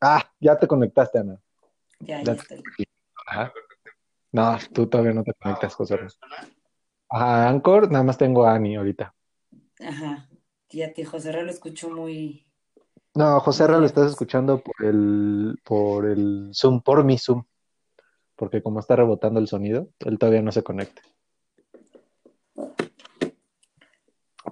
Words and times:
Ah, 0.00 0.30
ya 0.40 0.58
te 0.58 0.66
conectaste, 0.66 1.18
Ana. 1.18 1.40
Ya, 2.00 2.22
ya 2.22 2.32
estoy. 2.32 2.64
Ajá. 3.26 3.52
No, 4.32 4.58
tú 4.72 4.86
todavía 4.86 5.12
no 5.12 5.22
te 5.22 5.32
conectas, 5.34 5.74
José. 5.74 5.98
Ajá, 7.08 7.48
Anchor, 7.48 7.90
nada 7.90 8.04
más 8.04 8.16
tengo 8.16 8.46
a 8.46 8.54
Ani 8.54 8.76
ahorita. 8.76 9.14
Ajá. 9.80 10.28
Ya 10.70 10.92
te 10.92 11.04
José 11.04 11.32
Ra 11.32 11.42
lo 11.42 11.50
escucho 11.50 11.90
muy. 11.90 12.46
No, 13.14 13.40
José 13.40 13.66
Ra 13.66 13.78
lo 13.78 13.86
estás 13.86 14.10
escuchando 14.10 14.62
por 14.62 14.86
el, 14.86 15.58
por 15.64 16.06
el 16.06 16.50
Zoom, 16.54 16.80
por 16.80 17.04
mi 17.04 17.18
Zoom. 17.18 17.44
Porque 18.36 18.62
como 18.62 18.80
está 18.80 18.96
rebotando 18.96 19.40
el 19.40 19.48
sonido, 19.48 19.88
él 19.98 20.18
todavía 20.18 20.40
no 20.42 20.52
se 20.52 20.62
conecta. 20.62 21.02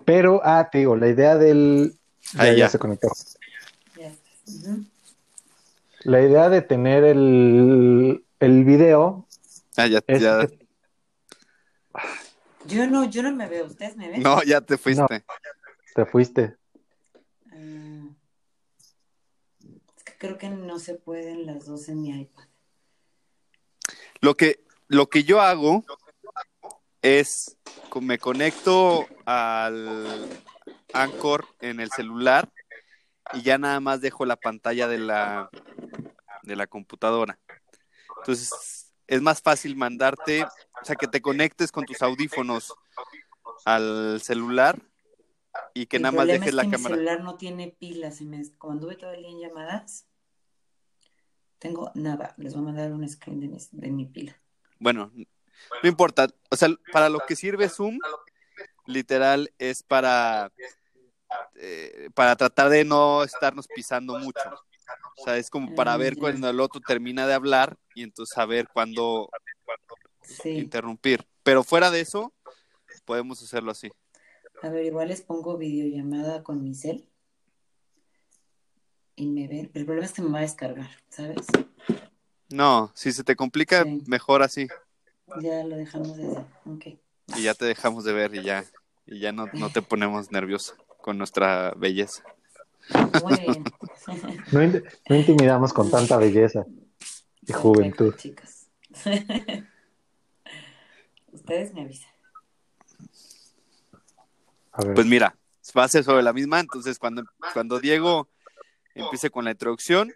Pero, 0.04 0.40
ah, 0.44 0.68
te 0.70 0.78
digo, 0.78 0.96
la 0.96 1.08
idea 1.08 1.36
del. 1.36 1.94
Ya, 2.34 2.42
Ahí 2.42 2.50
ya 2.56 2.64
ya. 2.64 2.68
se 2.68 2.78
conectó. 2.78 3.08
Ya 3.96 4.08
estás. 4.08 4.66
Ujú. 4.66 4.84
La 6.08 6.22
idea 6.22 6.48
de 6.48 6.62
tener 6.62 7.04
el, 7.04 8.24
el 8.40 8.64
video 8.64 9.26
Ah, 9.76 9.86
ya, 9.86 10.00
es 10.06 10.22
ya. 10.22 10.46
que- 10.46 10.66
Yo 12.64 12.86
no, 12.86 13.04
yo 13.04 13.22
no 13.22 13.30
me 13.34 13.46
veo. 13.46 13.66
¿Ustedes 13.66 13.94
me 13.94 14.08
ven? 14.08 14.22
No, 14.22 14.42
ya 14.42 14.62
te 14.62 14.78
fuiste. 14.78 15.22
te 15.94 16.06
fuiste. 16.06 16.56
Ah, 17.52 18.08
es 19.96 20.02
que 20.04 20.16
creo 20.18 20.38
que 20.38 20.48
no 20.48 20.78
se 20.78 20.94
pueden 20.94 21.44
las 21.44 21.66
dos 21.66 21.90
en 21.90 22.00
mi 22.00 22.08
iPad. 22.22 22.44
Lo 24.22 24.34
que, 24.34 24.64
lo 24.86 25.10
que 25.10 25.24
yo 25.24 25.42
hago 25.42 25.84
es 27.02 27.58
me 28.00 28.18
conecto 28.18 29.06
al 29.26 30.26
Anchor 30.94 31.46
en 31.60 31.80
el 31.80 31.90
celular 31.90 32.50
y 33.34 33.42
ya 33.42 33.58
nada 33.58 33.80
más 33.80 34.00
dejo 34.00 34.24
la 34.24 34.36
pantalla 34.36 34.88
de 34.88 34.98
la 34.98 35.50
de 36.42 36.56
la 36.56 36.66
computadora. 36.66 37.38
Entonces 38.18 38.92
es 39.06 39.22
más 39.22 39.40
fácil 39.40 39.76
mandarte, 39.76 40.44
o 40.44 40.84
sea, 40.84 40.96
que 40.96 41.08
te 41.08 41.22
conectes 41.22 41.72
con 41.72 41.84
tus 41.84 42.02
audífonos 42.02 42.74
al 43.64 44.20
celular 44.20 44.80
y 45.74 45.86
que 45.86 45.96
el 45.96 46.02
nada 46.02 46.16
más 46.16 46.26
dejes 46.26 46.48
es 46.48 46.54
la 46.54 46.62
que 46.62 46.68
mi 46.68 46.72
cámara. 46.74 46.94
celular 46.94 47.20
no 47.22 47.36
tiene 47.36 47.68
pilas. 47.78 48.20
Me, 48.20 48.42
como 48.58 48.74
anduve 48.74 48.96
todo 48.96 49.12
el 49.12 49.22
día 49.22 49.30
en 49.30 49.40
llamadas, 49.40 50.06
tengo 51.58 51.90
nada. 51.94 52.34
Les 52.36 52.54
voy 52.54 52.62
a 52.62 52.66
mandar 52.66 52.92
un 52.92 53.08
screen 53.08 53.40
de 53.40 53.48
mi, 53.48 53.58
de 53.72 53.90
mi 53.90 54.06
pila. 54.06 54.40
Bueno, 54.78 55.10
no 55.82 55.88
importa. 55.88 56.28
O 56.50 56.56
sea, 56.56 56.68
para 56.92 57.08
lo 57.08 57.20
que 57.20 57.34
sirve 57.34 57.68
Zoom, 57.68 57.98
literal, 58.86 59.52
es 59.58 59.82
para, 59.82 60.52
eh, 61.54 62.08
para 62.14 62.36
tratar 62.36 62.68
de 62.68 62.84
no 62.84 63.22
estarnos 63.24 63.66
pisando 63.68 64.18
mucho. 64.18 64.40
O 65.16 65.24
sea, 65.24 65.36
es 65.36 65.50
como 65.50 65.74
para 65.74 65.94
Ah, 65.94 65.96
ver 65.96 66.14
ya. 66.14 66.20
cuando 66.20 66.48
el 66.48 66.60
otro 66.60 66.80
termina 66.80 67.26
de 67.26 67.34
hablar 67.34 67.76
y 67.94 68.02
entonces 68.04 68.34
saber 68.34 68.68
cuándo 68.72 69.28
Sí. 70.22 70.50
interrumpir. 70.50 71.26
Pero 71.42 71.64
fuera 71.64 71.90
de 71.90 72.00
eso, 72.00 72.32
podemos 73.04 73.42
hacerlo 73.42 73.72
así. 73.72 73.90
A 74.62 74.68
ver, 74.68 74.84
igual 74.84 75.08
les 75.08 75.22
pongo 75.22 75.56
videollamada 75.56 76.42
con 76.42 76.62
mi 76.62 76.74
cel. 76.74 77.08
Y 79.16 79.26
me 79.26 79.48
ven. 79.48 79.70
El 79.74 79.84
problema 79.84 80.06
es 80.06 80.12
que 80.12 80.22
me 80.22 80.30
va 80.30 80.38
a 80.38 80.42
descargar, 80.42 80.88
¿sabes? 81.08 81.46
No, 82.50 82.92
si 82.94 83.12
se 83.12 83.24
te 83.24 83.34
complica, 83.36 83.82
Sí. 83.84 84.02
mejor 84.06 84.42
así. 84.42 84.68
Ya 85.40 85.64
lo 85.64 85.76
dejamos 85.76 86.16
de 86.16 86.28
hacer. 86.28 86.44
Ok. 86.66 86.86
Y 87.36 87.42
ya 87.42 87.54
te 87.54 87.64
dejamos 87.64 88.04
de 88.04 88.12
ver 88.12 88.34
y 88.34 88.42
ya, 88.42 88.64
y 89.06 89.18
ya 89.20 89.32
no, 89.32 89.46
no 89.54 89.70
te 89.70 89.82
ponemos 89.82 90.30
nervioso 90.30 90.74
con 91.08 91.16
nuestra 91.16 91.72
belleza. 91.74 92.22
Muy 93.24 93.38
bien. 93.40 93.64
No, 94.52 94.62
in- 94.62 94.84
no 95.08 95.16
intimidamos 95.16 95.72
con 95.72 95.90
tanta 95.90 96.18
belleza 96.18 96.66
y 97.46 97.52
juventud. 97.54 98.12
Perfecto, 98.14 98.18
chicas. 98.18 98.68
Ustedes 101.32 101.72
me 101.72 101.80
avisan. 101.82 102.10
A 104.72 104.84
ver, 104.84 104.94
Pues 104.94 105.06
mira, 105.06 105.34
va 105.76 105.84
a 105.84 105.88
ser 105.88 106.04
sobre 106.04 106.22
la 106.22 106.32
misma, 106.34 106.60
entonces 106.60 106.98
cuando, 106.98 107.22
cuando 107.54 107.80
Diego 107.80 108.28
empiece 108.94 109.30
con 109.30 109.44
la 109.46 109.52
introducción 109.52 110.12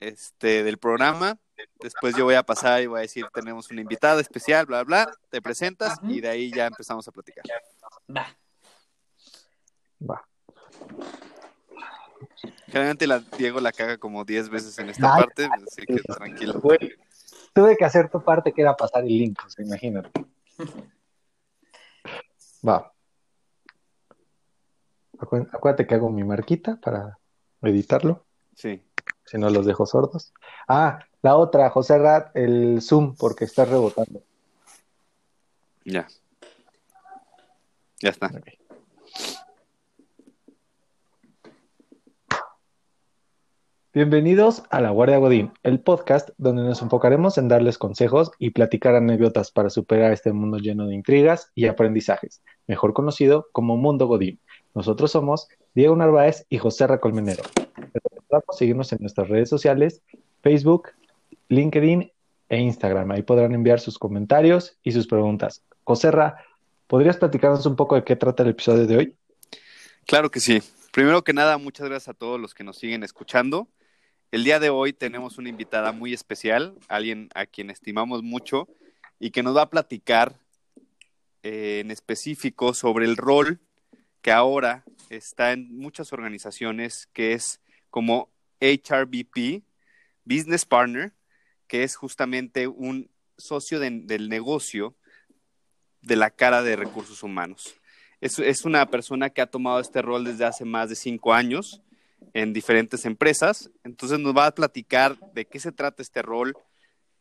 este, 0.00 0.64
del 0.64 0.76
programa, 0.78 1.38
después 1.80 2.14
yo 2.14 2.24
voy 2.24 2.34
a 2.34 2.42
pasar 2.42 2.82
y 2.82 2.86
voy 2.86 2.98
a 2.98 3.02
decir, 3.02 3.26
tenemos 3.32 3.70
una 3.70 3.80
invitada 3.80 4.20
especial, 4.20 4.66
bla, 4.66 4.84
bla, 4.84 5.10
te 5.30 5.40
presentas 5.40 5.98
y 6.08 6.20
de 6.20 6.28
ahí 6.28 6.50
ya 6.52 6.66
empezamos 6.66 7.06
a 7.08 7.12
platicar. 7.12 7.44
Va. 8.14 8.36
Va. 10.00 10.24
Generalmente 12.66 13.06
la, 13.06 13.20
Diego 13.38 13.60
la 13.60 13.72
caga 13.72 13.96
como 13.98 14.24
10 14.24 14.48
veces 14.50 14.78
en 14.78 14.90
esta 14.90 15.14
Ay. 15.14 15.22
parte, 15.24 15.48
así 15.66 15.86
que 15.86 15.96
tranquilo. 16.02 16.60
Güey, 16.60 16.78
tuve 17.54 17.76
que 17.76 17.84
hacer 17.84 18.10
tu 18.10 18.22
parte 18.22 18.52
que 18.52 18.62
era 18.62 18.76
pasar 18.76 19.02
el 19.04 19.08
link, 19.08 19.38
o 19.44 19.50
sea, 19.50 19.64
imagínate. 19.64 20.10
Va. 22.66 22.92
Acu- 25.18 25.48
Acuérdate 25.52 25.86
que 25.86 25.94
hago 25.94 26.10
mi 26.10 26.24
marquita 26.24 26.76
para 26.80 27.18
editarlo, 27.62 28.24
Sí. 28.54 28.82
si 29.24 29.38
no 29.38 29.50
los 29.50 29.66
dejo 29.66 29.86
sordos. 29.86 30.32
Ah, 30.68 31.00
la 31.22 31.36
otra, 31.36 31.70
José 31.70 31.98
Rat, 31.98 32.34
el 32.36 32.80
Zoom, 32.82 33.16
porque 33.16 33.44
está 33.44 33.64
rebotando. 33.64 34.22
Ya. 35.84 36.06
Ya 38.00 38.10
está. 38.10 38.30
Bienvenidos 43.98 44.62
a 44.70 44.80
La 44.80 44.90
Guardia 44.90 45.18
Godín, 45.18 45.50
el 45.64 45.80
podcast 45.80 46.28
donde 46.38 46.62
nos 46.62 46.82
enfocaremos 46.82 47.36
en 47.36 47.48
darles 47.48 47.78
consejos 47.78 48.30
y 48.38 48.50
platicar 48.50 48.94
anécdotas 48.94 49.50
para 49.50 49.70
superar 49.70 50.12
este 50.12 50.32
mundo 50.32 50.58
lleno 50.58 50.86
de 50.86 50.94
intrigas 50.94 51.50
y 51.56 51.66
aprendizajes, 51.66 52.40
mejor 52.68 52.92
conocido 52.92 53.48
como 53.50 53.76
Mundo 53.76 54.06
Godín. 54.06 54.38
Nosotros 54.72 55.10
somos 55.10 55.48
Diego 55.74 55.96
Narváez 55.96 56.46
y 56.48 56.58
José 56.58 56.86
Racolmenero. 56.86 57.42
Recordamos 57.92 58.56
seguirnos 58.56 58.92
en 58.92 58.98
nuestras 59.00 59.28
redes 59.28 59.48
sociales, 59.48 60.00
Facebook, 60.42 60.90
LinkedIn 61.48 62.12
e 62.50 62.56
Instagram. 62.56 63.10
Ahí 63.10 63.22
podrán 63.22 63.52
enviar 63.52 63.80
sus 63.80 63.98
comentarios 63.98 64.78
y 64.84 64.92
sus 64.92 65.08
preguntas. 65.08 65.64
José 65.82 66.12
Ra, 66.12 66.36
¿podrías 66.86 67.16
platicarnos 67.16 67.66
un 67.66 67.74
poco 67.74 67.96
de 67.96 68.04
qué 68.04 68.14
trata 68.14 68.44
el 68.44 68.50
episodio 68.50 68.86
de 68.86 68.96
hoy? 68.96 69.16
Claro 70.06 70.30
que 70.30 70.38
sí. 70.38 70.62
Primero 70.92 71.24
que 71.24 71.32
nada, 71.32 71.58
muchas 71.58 71.88
gracias 71.88 72.10
a 72.10 72.14
todos 72.16 72.38
los 72.38 72.54
que 72.54 72.62
nos 72.62 72.78
siguen 72.78 73.02
escuchando. 73.02 73.66
El 74.30 74.44
día 74.44 74.60
de 74.60 74.68
hoy 74.68 74.92
tenemos 74.92 75.38
una 75.38 75.48
invitada 75.48 75.92
muy 75.92 76.12
especial, 76.12 76.74
alguien 76.88 77.30
a 77.34 77.46
quien 77.46 77.70
estimamos 77.70 78.22
mucho 78.22 78.68
y 79.18 79.30
que 79.30 79.42
nos 79.42 79.56
va 79.56 79.62
a 79.62 79.70
platicar 79.70 80.34
eh, 81.42 81.80
en 81.80 81.90
específico 81.90 82.74
sobre 82.74 83.06
el 83.06 83.16
rol 83.16 83.58
que 84.20 84.32
ahora 84.32 84.84
está 85.08 85.52
en 85.52 85.74
muchas 85.78 86.12
organizaciones, 86.12 87.08
que 87.14 87.32
es 87.32 87.60
como 87.90 88.28
HRBP, 88.60 89.62
Business 90.24 90.66
Partner, 90.66 91.12
que 91.66 91.82
es 91.84 91.96
justamente 91.96 92.66
un 92.66 93.10
socio 93.38 93.78
de- 93.80 94.02
del 94.02 94.28
negocio 94.28 94.94
de 96.02 96.16
la 96.16 96.30
cara 96.30 96.62
de 96.62 96.76
recursos 96.76 97.22
humanos. 97.22 97.76
Es 98.20 98.64
una 98.64 98.84
persona 98.90 99.30
que 99.30 99.40
ha 99.40 99.46
tomado 99.46 99.78
este 99.80 100.02
rol 100.02 100.24
desde 100.24 100.44
hace 100.44 100.64
más 100.64 100.88
de 100.88 100.96
cinco 100.96 101.32
años 101.32 101.80
en 102.34 102.52
diferentes 102.52 103.04
empresas. 103.04 103.70
Entonces 103.84 104.18
nos 104.18 104.36
va 104.36 104.46
a 104.46 104.54
platicar 104.54 105.16
de 105.32 105.46
qué 105.46 105.58
se 105.60 105.72
trata 105.72 106.02
este 106.02 106.22
rol, 106.22 106.54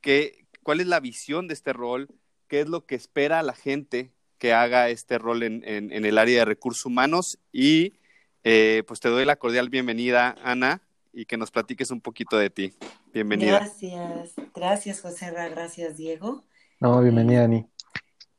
qué, 0.02 0.46
cuál 0.64 0.80
es 0.80 0.88
la 0.88 1.00
visión 1.00 1.48
de 1.48 1.54
este 1.54 1.74
rol, 1.74 2.08
qué 2.48 2.62
es 2.62 2.68
lo 2.70 2.86
que 2.86 2.96
espera 2.96 3.42
la 3.44 3.54
gente 3.54 4.12
que 4.38 4.54
haga 4.54 4.90
este 4.90 5.18
rol 5.18 5.44
en, 5.44 5.64
en- 5.68 5.92
en 5.92 6.06
el 6.06 6.18
área 6.18 6.40
de 6.40 6.46
recursos 6.46 6.86
humanos. 6.86 7.40
Y 7.52 7.94
eh, 8.44 8.84
pues 8.88 9.00
te 9.00 9.10
doy 9.10 9.26
la 9.26 9.36
cordial 9.38 9.70
bienvenida, 9.70 10.36
Ana, 10.44 10.82
y 11.12 11.26
que 11.26 11.38
nos 11.38 11.50
platiques 11.52 11.90
un 11.92 12.02
poquito 12.02 12.38
de 12.38 12.50
ti. 12.50 12.74
Bienvenida. 13.14 13.60
Gracias. 13.60 14.34
Gracias, 14.54 15.02
José 15.02 15.32
Ra. 15.32 15.50
Gracias, 15.50 15.98
Diego. 15.98 16.44
No, 16.80 17.02
bienvenida, 17.02 17.46
Ani. 17.46 17.66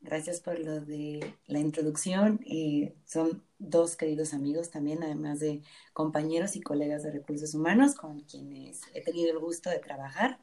Gracias 0.01 0.39
por 0.39 0.57
lo 0.59 0.79
de 0.79 1.33
la 1.47 1.59
introducción. 1.59 2.39
Eh, 2.45 2.93
son 3.05 3.43
dos 3.59 3.95
queridos 3.95 4.33
amigos 4.33 4.71
también, 4.71 5.03
además 5.03 5.39
de 5.39 5.61
compañeros 5.93 6.55
y 6.55 6.61
colegas 6.61 7.03
de 7.03 7.11
recursos 7.11 7.53
humanos 7.53 7.95
con 7.95 8.21
quienes 8.21 8.81
he 8.93 9.01
tenido 9.01 9.31
el 9.31 9.39
gusto 9.39 9.69
de 9.69 9.79
trabajar. 9.79 10.39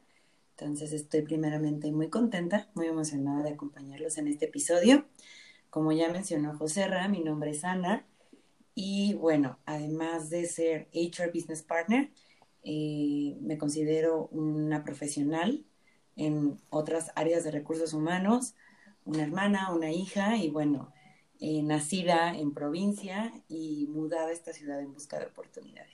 Entonces 0.51 0.93
estoy 0.93 1.23
primeramente 1.23 1.91
muy 1.91 2.09
contenta, 2.09 2.69
muy 2.73 2.87
emocionada 2.87 3.43
de 3.43 3.49
acompañarlos 3.51 4.17
en 4.17 4.27
este 4.27 4.45
episodio. 4.45 5.05
Como 5.69 5.91
ya 5.91 6.09
mencionó 6.09 6.57
José 6.57 6.87
Ra, 6.87 7.07
mi 7.07 7.21
nombre 7.21 7.51
es 7.51 7.63
Ana 7.63 8.05
y 8.73 9.15
bueno, 9.15 9.59
además 9.65 10.29
de 10.29 10.45
ser 10.45 10.87
HR 10.93 11.31
Business 11.33 11.63
Partner, 11.63 12.11
eh, 12.63 13.37
me 13.41 13.57
considero 13.57 14.27
una 14.27 14.83
profesional 14.83 15.65
en 16.15 16.59
otras 16.69 17.11
áreas 17.15 17.43
de 17.43 17.51
recursos 17.51 17.93
humanos 17.93 18.55
una 19.07 19.23
hermana, 19.23 19.73
una 19.73 19.89
hija 19.91 20.35
y 20.35 20.49
bueno, 20.49 20.91
eh, 21.39 21.61
nacida 21.63 22.35
en 22.35 22.53
provincia 22.53 23.31
y 23.47 23.87
mudada 23.89 24.29
a 24.29 24.31
esta 24.31 24.53
ciudad 24.53 24.79
en 24.79 24.93
busca 24.93 25.19
de 25.19 25.25
oportunidades. 25.25 25.93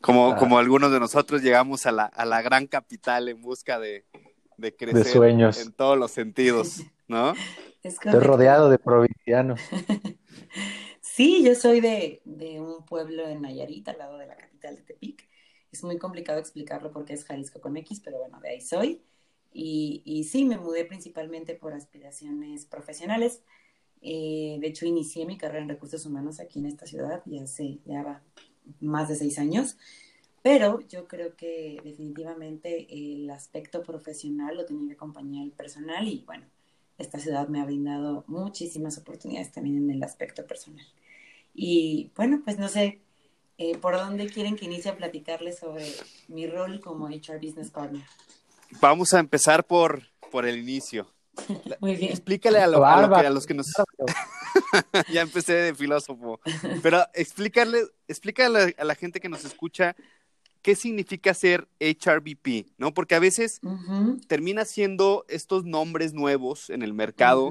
Como, 0.00 0.36
como 0.36 0.58
algunos 0.58 0.92
de 0.92 1.00
nosotros 1.00 1.42
llegamos 1.42 1.86
a 1.86 1.92
la, 1.92 2.04
a 2.04 2.24
la 2.24 2.42
gran 2.42 2.66
capital 2.66 3.28
en 3.28 3.42
busca 3.42 3.78
de, 3.78 4.04
de 4.56 4.74
crecer 4.74 5.06
sueños. 5.06 5.60
en 5.60 5.72
todos 5.72 5.98
los 5.98 6.10
sentidos, 6.10 6.82
¿no? 7.06 7.34
Estoy 7.82 8.20
rodeado 8.20 8.68
de 8.68 8.78
provincianos. 8.78 9.60
sí, 11.00 11.44
yo 11.44 11.54
soy 11.54 11.80
de, 11.80 12.20
de, 12.24 12.60
un 12.60 12.84
pueblo 12.84 13.26
en 13.28 13.42
Nayarit, 13.42 13.88
al 13.88 13.98
lado 13.98 14.18
de 14.18 14.26
la 14.26 14.36
capital 14.36 14.76
de 14.76 14.82
Tepic. 14.82 15.26
Es 15.70 15.84
muy 15.84 15.96
complicado 15.98 16.38
explicarlo 16.38 16.90
porque 16.90 17.14
es 17.14 17.24
Jalisco 17.24 17.60
con 17.60 17.76
X, 17.76 18.00
pero 18.04 18.18
bueno, 18.18 18.40
de 18.40 18.50
ahí 18.50 18.60
soy. 18.60 19.02
Y, 19.52 20.26
sí, 20.30 20.44
me 20.44 20.58
mudé 20.58 20.84
principalmente 20.84 21.54
por 21.54 21.72
aspiraciones 21.72 22.66
profesionales. 22.66 23.42
Eh, 24.02 24.58
de 24.60 24.66
hecho, 24.68 24.86
inicié 24.86 25.26
mi 25.26 25.36
carrera 25.36 25.62
en 25.62 25.68
recursos 25.68 26.06
humanos 26.06 26.38
aquí 26.38 26.60
en 26.60 26.66
esta 26.66 26.86
ciudad, 26.86 27.22
ya 27.26 27.42
hace 27.42 27.78
ya 27.84 28.22
más 28.80 29.08
de 29.08 29.16
seis 29.16 29.38
años. 29.38 29.76
Pero 30.42 30.80
yo 30.88 31.08
creo 31.08 31.34
que 31.36 31.80
definitivamente 31.82 32.86
el 32.90 33.28
aspecto 33.30 33.82
profesional 33.82 34.56
lo 34.56 34.64
tenía 34.66 34.88
que 34.88 34.94
acompañar 34.94 35.44
el 35.44 35.50
personal 35.50 36.06
y 36.06 36.22
bueno, 36.24 36.46
esta 36.96 37.18
ciudad 37.18 37.48
me 37.48 37.60
ha 37.60 37.64
brindado 37.64 38.24
muchísimas 38.28 38.98
oportunidades 38.98 39.52
también 39.52 39.76
en 39.76 39.90
el 39.90 40.02
aspecto 40.02 40.46
personal. 40.46 40.86
Y 41.54 42.12
bueno, 42.16 42.40
pues 42.44 42.58
no 42.58 42.68
sé, 42.68 43.00
eh, 43.58 43.76
¿por 43.78 43.96
dónde 43.96 44.28
quieren 44.28 44.56
que 44.56 44.66
inicie 44.66 44.90
a 44.90 44.96
platicarles 44.96 45.58
sobre 45.58 45.84
mi 46.28 46.46
rol 46.46 46.80
como 46.80 47.08
HR 47.08 47.38
Business 47.40 47.70
Partner? 47.70 48.04
Vamos 48.80 49.14
a 49.14 49.18
empezar 49.18 49.66
por, 49.66 50.02
por 50.30 50.46
el 50.46 50.58
inicio. 50.58 51.12
Muy 51.80 51.96
bien. 51.96 52.10
Explícale 52.12 52.58
a, 52.58 52.66
lo, 52.66 52.84
a, 52.84 53.30
los 53.30 53.46
que 53.46 53.54
nos... 53.54 53.66
ya 55.12 55.22
empecé 55.22 55.54
de 55.54 55.74
filósofo. 55.74 56.40
Pero 56.82 57.04
explícale, 57.14 57.82
explícale 58.06 58.74
a 58.78 58.84
la 58.84 58.94
gente 58.94 59.20
que 59.20 59.28
nos 59.28 59.44
escucha 59.44 59.96
qué 60.62 60.74
significa 60.74 61.34
ser 61.34 61.68
HRBP, 61.80 62.66
¿no? 62.78 62.92
Porque 62.92 63.14
a 63.14 63.20
veces 63.20 63.60
termina 64.26 64.64
siendo 64.64 65.24
estos 65.28 65.64
nombres 65.64 66.12
nuevos 66.12 66.70
en 66.70 66.82
el 66.82 66.92
mercado, 66.92 67.50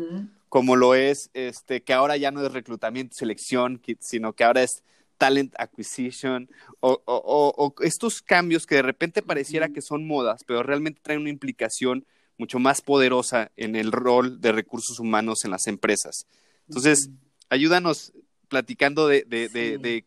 como 0.50 0.76
lo 0.76 0.94
es, 0.94 1.30
este, 1.34 1.82
que 1.82 1.94
ahora 1.94 2.18
ya 2.18 2.32
no 2.32 2.46
es 2.46 2.52
reclutamiento 2.52 3.16
selección, 3.16 3.82
sino 4.00 4.34
que 4.34 4.44
ahora 4.44 4.64
es 4.64 4.84
talent 5.18 5.54
acquisition, 5.58 6.50
o, 6.80 7.02
o, 7.06 7.76
estos 7.82 8.22
cambios 8.22 8.66
que 8.66 8.76
de 8.76 8.82
repente 8.82 9.22
pareciera 9.22 9.70
que 9.70 9.82
son 9.82 10.08
modas, 10.08 10.44
pero 10.46 10.64
realmente 10.64 11.02
traen 11.02 11.22
una 11.22 11.30
implicación 11.30 12.06
mucho 12.38 12.60
más 12.60 12.82
poderosa 12.82 13.52
en 13.58 13.76
el 13.76 13.92
rol 13.92 14.40
de 14.42 14.52
recursos 14.52 15.00
humanos 15.00 15.44
en 15.44 15.52
las 15.52 15.68
empresas. 15.68 16.28
Entonces, 16.68 17.10
ayúdanos 17.50 18.14
platicando 18.48 19.08
de, 19.08 19.24
de, 19.24 19.50
de, 19.50 20.06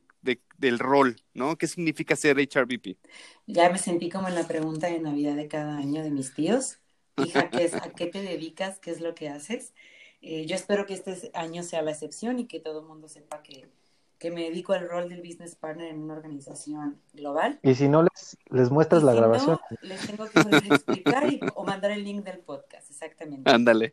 del 0.59 0.79
rol, 0.79 1.17
¿no? 1.33 1.57
¿Qué 1.57 1.67
significa 1.67 2.15
ser 2.15 2.37
HRBP? 2.37 2.99
Ya 3.47 3.71
me 3.71 3.79
sentí 3.79 4.11
como 4.11 4.29
en 4.29 4.35
la 4.35 4.47
pregunta 4.47 4.89
de 4.89 5.01
Navidad 5.01 5.35
de 5.35 5.49
cada 5.49 5.79
año 5.79 6.03
de 6.03 6.11
mis 6.11 6.35
tíos. 6.35 6.79
Hija, 7.17 7.49
¿qué 7.51 7.65
es, 7.65 7.75
¿a 7.75 7.91
qué 7.91 8.07
te 8.07 8.21
dedicas? 8.23 8.79
¿Qué 8.79 8.91
es 8.91 9.01
lo 9.01 9.15
que 9.15 9.31
haces? 9.31 9.73
Eh, 10.21 10.45
yo 10.45 10.55
espero 10.55 10.85
que 10.85 10.95
este 10.95 11.31
año 11.33 11.63
sea 11.63 11.81
la 11.81 11.93
excepción 11.93 12.39
y 12.39 12.47
que 12.47 12.61
todo 12.61 12.81
el 12.81 12.87
mundo 12.87 13.09
sepa 13.09 13.43
que, 13.43 13.69
que 14.21 14.31
me 14.31 14.43
dedico 14.43 14.75
al 14.75 14.87
rol 14.87 15.09
del 15.09 15.23
business 15.23 15.57
partner 15.57 15.89
en 15.89 16.03
una 16.03 16.13
organización 16.13 17.01
global. 17.15 17.59
Y 17.63 17.75
si 17.75 17.89
no, 17.89 18.03
les, 18.03 18.37
les 18.51 18.71
muestras 18.71 19.03
la 19.03 19.15
grabación. 19.15 19.59
les 19.81 20.07
tengo 20.07 20.27
que 20.29 20.41
explicar 20.41 21.27
o 21.55 21.65
mandar 21.65 21.91
el 21.91 22.05
link 22.05 22.23
del 22.23 22.39
podcast, 22.41 22.91
exactamente. 22.91 23.51
Ándale. 23.51 23.91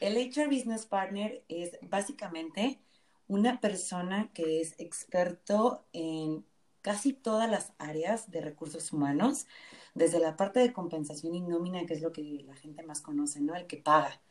El 0.00 0.16
HR 0.16 0.48
Business 0.48 0.86
Partner 0.86 1.44
es 1.48 1.78
básicamente 1.82 2.80
una 3.28 3.60
persona 3.60 4.30
que 4.32 4.62
es 4.62 4.74
experto 4.78 5.84
en 5.92 6.46
casi 6.80 7.12
todas 7.12 7.50
las 7.50 7.74
áreas 7.78 8.30
de 8.30 8.40
recursos 8.40 8.94
humanos, 8.94 9.46
desde 9.94 10.20
la 10.20 10.38
parte 10.38 10.60
de 10.60 10.72
compensación 10.72 11.34
y 11.34 11.42
nómina, 11.42 11.84
que 11.84 11.94
es 11.94 12.00
lo 12.00 12.12
que 12.12 12.22
la 12.46 12.54
gente 12.54 12.82
más 12.82 13.02
conoce, 13.02 13.42
¿no? 13.42 13.54
El 13.54 13.66
que 13.66 13.76
paga. 13.76 14.22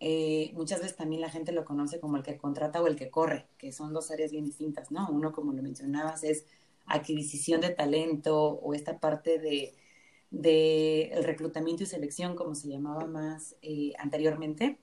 Eh, 0.00 0.52
muchas 0.54 0.80
veces 0.80 0.96
también 0.96 1.20
la 1.20 1.30
gente 1.30 1.52
lo 1.52 1.64
conoce 1.64 2.00
como 2.00 2.16
el 2.16 2.22
que 2.22 2.36
contrata 2.36 2.82
o 2.82 2.86
el 2.86 2.96
que 2.96 3.10
corre, 3.10 3.46
que 3.58 3.72
son 3.72 3.92
dos 3.92 4.10
áreas 4.10 4.32
bien 4.32 4.44
distintas, 4.44 4.90
¿no? 4.90 5.08
Uno, 5.10 5.32
como 5.32 5.52
lo 5.52 5.62
mencionabas, 5.62 6.24
es 6.24 6.46
adquisición 6.86 7.60
de 7.60 7.70
talento 7.70 8.36
o 8.38 8.74
esta 8.74 8.98
parte 8.98 9.38
de, 9.38 9.74
el 11.12 11.24
reclutamiento 11.24 11.84
y 11.84 11.86
selección, 11.86 12.34
como 12.34 12.54
se 12.54 12.68
llamaba 12.68 13.06
más 13.06 13.56
eh, 13.62 13.92
anteriormente 13.98 14.78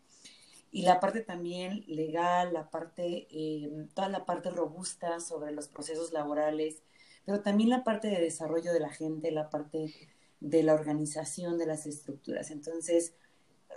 y 0.71 0.83
la 0.83 0.99
parte 1.01 1.21
también 1.21 1.83
legal, 1.87 2.53
la 2.53 2.69
parte, 2.69 3.27
eh, 3.29 3.69
toda 3.93 4.07
la 4.07 4.25
parte 4.25 4.49
robusta 4.49 5.19
sobre 5.19 5.51
los 5.51 5.67
procesos 5.67 6.13
laborales, 6.13 6.81
pero 7.25 7.41
también 7.41 7.69
la 7.69 7.83
parte 7.83 8.07
de 8.07 8.21
desarrollo 8.21 8.71
de 8.71 8.79
la 8.79 8.89
gente, 8.89 9.31
la 9.31 9.49
parte 9.49 9.93
de 10.39 10.63
la 10.63 10.73
organización 10.73 11.57
de 11.57 11.65
las 11.65 11.85
estructuras. 11.85 12.51
Entonces, 12.51 13.13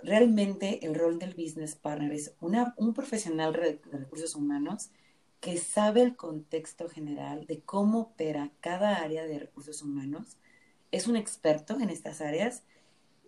realmente 0.03 0.85
el 0.85 0.95
rol 0.95 1.19
del 1.19 1.33
business 1.33 1.75
partner 1.75 2.11
es 2.11 2.33
una, 2.41 2.73
un 2.77 2.93
profesional 2.93 3.53
de 3.53 3.79
recursos 3.91 4.35
humanos 4.35 4.89
que 5.39 5.57
sabe 5.57 6.01
el 6.01 6.15
contexto 6.15 6.89
general 6.89 7.45
de 7.45 7.61
cómo 7.61 7.99
opera 7.99 8.51
cada 8.61 8.97
área 8.97 9.25
de 9.25 9.37
recursos 9.37 9.81
humanos, 9.81 10.37
es 10.91 11.07
un 11.07 11.15
experto 11.15 11.79
en 11.79 11.89
estas 11.89 12.21
áreas 12.21 12.63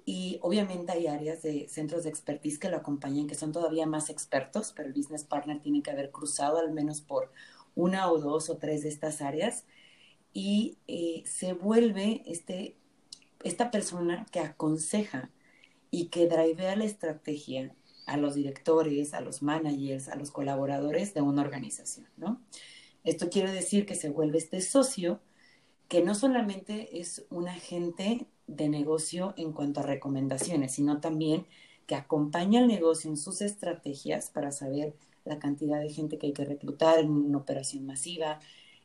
y 0.05 0.39
obviamente 0.41 0.93
hay 0.93 1.07
áreas 1.07 1.41
de 1.43 1.67
centros 1.67 2.03
de 2.03 2.09
expertise 2.09 2.59
que 2.59 2.69
lo 2.69 2.77
acompañan, 2.77 3.27
que 3.27 3.35
son 3.35 3.51
todavía 3.51 3.85
más 3.85 4.09
expertos, 4.09 4.73
pero 4.75 4.87
el 4.87 4.95
business 4.95 5.25
partner 5.25 5.59
tiene 5.61 5.83
que 5.83 5.91
haber 5.91 6.11
cruzado 6.11 6.59
al 6.59 6.71
menos 6.71 7.01
por 7.01 7.31
una 7.75 8.09
o 8.09 8.17
dos 8.17 8.49
o 8.49 8.57
tres 8.57 8.83
de 8.83 8.89
estas 8.89 9.21
áreas 9.21 9.65
y 10.33 10.77
eh, 10.87 11.23
se 11.25 11.53
vuelve 11.53 12.23
este, 12.25 12.75
esta 13.43 13.69
persona 13.69 14.25
que 14.31 14.39
aconseja 14.39 15.29
y 15.91 16.07
que 16.07 16.27
drivea 16.27 16.75
la 16.75 16.85
estrategia 16.85 17.75
a 18.05 18.17
los 18.17 18.35
directores, 18.35 19.13
a 19.13 19.21
los 19.21 19.41
managers, 19.41 20.07
a 20.07 20.15
los 20.15 20.31
colaboradores 20.31 21.13
de 21.13 21.21
una 21.21 21.41
organización, 21.41 22.07
¿no? 22.17 22.41
Esto 23.03 23.29
quiere 23.29 23.51
decir 23.51 23.85
que 23.85 23.95
se 23.95 24.09
vuelve 24.09 24.37
este 24.37 24.61
socio 24.61 25.21
que 25.87 26.01
no 26.01 26.15
solamente 26.15 26.99
es 26.99 27.25
un 27.29 27.47
agente 27.47 28.25
de 28.47 28.69
negocio 28.69 29.33
en 29.37 29.53
cuanto 29.53 29.79
a 29.79 29.83
recomendaciones, 29.83 30.73
sino 30.73 30.99
también 30.99 31.45
que 31.85 31.95
acompaña 31.95 32.59
al 32.59 32.67
negocio 32.67 33.09
en 33.09 33.17
sus 33.17 33.41
estrategias 33.41 34.29
para 34.29 34.51
saber 34.51 34.93
la 35.23 35.39
cantidad 35.39 35.79
de 35.79 35.89
gente 35.89 36.17
que 36.17 36.27
hay 36.27 36.33
que 36.33 36.45
reclutar 36.45 36.99
en 36.99 37.11
una 37.11 37.37
operación 37.37 37.85
masiva, 37.85 38.39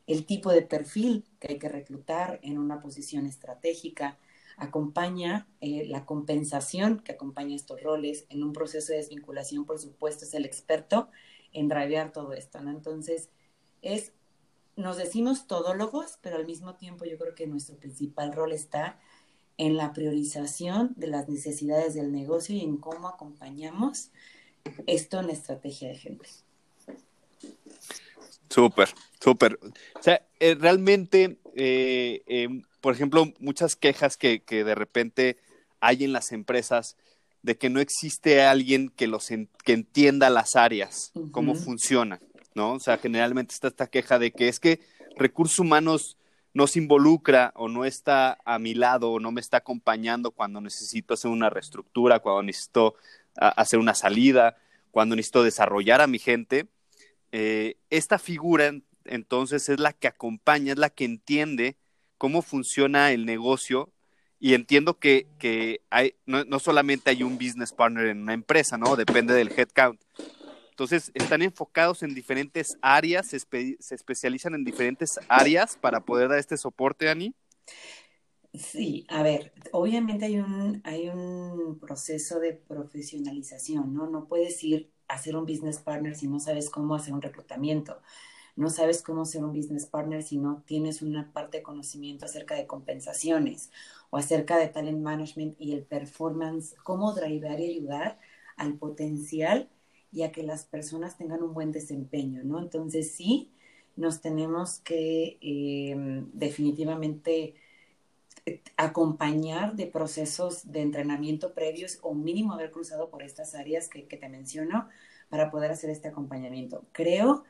el 0.07 0.25
tipo 0.25 0.51
de 0.51 0.61
perfil 0.61 1.25
que 1.39 1.53
hay 1.53 1.59
que 1.59 1.69
reclutar 1.69 2.39
en 2.43 2.57
una 2.57 2.81
posición 2.81 3.25
estratégica, 3.25 4.17
acompaña 4.57 5.47
eh, 5.61 5.85
la 5.87 6.05
compensación 6.05 6.99
que 6.99 7.13
acompaña 7.13 7.55
estos 7.55 7.81
roles 7.81 8.25
en 8.29 8.43
un 8.43 8.53
proceso 8.53 8.91
de 8.91 8.99
desvinculación, 8.99 9.65
por 9.65 9.79
supuesto, 9.79 10.25
es 10.25 10.33
el 10.33 10.45
experto 10.45 11.09
en 11.51 11.67
drivear 11.67 12.11
todo 12.11 12.33
esto. 12.33 12.59
Entonces, 12.59 13.29
es, 13.81 14.13
nos 14.75 14.97
decimos 14.97 15.47
todólogos, 15.47 16.17
pero 16.21 16.37
al 16.37 16.45
mismo 16.45 16.75
tiempo 16.75 17.05
yo 17.05 17.17
creo 17.17 17.35
que 17.35 17.47
nuestro 17.47 17.75
principal 17.77 18.33
rol 18.33 18.51
está 18.51 18.99
en 19.57 19.77
la 19.77 19.93
priorización 19.93 20.93
de 20.95 21.07
las 21.07 21.29
necesidades 21.29 21.93
del 21.93 22.11
negocio 22.11 22.55
y 22.55 22.61
en 22.61 22.77
cómo 22.77 23.07
acompañamos 23.07 24.11
esto 24.87 25.19
en 25.19 25.27
la 25.27 25.33
estrategia 25.33 25.89
de 25.89 25.95
gente. 25.95 26.29
Súper, 28.53 28.89
súper. 29.19 29.59
O 29.95 30.03
sea, 30.03 30.21
eh, 30.39 30.53
realmente, 30.53 31.39
eh, 31.55 32.21
em, 32.27 32.61
por 32.81 32.93
ejemplo, 32.93 33.33
muchas 33.39 33.75
quejas 33.75 34.15
que, 34.15 34.43
que, 34.43 34.63
de 34.63 34.75
repente 34.75 35.37
hay 35.79 36.03
en 36.03 36.13
las 36.13 36.31
empresas 36.31 36.95
de 37.41 37.57
que 37.57 37.71
no 37.71 37.79
existe 37.79 38.43
alguien 38.43 38.89
que, 38.89 39.07
los 39.07 39.27
que 39.27 39.73
entienda 39.73 40.29
las 40.29 40.55
áreas, 40.55 41.11
cómo 41.31 41.55
funciona, 41.55 42.19
¿no? 42.53 42.73
O 42.73 42.79
sea, 42.79 42.97
generalmente 42.97 43.55
está 43.55 43.69
esta 43.69 43.87
queja 43.87 44.19
de 44.19 44.31
que 44.31 44.49
es 44.49 44.59
que 44.59 44.79
recursos 45.17 45.57
humanos 45.57 46.17
no 46.53 46.67
se 46.67 46.77
involucra 46.77 47.53
o 47.55 47.69
no 47.69 47.85
está 47.85 48.37
a 48.45 48.59
mi 48.59 48.75
lado 48.75 49.11
o 49.11 49.19
no 49.19 49.31
me 49.31 49.41
está 49.41 49.57
acompañando 49.57 50.29
cuando 50.29 50.61
necesito 50.61 51.15
hacer 51.15 51.31
una 51.31 51.49
reestructura, 51.49 52.19
cuando 52.19 52.43
necesito 52.43 52.95
hacer 53.35 53.79
una 53.79 53.95
salida, 53.95 54.57
cuando 54.91 55.15
necesito 55.15 55.43
desarrollar 55.43 56.01
a 56.01 56.07
mi 56.07 56.19
gente, 56.19 56.67
eh, 57.33 57.75
esta 57.89 58.17
figura 58.17 58.71
entonces 59.03 59.67
es 59.67 59.79
la 59.79 59.91
que 59.91 60.07
acompaña, 60.07 60.71
es 60.71 60.79
la 60.79 60.89
que 60.89 61.03
entiende 61.03 61.75
cómo 62.17 62.41
funciona 62.41 63.11
el 63.11 63.25
negocio 63.25 63.91
y 64.39 64.53
entiendo 64.53 64.97
que, 64.97 65.27
que 65.39 65.81
no, 66.25 66.45
no, 66.45 66.59
solamente 66.59 67.09
hay 67.09 67.23
un 67.23 67.37
business 67.37 67.73
partner 67.73 68.07
en 68.07 68.21
una 68.21 68.33
empresa, 68.33 68.77
¿no? 68.77 68.95
Depende 68.95 69.33
del 69.33 69.51
headcount, 69.51 69.99
entonces, 70.73 71.11
están 71.13 71.43
enfocados 71.43 72.01
en 72.01 72.15
diferentes 72.15 72.79
áreas, 72.81 73.27
se, 73.27 73.37
especializan 73.37 74.55
en 74.55 74.63
diferentes 74.63 75.19
áreas 75.27 75.77
para 75.77 76.03
poder 76.03 76.29
dar 76.29 76.39
este 76.39 76.57
soporte, 76.57 77.09
Ani. 77.09 77.35
Sí, 78.55 79.05
a 79.07 79.21
ver, 79.21 79.53
obviamente 79.71 80.25
hay 80.25 80.39
un, 80.39 80.81
hay 80.83 81.09
un 81.09 81.77
proceso 81.79 82.39
de 82.39 82.53
profesionalización, 82.53 83.93
¿no? 83.93 84.09
No 84.09 84.27
puedes 84.27 84.63
ir 84.63 84.91
a 85.07 85.17
ser 85.17 85.35
un 85.35 85.45
business 85.45 85.79
partner 85.79 86.15
si 86.15 86.27
no 86.27 86.39
sabes 86.39 86.69
cómo 86.69 86.95
hacer 86.95 87.13
un 87.13 87.21
reclutamiento. 87.21 88.01
no 88.55 88.69
sabes 88.69 89.01
cómo 89.03 89.25
ser 89.25 89.43
un 89.43 89.53
business 89.53 89.85
partner 89.87 90.23
si 90.23 90.37
no 90.37 90.63
tienes 90.65 91.01
una 91.01 91.31
parte 91.33 91.57
de 91.57 91.63
conocimiento 91.63 92.25
acerca 92.25 92.55
de 92.55 92.67
compensaciones 92.67 93.71
o 94.09 94.17
acerca 94.17 94.57
de 94.57 94.67
talent 94.69 95.01
management 95.01 95.55
y 95.59 95.73
el 95.73 95.83
performance, 95.85 96.75
cómo 96.83 97.13
driver 97.13 97.59
y 97.59 97.71
ayudar 97.77 98.19
al 98.57 98.77
potencial 98.77 99.69
y 100.11 100.23
a 100.23 100.31
que 100.31 100.43
las 100.43 100.65
personas 100.65 101.17
tengan 101.17 101.41
un 101.43 101.53
buen 101.53 101.71
desempeño, 101.71 102.43
¿no? 102.43 102.59
Entonces 102.59 103.13
sí, 103.15 103.51
nos 103.95 104.21
tenemos 104.21 104.79
que 104.81 105.37
eh, 105.41 105.95
definitivamente 106.33 107.55
acompañar 108.77 109.75
de 109.75 109.87
procesos 109.87 110.71
de 110.71 110.81
entrenamiento 110.81 111.53
previos 111.53 111.99
o 112.01 112.13
mínimo 112.13 112.53
haber 112.53 112.71
cruzado 112.71 113.09
por 113.09 113.23
estas 113.23 113.55
áreas 113.55 113.87
que, 113.87 114.01
te 114.01 114.29
menciono 114.29 114.89
para 115.29 115.49
poder 115.49 115.71
hacer 115.71 115.89
este 115.89 116.09
acompañamiento. 116.09 116.85
Creo 116.91 117.43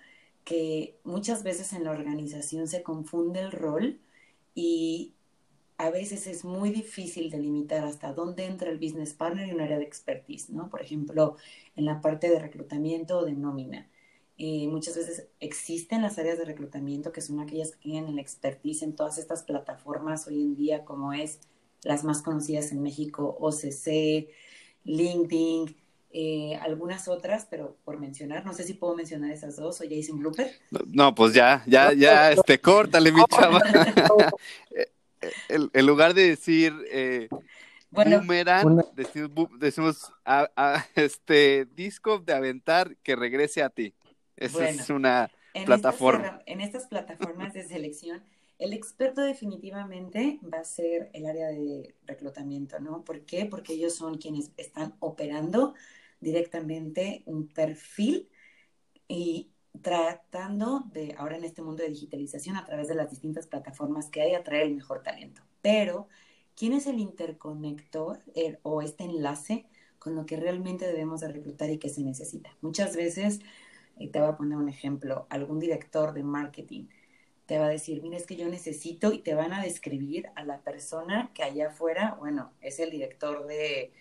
que 0.44 0.98
muchas 1.04 1.44
veces 1.44 1.74
en 1.74 1.86
la 1.86 1.92
organización 1.92 2.68
se 2.68 2.84
confunde 2.84 3.40
el 3.42 3.52
rol 3.52 4.00
y 4.54 5.14
a 5.78 5.90
veces 5.90 6.28
es 6.28 6.46
muy 6.46 6.70
difícil 6.70 7.32
delimitar 7.32 7.84
hasta 7.84 8.14
dónde 8.14 8.46
entra 8.46 8.70
el 8.70 8.78
business 8.78 9.14
partner 9.14 9.48
y 9.48 9.54
un 9.54 9.62
área 9.62 9.80
de 9.80 9.86
expertise, 9.86 10.50
¿no? 10.50 10.70
Por 10.70 10.82
ejemplo, 10.82 11.38
en 11.76 11.86
la 11.86 12.02
parte 12.02 12.30
de 12.30 12.40
reclutamiento 12.40 13.20
o 13.20 13.26
de 13.26 13.34
nómina. 13.34 13.90
Eh, 14.38 14.68
muchas 14.68 14.96
veces 14.96 15.28
existen 15.40 16.02
las 16.02 16.18
áreas 16.18 16.38
de 16.38 16.46
reclutamiento 16.46 17.12
que 17.12 17.22
son 17.22 17.40
aquellas 17.40 17.72
que 17.72 17.78
tienen 17.78 18.08
el 18.08 18.20
expertise 18.20 18.82
en 18.82 18.96
todas 18.96 19.18
estas 19.18 19.44
plataformas 19.44 20.28
hoy 20.28 20.42
en 20.42 20.56
día, 20.56 20.86
como 20.86 21.14
es 21.14 21.40
las 21.84 22.04
más 22.04 22.22
conocidas 22.22 22.72
en 22.72 22.82
México, 22.82 23.38
OCC, 23.40 24.30
LinkedIn, 24.86 25.76
eh, 26.12 26.56
algunas 26.62 27.08
otras, 27.08 27.46
pero 27.50 27.78
por 27.84 28.00
mencionar, 28.00 28.46
no 28.46 28.54
sé 28.54 28.64
si 28.64 28.74
puedo 28.74 28.96
mencionar 28.96 29.32
esas 29.32 29.56
dos 29.56 29.82
o 29.82 29.84
ya 29.84 29.96
hice 29.96 30.12
un 30.12 30.20
blooper. 30.20 30.52
No, 30.88 31.14
pues 31.14 31.34
ya, 31.34 31.64
ya, 31.68 31.94
ya, 31.94 32.32
este, 32.32 32.60
córtale, 32.60 33.12
mi 33.12 33.22
chava. 33.30 33.60
en 35.50 35.86
lugar 35.86 36.14
de 36.14 36.30
decir 36.30 36.74
eh, 36.92 37.30
bueno, 37.94 38.18
boomerang, 38.18 38.82
decimos, 39.60 40.12
este 40.96 41.66
disco 41.76 42.18
de 42.18 42.34
aventar 42.34 42.96
que 43.04 43.16
regrese 43.16 43.62
a 43.62 43.70
ti. 43.70 43.94
Esa 44.36 44.70
es 44.70 44.90
una 44.90 45.32
plataforma. 45.66 46.42
en 46.46 46.62
estas 46.62 46.88
plataformas 46.88 47.54
de 47.54 47.64
selección, 47.64 48.24
el 48.60 48.74
experto 48.74 49.22
definitivamente 49.22 50.40
va 50.42 50.60
a 50.60 50.64
ser 50.64 51.10
el 51.14 51.26
área 51.26 51.48
de 51.48 51.96
reclutamiento, 52.06 52.80
¿no? 52.80 53.04
¿Por 53.04 53.22
qué? 53.26 53.46
Porque 53.46 53.74
ellos 53.74 53.96
son 53.96 54.18
quienes 54.18 54.52
están 54.58 54.96
operando 55.00 55.74
directamente 56.20 57.24
un 57.26 57.48
perfil 57.48 58.30
y 59.08 59.52
tratando 59.82 60.84
de, 60.94 61.16
ahora 61.18 61.36
en 61.36 61.44
este 61.44 61.62
mundo 61.62 61.84
de 61.84 61.90
digitalización, 61.90 62.56
a 62.56 62.66
través 62.66 62.88
de 62.88 62.96
las 62.96 63.10
distintas 63.10 63.48
plataformas 63.48 64.10
que 64.10 64.22
hay, 64.22 64.34
atraer 64.34 64.64
el 64.64 64.76
mejor 64.76 65.02
talento. 65.04 65.42
Pero, 65.62 66.08
¿quién 66.56 66.74
es 66.74 66.88
el 66.88 67.00
interconector 67.00 68.20
o 68.62 68.82
este 68.82 69.04
enlace 69.04 69.66
con 70.00 70.16
lo 70.16 70.26
que 70.26 70.38
realmente 70.38 70.86
debemos 70.86 71.22
de 71.22 71.30
reclutar 71.30 71.70
y 71.70 71.80
que 71.80 71.90
se 71.90 72.04
necesita? 72.04 72.56
Muchas 72.62 72.96
veces, 72.96 73.40
y 73.98 74.10
te 74.10 74.20
voy 74.20 74.30
a 74.30 74.38
poner 74.38 74.58
un 74.58 74.70
ejemplo, 74.70 75.28
algún 75.30 75.60
director 75.60 76.14
de 76.14 76.24
marketing 76.24 76.86
te 77.46 77.60
va 77.60 77.66
a 77.66 77.70
decir, 77.70 78.02
mira, 78.02 78.18
es 78.18 78.26
que 78.26 78.36
yo 78.36 78.48
necesito 78.48 79.12
y 79.12 79.20
te 79.20 79.36
van 79.36 79.54
a 79.54 79.62
describir 79.62 80.28
a 80.36 80.46
la 80.46 80.62
persona 80.62 81.32
que 81.34 81.44
allá 81.44 81.68
afuera, 81.68 82.16
bueno, 82.20 82.52
es 82.62 82.80
el 82.80 82.90
director 82.90 83.46
de 83.48 83.92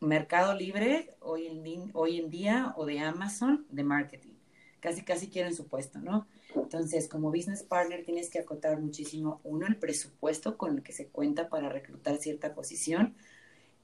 Mercado 0.00 0.54
Libre 0.54 1.10
hoy 1.20 1.48
en, 1.48 1.90
hoy 1.94 2.18
en 2.18 2.30
día 2.30 2.72
o 2.76 2.86
de 2.86 3.00
Amazon 3.00 3.66
de 3.70 3.84
marketing. 3.84 4.34
Casi, 4.80 5.02
casi 5.02 5.28
quieren 5.28 5.54
su 5.54 5.68
puesto, 5.68 6.00
¿no? 6.00 6.26
Entonces, 6.56 7.08
como 7.08 7.30
business 7.30 7.62
partner 7.62 8.04
tienes 8.04 8.30
que 8.30 8.40
acotar 8.40 8.80
muchísimo, 8.80 9.40
uno, 9.44 9.66
el 9.66 9.76
presupuesto 9.76 10.56
con 10.56 10.76
el 10.76 10.82
que 10.82 10.92
se 10.92 11.06
cuenta 11.08 11.48
para 11.48 11.68
reclutar 11.68 12.16
cierta 12.16 12.54
posición, 12.54 13.14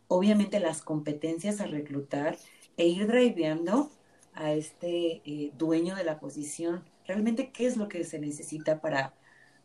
obviamente 0.09 0.59
las 0.59 0.83
competencias 0.83 1.61
a 1.61 1.67
reclutar 1.67 2.37
e 2.77 2.87
ir 2.87 3.07
driveando 3.07 3.91
a 4.38 4.52
este 4.52 5.23
eh, 5.25 5.52
dueño 5.59 5.97
de 5.97 6.04
la 6.04 6.21
posición, 6.21 6.85
realmente 7.07 7.50
qué 7.50 7.66
es 7.66 7.76
lo 7.76 7.88
que 7.88 8.04
se 8.04 8.18
necesita 8.18 8.80
para, 8.80 9.14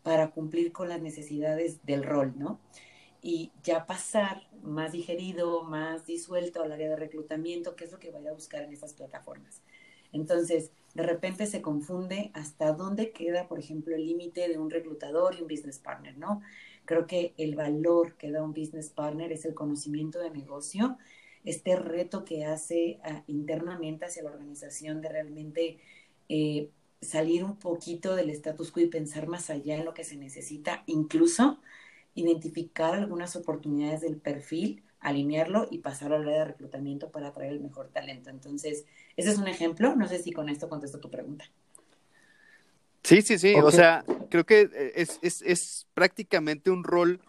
para 0.04 0.32
cumplir 0.32 0.72
con 0.72 0.90
las 0.90 1.02
necesidades 1.02 1.86
del 1.86 2.04
rol, 2.04 2.34
¿no? 2.38 2.60
y 3.24 3.54
ya 3.64 3.86
pasar 3.86 4.44
más 4.62 4.92
digerido, 4.92 5.64
más 5.64 6.06
disuelto 6.06 6.62
al 6.62 6.74
área 6.74 6.90
de 6.90 6.98
reclutamiento, 6.98 7.76
que 7.76 7.86
es 7.86 7.92
lo 7.92 7.98
que 7.98 8.12
vaya 8.12 8.32
a 8.32 8.34
buscar 8.34 8.64
en 8.64 8.74
estas 8.74 8.94
plataformas. 8.94 9.62
Entonces, 10.12 10.72
de 10.94 11.04
repente 11.04 11.48
se 11.48 11.62
confunde 11.62 12.32
hasta 12.34 12.74
dónde 12.74 13.12
queda, 13.12 13.48
por 13.48 13.60
ejemplo, 13.60 13.96
el 13.96 14.06
límite 14.06 14.50
de 14.50 14.60
un 14.60 14.70
reclutador 14.70 15.36
y 15.36 15.42
un 15.42 15.48
business 15.48 15.80
partner, 15.80 16.18
¿no? 16.18 16.42
Creo 16.84 17.08
que 17.08 17.34
el 17.38 17.56
valor 17.56 18.16
que 18.18 18.30
da 18.30 18.44
un 18.44 18.54
business 18.54 18.90
partner 18.90 19.32
es 19.32 19.46
el 19.46 19.54
conocimiento 19.54 20.20
de 20.20 20.30
negocio, 20.30 20.98
este 21.44 21.76
reto 21.76 22.26
que 22.26 22.46
hace 22.46 23.00
ah, 23.04 23.24
internamente 23.28 24.06
hacia 24.06 24.24
la 24.24 24.32
organización 24.32 25.02
de 25.02 25.10
realmente 25.10 25.80
eh, 26.30 26.70
salir 27.02 27.44
un 27.44 27.58
poquito 27.58 28.16
del 28.16 28.30
status 28.30 28.72
quo 28.72 28.82
y 28.82 28.88
pensar 28.88 29.28
más 29.28 29.50
allá 29.50 29.76
en 29.76 29.86
lo 29.86 29.94
que 29.94 30.04
se 30.04 30.16
necesita, 30.16 30.84
incluso 30.86 31.60
identificar 32.16 32.96
algunas 32.96 33.36
oportunidades 33.36 34.02
del 34.02 34.18
perfil, 34.18 34.84
alinearlo 35.00 35.68
y 35.70 35.80
pasarlo 35.80 36.16
a 36.16 36.20
la 36.20 36.32
de 36.32 36.46
reclutamiento 36.46 37.10
para 37.10 37.30
atraer 37.30 37.52
el 37.54 37.60
mejor 37.60 37.90
talento. 37.90 38.30
Entonces, 38.30 38.86
ese 39.18 39.32
es 39.32 39.38
un 39.38 39.48
ejemplo. 39.48 39.96
No 39.96 40.08
sé 40.08 40.20
si 40.20 40.32
con 40.32 40.48
esto 40.48 40.70
contesto 40.70 41.00
tu 41.00 41.10
pregunta. 41.10 41.46
Sí, 43.04 43.22
sí, 43.22 43.38
sí. 43.38 43.56
O 43.56 43.72
sea, 43.72 44.06
creo 44.30 44.46
que 44.46 44.70
es, 44.96 45.20
es, 45.22 45.42
es 45.42 45.88
prácticamente 45.94 46.72
un 46.72 46.86
rol 46.86 47.20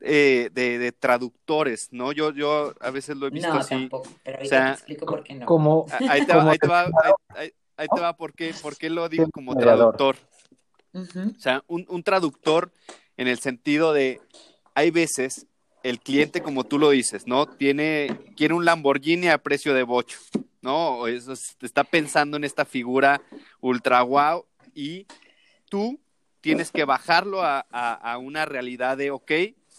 eh, 0.00 0.50
de, 0.52 0.78
de, 0.78 0.92
traductores, 0.92 1.88
¿no? 1.90 2.12
Yo, 2.12 2.32
yo 2.32 2.74
a 2.80 2.90
veces 2.90 3.16
lo 3.16 3.26
he 3.26 3.30
visto 3.30 3.52
no, 3.52 3.60
así. 3.60 3.74
Tampoco, 3.74 4.08
pero 4.22 4.38
ahí 4.40 4.48
te 4.48 4.68
explico 4.68 5.06
por 5.06 5.24
qué 5.24 5.34
no. 5.34 5.46
Como, 5.46 5.86
ahí 6.08 6.24
te 6.24 6.34
va, 6.34 6.50
ahí 6.50 6.58
te 6.58 6.68
va, 6.68 6.90
ahí, 7.34 7.52
ahí 7.76 7.86
te 7.94 8.00
va 8.00 8.16
por, 8.16 8.32
qué, 8.32 8.54
por 8.62 8.76
qué 8.76 8.90
lo 8.90 9.08
digo 9.08 9.28
como 9.30 9.56
traductor. 9.56 10.16
Uh 10.92 11.00
-huh. 11.00 11.36
O 11.36 11.40
sea, 11.40 11.64
un, 11.66 11.84
un 11.88 12.02
traductor 12.02 12.70
en 13.16 13.28
el 13.28 13.38
sentido 13.40 13.92
de, 13.92 14.20
hay 14.74 14.90
veces 14.90 15.46
el 15.82 16.00
cliente, 16.00 16.42
como 16.42 16.64
tú 16.64 16.78
lo 16.78 16.90
dices, 16.90 17.26
¿no? 17.26 17.46
Tiene, 17.46 18.16
quiere 18.36 18.54
un 18.54 18.64
Lamborghini 18.64 19.28
a 19.28 19.38
precio 19.38 19.74
de 19.74 19.82
bocho, 19.82 20.18
¿no? 20.60 21.06
Eso 21.06 21.32
está 21.32 21.84
pensando 21.84 22.36
en 22.36 22.44
esta 22.44 22.64
figura 22.64 23.20
ultra 23.60 24.02
wow 24.02 24.44
y 24.74 25.06
tú 25.68 25.98
tienes 26.40 26.70
que 26.70 26.84
bajarlo 26.84 27.42
a, 27.42 27.66
a, 27.70 27.94
a, 27.94 28.18
una 28.18 28.44
realidad 28.44 28.96
de, 28.96 29.10
ok, 29.10 29.32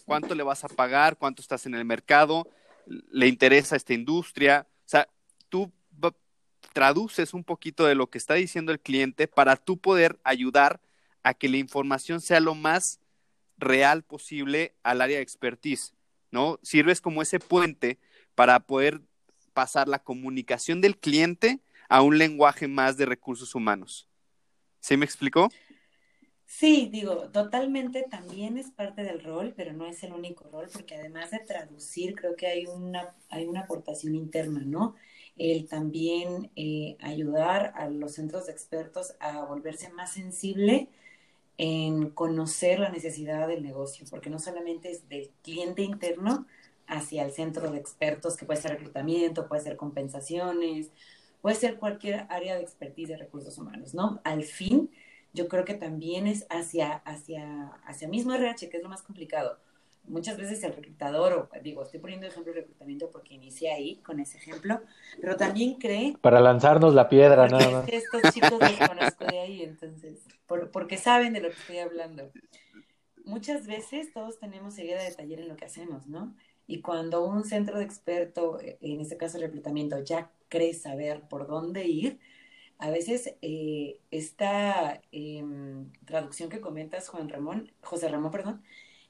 ¿cuánto 0.09 0.33
le 0.33 0.41
vas 0.41 0.63
a 0.63 0.67
pagar? 0.67 1.17
¿Cuánto 1.17 1.43
estás 1.43 1.67
en 1.67 1.75
el 1.75 1.85
mercado? 1.85 2.47
¿Le 3.11 3.27
interesa 3.27 3.75
esta 3.75 3.93
industria? 3.93 4.65
O 4.79 4.89
sea, 4.89 5.07
tú 5.49 5.71
traduces 6.73 7.35
un 7.35 7.43
poquito 7.43 7.85
de 7.85 7.93
lo 7.93 8.09
que 8.09 8.17
está 8.17 8.33
diciendo 8.33 8.71
el 8.71 8.79
cliente 8.79 9.27
para 9.27 9.55
tú 9.55 9.77
poder 9.77 10.19
ayudar 10.23 10.81
a 11.21 11.35
que 11.35 11.47
la 11.47 11.57
información 11.57 12.21
sea 12.21 12.39
lo 12.39 12.55
más 12.55 12.99
real 13.57 14.01
posible 14.01 14.73
al 14.81 15.01
área 15.01 15.17
de 15.17 15.23
expertise, 15.23 15.93
¿no? 16.31 16.59
Sirves 16.63 17.01
como 17.01 17.21
ese 17.21 17.39
puente 17.39 17.99
para 18.33 18.59
poder 18.61 19.01
pasar 19.53 19.87
la 19.87 19.99
comunicación 19.99 20.81
del 20.81 20.97
cliente 20.97 21.59
a 21.87 22.01
un 22.01 22.17
lenguaje 22.17 22.67
más 22.67 22.97
de 22.97 23.05
recursos 23.05 23.53
humanos. 23.53 24.07
¿Sí 24.79 24.97
me 24.97 25.05
explicó? 25.05 25.49
Sí, 26.51 26.89
digo, 26.91 27.29
totalmente 27.29 28.03
también 28.09 28.57
es 28.57 28.71
parte 28.71 29.03
del 29.03 29.23
rol, 29.23 29.53
pero 29.55 29.71
no 29.71 29.85
es 29.85 30.01
el 30.03 30.13
único 30.13 30.49
rol, 30.49 30.67
porque 30.73 30.95
además 30.95 31.29
de 31.29 31.39
traducir, 31.39 32.15
creo 32.15 32.35
que 32.35 32.47
hay 32.47 32.65
una, 32.65 33.15
hay 33.29 33.45
una 33.45 33.61
aportación 33.61 34.15
interna, 34.15 34.61
¿no? 34.65 34.95
El 35.37 35.67
también 35.67 36.49
eh, 36.55 36.97
ayudar 37.01 37.71
a 37.75 37.87
los 37.89 38.13
centros 38.15 38.47
de 38.47 38.51
expertos 38.53 39.13
a 39.19 39.45
volverse 39.45 39.89
más 39.91 40.11
sensible 40.13 40.89
en 41.57 42.09
conocer 42.11 42.79
la 42.79 42.89
necesidad 42.89 43.47
del 43.47 43.63
negocio, 43.63 44.05
porque 44.09 44.29
no 44.31 44.39
solamente 44.39 44.91
es 44.91 45.09
del 45.09 45.31
cliente 45.43 45.83
interno 45.83 46.47
hacia 46.87 47.23
el 47.25 47.31
centro 47.31 47.71
de 47.71 47.79
expertos, 47.79 48.37
que 48.37 48.45
puede 48.45 48.61
ser 48.61 48.71
reclutamiento, 48.71 49.47
puede 49.47 49.61
ser 49.63 49.77
compensaciones, 49.77 50.91
puede 51.41 51.55
ser 51.55 51.77
cualquier 51.79 52.25
área 52.29 52.55
de 52.55 52.61
expertise 52.63 53.09
de 53.09 53.17
recursos 53.17 53.57
humanos, 53.57 53.93
¿no? 53.93 54.21
Al 54.23 54.43
fin, 54.43 54.91
yo 55.33 55.47
creo 55.47 55.65
que 55.65 55.73
también 55.73 56.27
es 56.27 56.45
hacia, 56.49 56.93
hacia, 57.05 57.67
hacia 57.85 58.07
mismo 58.07 58.33
RH, 58.33 58.69
que 58.69 58.77
es 58.77 58.83
lo 58.83 58.89
más 58.89 59.01
complicado. 59.01 59.59
Muchas 60.05 60.37
veces 60.37 60.63
el 60.63 60.73
reclutador, 60.73 61.33
o 61.33 61.49
digo, 61.61 61.83
estoy 61.83 61.99
poniendo 61.99 62.25
ejemplo 62.25 62.51
de 62.51 62.61
reclutamiento 62.61 63.11
porque 63.11 63.35
inicié 63.35 63.71
ahí 63.71 63.97
con 63.97 64.19
ese 64.19 64.37
ejemplo, 64.37 64.81
pero 65.21 65.37
también 65.37 65.75
cree... 65.75 66.15
Para 66.19 66.39
lanzarnos 66.39 66.95
la 66.95 67.09
piedra, 67.09 67.47
nada 67.47 67.69
más. 67.69 67.87
Estos 67.87 68.33
chicos 68.33 68.59
los 68.59 68.87
conozco 68.87 69.25
de 69.25 69.39
ahí, 69.39 69.61
entonces, 69.61 70.19
por, 70.47 70.71
porque 70.71 70.97
saben 70.97 71.33
de 71.33 71.41
lo 71.41 71.49
que 71.49 71.55
estoy 71.55 71.77
hablando. 71.77 72.31
Muchas 73.23 73.67
veces 73.67 74.11
todos 74.11 74.39
tenemos 74.39 74.73
seguida 74.73 75.03
de 75.03 75.11
taller 75.11 75.41
en 75.41 75.49
lo 75.49 75.55
que 75.55 75.65
hacemos, 75.65 76.07
¿no? 76.07 76.33
Y 76.65 76.81
cuando 76.81 77.23
un 77.23 77.43
centro 77.43 77.77
de 77.77 77.83
experto, 77.83 78.59
en 78.61 79.01
este 79.01 79.17
caso 79.17 79.37
el 79.37 79.43
reclutamiento, 79.43 80.03
ya 80.03 80.31
cree 80.47 80.73
saber 80.73 81.21
por 81.29 81.45
dónde 81.45 81.85
ir, 81.85 82.19
a 82.79 82.89
veces 82.89 83.35
eh, 83.41 83.99
esta 84.09 85.01
em, 85.11 85.91
traducción 86.05 86.49
que 86.49 86.61
comentas, 86.61 87.09
Juan 87.09 87.27
Ramón, 87.27 87.71
José 87.81 88.07
Ramón, 88.07 88.31
perdón, 88.31 88.63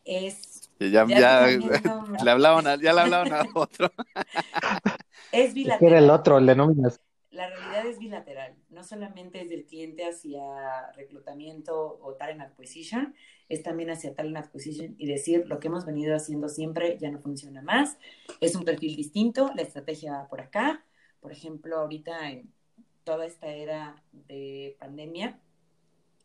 es... 0.03 0.71
Ya, 0.79 1.05
ya, 1.07 1.45
le 2.23 2.31
hablaban 2.31 2.65
a, 2.65 2.75
ya 2.77 2.93
le 2.93 3.01
hablaban 3.01 3.31
a 3.31 3.43
otro. 3.53 3.91
es 5.31 5.53
bilateral. 5.53 5.93
Era 5.93 5.99
el 5.99 6.09
otro, 6.09 6.39
le 6.39 6.55
nominas. 6.55 6.99
La 7.29 7.47
realidad 7.47 7.85
es 7.85 7.99
bilateral, 7.99 8.55
no 8.69 8.83
solamente 8.83 9.39
es 9.43 9.49
del 9.49 9.65
cliente 9.65 10.03
hacia 10.03 10.91
reclutamiento 10.93 11.99
o 12.01 12.15
talent 12.15 12.41
acquisition, 12.41 13.13
es 13.49 13.61
también 13.61 13.91
hacia 13.91 14.15
talent 14.15 14.37
acquisition 14.37 14.95
y 14.97 15.05
decir 15.05 15.45
lo 15.47 15.59
que 15.59 15.67
hemos 15.67 15.85
venido 15.85 16.15
haciendo 16.15 16.49
siempre 16.49 16.97
ya 16.99 17.11
no 17.11 17.19
funciona 17.19 17.61
más, 17.61 17.99
es 18.41 18.55
un 18.55 18.65
perfil 18.65 18.95
distinto, 18.95 19.51
la 19.55 19.61
estrategia 19.61 20.13
va 20.13 20.27
por 20.27 20.41
acá. 20.41 20.83
Por 21.21 21.31
ejemplo, 21.31 21.77
ahorita 21.77 22.31
en 22.31 22.51
toda 23.09 23.25
esta 23.25 23.47
era 23.47 24.03
de 24.11 24.77
pandemia, 24.79 25.39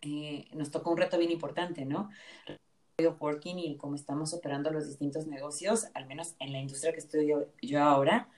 eh, 0.02 0.44
nos 0.52 0.70
tocó 0.70 0.90
un 0.90 0.98
reto 0.98 1.16
bien 1.16 1.30
importante, 1.30 1.86
¿no? 1.86 2.10
Working 2.98 3.58
y 3.58 3.78
cómo 3.78 3.94
estamos 3.94 4.34
operando 4.34 4.70
los 4.70 4.86
distintos 4.86 5.26
negocios, 5.26 5.86
al 5.94 6.04
menos 6.04 6.34
en 6.40 6.52
la 6.52 6.58
industria 6.58 6.92
que 6.92 6.98
estoy 6.98 7.32
yo, 7.62 7.82
ahora, 7.82 8.28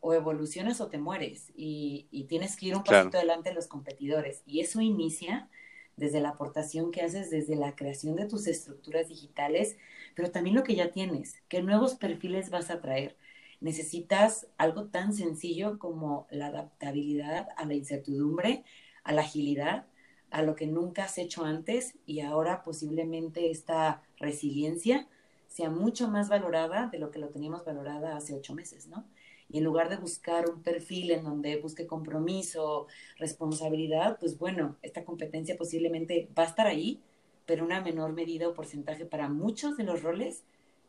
o 0.00 0.14
evolucionas 0.14 0.80
o 0.80 0.88
te 0.88 0.98
mueres 0.98 1.52
y, 1.54 2.26
tienes 2.28 2.56
que 2.56 2.66
ir 2.66 2.74
un 2.74 2.82
pasito 2.82 3.18
adelante 3.18 3.50
de 3.50 3.54
los 3.54 3.68
competidores. 3.68 4.42
Y 4.46 4.58
eso 4.58 4.80
inicia 4.80 5.48
desde 5.96 6.20
la 6.20 6.30
aportación 6.30 6.90
que 6.90 7.02
haces, 7.02 7.30
desde 7.30 7.54
la 7.54 7.76
creación 7.76 8.16
de 8.16 8.26
tus 8.26 8.48
estructuras 8.48 9.06
digitales, 9.06 9.76
pero 10.16 10.32
también 10.32 10.56
lo 10.56 10.64
que 10.64 10.74
ya 10.74 10.90
tienes, 10.90 11.36
qué 11.48 11.62
nuevos 11.62 11.94
perfiles 11.94 12.50
vas 12.50 12.68
a 12.70 12.80
traer 12.80 13.16
necesitas 13.62 14.48
algo 14.58 14.86
tan 14.86 15.14
sencillo 15.14 15.78
como 15.78 16.26
la 16.30 16.48
adaptabilidad 16.48 17.48
a 17.56 17.64
la 17.64 17.74
incertidumbre, 17.74 18.64
a 19.04 19.12
la 19.12 19.22
agilidad, 19.22 19.86
a 20.30 20.42
lo 20.42 20.56
que 20.56 20.66
nunca 20.66 21.04
has 21.04 21.16
hecho 21.18 21.44
antes 21.44 21.94
y 22.04 22.20
ahora 22.20 22.64
posiblemente 22.64 23.50
esta 23.50 24.02
resiliencia 24.18 25.06
sea 25.46 25.70
mucho 25.70 26.08
más 26.08 26.28
valorada 26.28 26.88
de 26.88 26.98
lo 26.98 27.10
que 27.10 27.18
lo 27.18 27.28
teníamos 27.28 27.64
valorada 27.64 28.16
hace 28.16 28.34
ocho 28.34 28.54
meses, 28.54 28.88
¿no? 28.88 29.04
Y 29.48 29.58
en 29.58 29.64
lugar 29.64 29.90
de 29.90 29.96
buscar 29.96 30.48
un 30.48 30.62
perfil 30.62 31.10
en 31.10 31.24
donde 31.24 31.58
busque 31.58 31.86
compromiso, 31.86 32.86
responsabilidad, 33.18 34.18
pues 34.18 34.38
bueno, 34.38 34.76
esta 34.80 35.04
competencia 35.04 35.58
posiblemente 35.58 36.28
va 36.36 36.44
a 36.44 36.46
estar 36.46 36.66
ahí, 36.66 37.02
pero 37.44 37.64
una 37.64 37.82
menor 37.82 38.12
medida 38.12 38.48
o 38.48 38.54
porcentaje 38.54 39.04
para 39.04 39.28
muchos 39.28 39.76
de 39.76 39.84
los 39.84 40.02
roles 40.02 40.42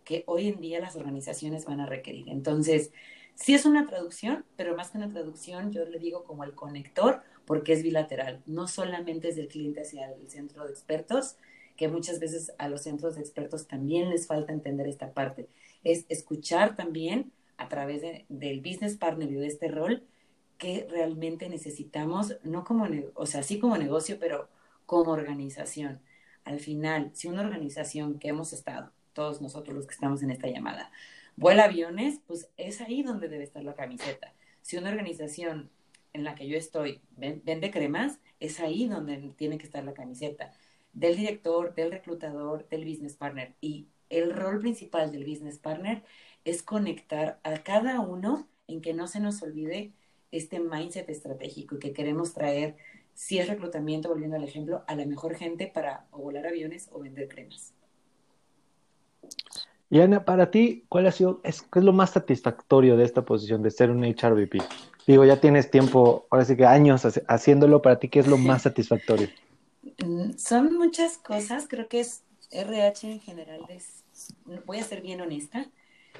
que 0.03 0.23
hoy 0.27 0.47
en 0.47 0.61
día 0.61 0.79
las 0.79 0.95
organizaciones 0.95 1.65
van 1.65 1.79
a 1.79 1.85
requerir. 1.85 2.29
Entonces, 2.29 2.91
sí 3.35 3.53
es 3.53 3.65
una 3.65 3.85
traducción, 3.85 4.45
pero 4.55 4.75
más 4.75 4.91
que 4.91 4.97
una 4.97 5.09
traducción, 5.09 5.71
yo 5.71 5.85
le 5.85 5.99
digo 5.99 6.23
como 6.23 6.43
el 6.43 6.53
conector, 6.53 7.21
porque 7.45 7.73
es 7.73 7.83
bilateral. 7.83 8.41
No 8.45 8.67
solamente 8.67 9.29
es 9.29 9.35
del 9.35 9.47
cliente 9.47 9.81
hacia 9.81 10.11
el 10.11 10.29
centro 10.29 10.65
de 10.65 10.71
expertos, 10.71 11.35
que 11.75 11.87
muchas 11.87 12.19
veces 12.19 12.53
a 12.57 12.69
los 12.69 12.83
centros 12.83 13.15
de 13.15 13.21
expertos 13.21 13.67
también 13.67 14.09
les 14.09 14.27
falta 14.27 14.53
entender 14.53 14.87
esta 14.87 15.11
parte. 15.11 15.49
Es 15.83 16.05
escuchar 16.09 16.75
también 16.75 17.31
a 17.57 17.67
través 17.67 18.01
del 18.29 18.61
business 18.61 18.97
partner 18.97 19.31
y 19.31 19.35
de 19.35 19.47
este 19.47 19.67
rol 19.69 20.03
que 20.57 20.87
realmente 20.89 21.49
necesitamos, 21.49 22.37
no 22.43 22.63
como, 22.63 22.87
o 23.15 23.25
sea, 23.25 23.43
sí 23.43 23.59
como 23.59 23.77
negocio, 23.77 24.17
pero 24.19 24.49
como 24.85 25.11
organización. 25.11 25.99
Al 26.45 26.59
final, 26.59 27.11
si 27.13 27.27
una 27.27 27.41
organización 27.41 28.19
que 28.19 28.29
hemos 28.29 28.53
estado 28.53 28.91
todos 29.13 29.41
nosotros 29.41 29.75
los 29.75 29.87
que 29.87 29.93
estamos 29.93 30.23
en 30.23 30.31
esta 30.31 30.47
llamada, 30.47 30.91
vuela 31.35 31.65
aviones, 31.65 32.19
pues 32.27 32.49
es 32.57 32.81
ahí 32.81 33.03
donde 33.03 33.29
debe 33.29 33.43
estar 33.43 33.63
la 33.63 33.75
camiseta. 33.75 34.33
Si 34.61 34.77
una 34.77 34.89
organización 34.89 35.69
en 36.13 36.23
la 36.23 36.35
que 36.35 36.47
yo 36.47 36.57
estoy 36.57 37.01
vende 37.17 37.71
cremas, 37.71 38.19
es 38.39 38.59
ahí 38.59 38.87
donde 38.87 39.17
tiene 39.35 39.57
que 39.57 39.65
estar 39.65 39.83
la 39.83 39.93
camiseta 39.93 40.53
del 40.93 41.17
director, 41.17 41.73
del 41.75 41.91
reclutador, 41.91 42.67
del 42.69 42.85
business 42.85 43.15
partner. 43.15 43.55
Y 43.61 43.87
el 44.09 44.33
rol 44.33 44.59
principal 44.59 45.11
del 45.11 45.25
business 45.25 45.57
partner 45.57 46.03
es 46.45 46.61
conectar 46.61 47.39
a 47.43 47.63
cada 47.63 47.99
uno 47.99 48.47
en 48.67 48.81
que 48.81 48.93
no 48.93 49.07
se 49.07 49.19
nos 49.19 49.41
olvide 49.41 49.93
este 50.31 50.59
mindset 50.59 51.09
estratégico 51.09 51.75
y 51.75 51.79
que 51.79 51.93
queremos 51.93 52.33
traer, 52.33 52.75
si 53.13 53.39
es 53.39 53.47
reclutamiento, 53.47 54.09
volviendo 54.09 54.37
al 54.37 54.43
ejemplo, 54.43 54.83
a 54.87 54.95
la 54.95 55.05
mejor 55.05 55.35
gente 55.35 55.67
para 55.67 56.07
o 56.11 56.19
volar 56.19 56.47
aviones 56.47 56.89
o 56.91 56.99
vender 56.99 57.27
cremas. 57.27 57.72
Y 59.89 60.01
Ana, 60.01 60.25
para 60.25 60.49
ti, 60.49 60.85
¿cuál 60.89 61.05
ha 61.05 61.11
sido, 61.11 61.39
es, 61.43 61.61
qué 61.61 61.79
es 61.79 61.85
lo 61.85 61.93
más 61.93 62.11
satisfactorio 62.11 62.97
de 62.97 63.03
esta 63.03 63.23
posición 63.23 63.61
de 63.61 63.69
ser 63.69 63.91
un 63.91 64.03
HRVP? 64.03 64.59
Digo, 65.05 65.23
ya 65.25 65.39
tienes 65.39 65.69
tiempo, 65.69 66.25
ahora 66.31 66.45
sí 66.45 66.55
que 66.55 66.65
años 66.65 67.03
haciéndolo, 67.27 67.81
para 67.81 67.99
ti, 67.99 68.09
¿qué 68.09 68.19
es 68.19 68.27
lo 68.27 68.37
más 68.37 68.61
satisfactorio? 68.63 69.29
Son 70.37 70.75
muchas 70.77 71.17
cosas, 71.17 71.67
creo 71.67 71.87
que 71.87 71.99
es 71.99 72.23
RH 72.51 73.11
en 73.11 73.19
general, 73.19 73.61
es, 73.69 74.03
voy 74.65 74.79
a 74.79 74.83
ser 74.83 75.01
bien 75.01 75.21
honesta, 75.21 75.67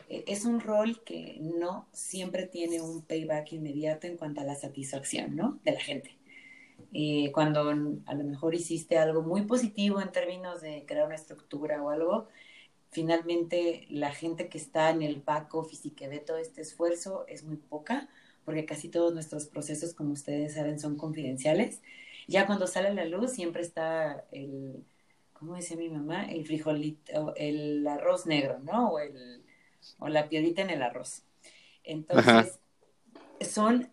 eh, 0.09 0.23
es 0.27 0.45
un 0.45 0.59
rol 0.59 1.01
que 1.03 1.37
no 1.41 1.87
siempre 1.91 2.45
tiene 2.45 2.81
un 2.81 3.01
payback 3.01 3.53
inmediato 3.53 4.07
en 4.07 4.17
cuanto 4.17 4.41
a 4.41 4.43
la 4.43 4.55
satisfacción, 4.55 5.35
¿no? 5.35 5.59
De 5.63 5.71
la 5.71 5.79
gente. 5.79 6.15
Eh, 6.93 7.31
cuando 7.31 7.69
a 8.05 8.13
lo 8.13 8.23
mejor 8.23 8.53
hiciste 8.53 8.97
algo 8.97 9.23
muy 9.23 9.41
positivo 9.43 9.99
en 9.99 10.11
términos 10.11 10.61
de 10.61 10.85
crear 10.85 11.07
una 11.07 11.15
estructura 11.15 11.81
o 11.81 11.89
algo, 11.89 12.27
finalmente 12.93 13.85
la 13.89 14.11
gente 14.11 14.47
que 14.47 14.57
está 14.57 14.89
en 14.91 15.01
el 15.01 15.21
back 15.21 15.53
office 15.55 15.87
y 15.87 15.91
que 15.91 16.07
ve 16.07 16.19
todo 16.19 16.37
este 16.37 16.61
esfuerzo 16.61 17.25
es 17.27 17.43
muy 17.43 17.57
poca, 17.57 18.07
porque 18.45 18.65
casi 18.65 18.89
todos 18.89 19.13
nuestros 19.13 19.47
procesos, 19.47 19.93
como 19.93 20.13
ustedes 20.13 20.53
saben, 20.53 20.79
son 20.79 20.97
confidenciales. 20.97 21.81
Ya 22.27 22.45
cuando 22.45 22.67
sale 22.67 22.89
a 22.89 22.93
la 22.93 23.05
luz 23.05 23.31
siempre 23.31 23.61
está 23.61 24.25
el, 24.31 24.83
¿cómo 25.33 25.55
decía 25.55 25.75
mi 25.75 25.89
mamá? 25.89 26.25
El 26.25 26.45
frijolito, 26.45 27.33
el 27.35 27.85
arroz 27.87 28.25
negro, 28.25 28.59
¿no? 28.59 28.91
O, 28.91 28.99
el, 28.99 29.43
o 29.99 30.07
la 30.07 30.29
piedrita 30.29 30.61
en 30.61 30.69
el 30.69 30.81
arroz. 30.81 31.23
Entonces, 31.83 32.59
son, 33.41 33.89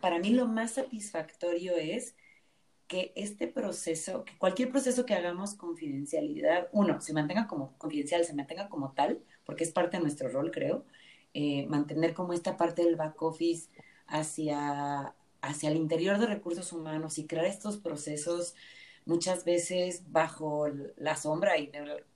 para 0.00 0.18
mí 0.18 0.30
lo 0.30 0.46
más 0.46 0.72
satisfactorio 0.72 1.76
es 1.76 2.14
que 2.86 3.12
este 3.16 3.48
proceso, 3.48 4.24
que 4.24 4.36
cualquier 4.38 4.70
proceso 4.70 5.06
que 5.06 5.14
hagamos 5.14 5.54
confidencialidad, 5.54 6.68
uno, 6.72 7.00
se 7.00 7.12
mantenga 7.12 7.46
como 7.46 7.76
confidencial, 7.78 8.24
se 8.24 8.34
mantenga 8.34 8.68
como 8.68 8.92
tal, 8.92 9.20
porque 9.44 9.64
es 9.64 9.72
parte 9.72 9.96
de 9.96 10.02
nuestro 10.02 10.28
rol, 10.28 10.50
creo, 10.50 10.84
eh, 11.32 11.66
mantener 11.66 12.14
como 12.14 12.32
esta 12.32 12.56
parte 12.56 12.84
del 12.84 12.96
back 12.96 13.20
office 13.22 13.68
hacia, 14.06 15.14
hacia 15.40 15.70
el 15.70 15.76
interior 15.76 16.18
de 16.18 16.26
recursos 16.26 16.72
humanos 16.72 17.18
y 17.18 17.26
crear 17.26 17.46
estos 17.46 17.78
procesos 17.78 18.54
muchas 19.06 19.44
veces 19.44 20.02
bajo 20.10 20.68
la 20.96 21.16
sombra 21.16 21.58
y 21.58 21.70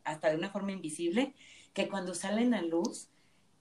hasta 0.05 0.31
de 0.31 0.37
una 0.37 0.51
forma 0.51 0.73
invisible, 0.73 1.35
que 1.75 1.89
cuando 1.89 2.15
salen 2.15 2.55
a 2.55 2.63
luz 2.63 3.09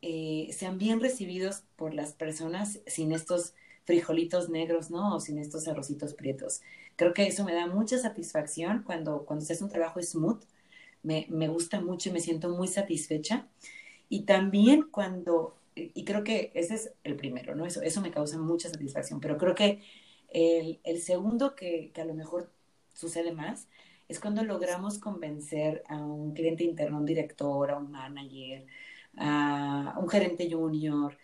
eh, 0.01 0.49
sean 0.51 0.77
bien 0.77 1.01
recibidos 1.01 1.63
por 1.75 1.93
las 1.93 2.13
personas 2.13 2.79
sin 2.85 3.11
estos 3.11 3.53
frijolitos 3.87 4.49
negros, 4.49 4.91
¿no? 4.91 5.15
O 5.15 5.19
sin 5.21 5.39
estos 5.39 5.65
arrocitos 5.69 6.13
prietos. 6.13 6.61
Creo 6.97 7.13
que 7.13 7.25
eso 7.25 7.45
me 7.45 7.53
da 7.53 7.67
mucha 7.67 7.97
satisfacción 7.97 8.83
cuando, 8.83 9.23
cuando 9.25 9.45
se 9.45 9.53
hace 9.53 9.63
un 9.63 9.69
trabajo 9.69 10.03
smooth. 10.03 10.43
Me, 11.03 11.25
me 11.29 11.47
gusta 11.47 11.79
mucho 11.79 12.09
y 12.09 12.11
me 12.11 12.19
siento 12.19 12.49
muy 12.49 12.67
satisfecha. 12.67 13.47
Y 14.09 14.23
también 14.23 14.89
cuando, 14.91 15.55
y 15.73 16.03
creo 16.03 16.25
que 16.25 16.51
ese 16.53 16.75
es 16.75 16.91
el 17.05 17.15
primero, 17.15 17.55
¿no? 17.55 17.65
Eso, 17.65 17.81
eso 17.81 18.01
me 18.01 18.11
causa 18.11 18.37
mucha 18.37 18.69
satisfacción, 18.69 19.21
pero 19.21 19.37
creo 19.37 19.55
que 19.55 19.81
el, 20.29 20.81
el 20.83 21.01
segundo 21.01 21.55
que, 21.55 21.91
que, 21.93 22.01
a 22.01 22.05
lo 22.05 22.13
mejor 22.13 22.51
sucede 22.93 23.31
más 23.31 23.69
es 24.09 24.19
cuando 24.19 24.43
logramos 24.43 24.99
convencer 24.99 25.83
a 25.87 25.95
un 25.97 26.33
cliente 26.33 26.65
interno, 26.65 26.97
un 26.97 27.05
director, 27.05 27.71
a 27.71 27.77
un 27.77 27.89
manager, 27.89 28.65
a 29.15 29.95
un 29.97 30.09
gerente 30.09 30.51
junior, 30.51 31.17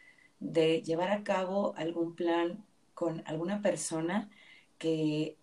de 0.43 0.81
llevar 0.81 1.11
a 1.11 1.23
cabo 1.23 1.73
algún 1.77 2.15
plan 2.15 2.63
con 2.93 3.23
alguna 3.25 3.61
persona 3.61 4.29
que 4.77 5.37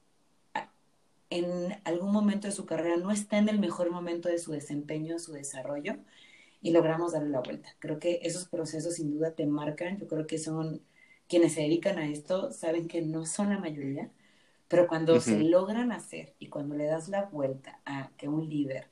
en 1.31 1.81
algún 1.85 2.13
momento 2.13 2.49
de 2.49 2.53
su 2.53 2.67
carrera 2.67 2.97
no 2.97 3.11
está 3.11 3.39
en 3.39 3.49
el 3.49 3.59
mejor 3.59 3.91
momento 3.91 4.29
de 4.29 4.39
su 4.39 4.53
desempeño, 4.53 5.19
su 5.19 5.33
desarrollo, 5.33 5.97
y 6.61 6.73
logramos 6.73 7.13
darle 7.13 7.31
la 7.31 7.41
vuelta. 7.41 7.75
Creo 7.79 7.99
que 7.99 8.21
esos 8.23 8.47
procesos 8.47 8.95
sin 8.97 9.13
duda 9.13 9.33
te 9.33 9.47
marcan, 9.47 9.97
yo 9.99 10.07
creo 10.07 10.27
que 10.27 10.39
son 10.39 10.83
quienes 11.29 11.55
se 11.55 11.63
dedican 11.63 11.99
a 11.99 12.09
esto, 12.09 12.51
saben 12.53 12.89
que 12.89 13.01
no 13.01 13.25
son 13.25 13.51
la 13.51 13.59
mayoría, 13.59 14.11
pero 14.69 14.87
cuando 14.87 15.21
se 15.21 15.39
logran 15.43 15.93
hacer 15.93 16.35
y 16.39 16.49
cuando 16.49 16.75
le 16.75 16.85
das 16.85 17.09
la 17.09 17.25
vuelta 17.25 17.81
a 17.87 18.11
que 18.19 18.29
un 18.29 18.49
líder 18.49 18.89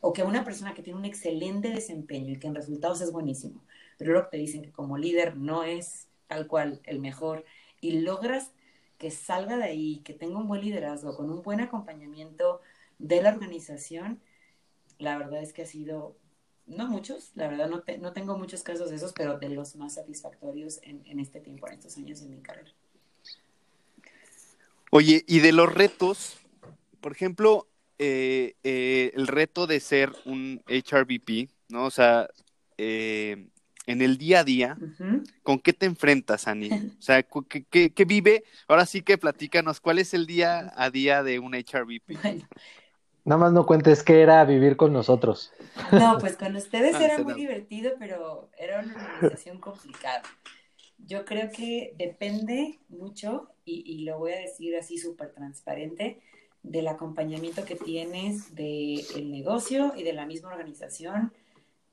o 0.00 0.12
que 0.12 0.24
una 0.24 0.44
persona 0.44 0.74
que 0.74 0.82
tiene 0.82 0.98
un 0.98 1.04
excelente 1.04 1.68
desempeño 1.68 2.32
y 2.32 2.38
que 2.38 2.48
en 2.48 2.54
resultados 2.54 3.00
es 3.02 3.12
buenísimo, 3.12 3.62
pero 4.02 4.28
te 4.28 4.36
dicen 4.36 4.62
que 4.62 4.72
como 4.72 4.98
líder 4.98 5.36
no 5.36 5.64
es 5.64 6.08
tal 6.26 6.46
cual 6.46 6.80
el 6.84 7.00
mejor 7.00 7.44
y 7.80 8.00
logras 8.00 8.52
que 8.98 9.10
salga 9.10 9.56
de 9.56 9.64
ahí, 9.64 10.00
que 10.04 10.14
tenga 10.14 10.38
un 10.38 10.48
buen 10.48 10.60
liderazgo, 10.60 11.16
con 11.16 11.30
un 11.30 11.42
buen 11.42 11.60
acompañamiento 11.60 12.60
de 12.98 13.20
la 13.20 13.30
organización, 13.30 14.20
la 14.98 15.18
verdad 15.18 15.42
es 15.42 15.52
que 15.52 15.62
ha 15.62 15.66
sido, 15.66 16.16
no 16.66 16.86
muchos, 16.86 17.32
la 17.34 17.48
verdad 17.48 17.68
no, 17.68 17.82
no 18.00 18.12
tengo 18.12 18.38
muchos 18.38 18.62
casos 18.62 18.90
de 18.90 18.96
esos, 18.96 19.12
pero 19.12 19.38
de 19.38 19.48
los 19.48 19.74
más 19.76 19.94
satisfactorios 19.94 20.78
en, 20.82 21.02
en 21.06 21.18
este 21.18 21.40
tiempo, 21.40 21.66
en 21.66 21.74
estos 21.74 21.96
años 21.96 22.20
de 22.20 22.28
mi 22.28 22.40
carrera. 22.40 22.70
Oye, 24.90 25.24
y 25.26 25.40
de 25.40 25.52
los 25.52 25.72
retos, 25.72 26.38
por 27.00 27.12
ejemplo, 27.12 27.66
eh, 27.98 28.56
eh, 28.62 29.12
el 29.14 29.26
reto 29.26 29.66
de 29.66 29.80
ser 29.80 30.12
un 30.24 30.62
HRBP, 30.66 31.48
¿no? 31.68 31.86
O 31.86 31.90
sea, 31.90 32.28
eh, 32.76 33.48
en 33.86 34.00
el 34.00 34.18
día 34.18 34.40
a 34.40 34.44
día, 34.44 34.76
¿con 35.42 35.58
qué 35.58 35.72
te 35.72 35.86
enfrentas, 35.86 36.46
Ani? 36.46 36.70
O 36.98 37.02
sea, 37.02 37.22
¿qué, 37.22 38.04
vive? 38.06 38.44
Ahora 38.68 38.86
sí 38.86 39.02
que 39.02 39.18
platícanos, 39.18 39.80
¿cuál 39.80 39.98
es 39.98 40.14
el 40.14 40.26
día 40.26 40.72
a 40.76 40.90
día 40.90 41.22
de 41.22 41.38
un 41.38 41.54
HRBP? 41.54 42.44
Nada 43.24 43.40
más 43.40 43.52
no 43.52 43.66
cuentes 43.66 44.02
qué 44.02 44.20
era 44.20 44.44
vivir 44.44 44.76
con 44.76 44.92
nosotros. 44.92 45.52
No, 45.92 46.18
pues 46.18 46.36
con 46.36 46.56
ustedes 46.56 46.94
ah, 46.96 47.04
era 47.04 47.18
muy 47.18 47.34
divertido, 47.34 47.92
pero 47.98 48.50
era 48.58 48.80
una 48.80 48.94
organización 48.94 49.58
complicada. 49.58 50.22
Yo 50.98 51.24
creo 51.24 51.50
que 51.50 51.94
depende 51.98 52.78
mucho, 52.88 53.48
y, 53.64 53.82
y 53.86 54.04
lo 54.04 54.18
voy 54.18 54.32
a 54.32 54.38
decir 54.38 54.76
así 54.76 54.98
súper 54.98 55.32
transparente, 55.32 56.20
del 56.62 56.86
acompañamiento 56.88 57.64
que 57.64 57.74
tienes 57.74 58.54
del 58.54 59.30
negocio 59.30 59.92
y 59.96 60.04
de 60.04 60.12
la 60.12 60.26
misma 60.26 60.50
organización 60.50 61.32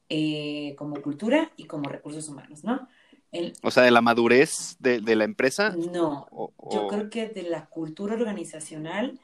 eh, 0.10 0.76
como 0.78 1.02
cultura 1.02 1.52
y 1.56 1.66
como 1.66 1.90
recursos 1.90 2.28
humanos, 2.30 2.64
¿no? 2.64 2.88
o 3.62 3.72
sea, 3.72 3.84
de 3.84 3.92
la 3.92 4.02
madurez 4.02 4.76
de, 4.80 5.16
la 5.16 5.24
empresa. 5.24 5.76
No, 5.76 6.28
yo 6.72 6.88
creo 6.88 7.10
que 7.10 7.30
de 7.30 7.44
la 7.44 7.68
cultura 7.68 8.16
organizacional 8.16 9.20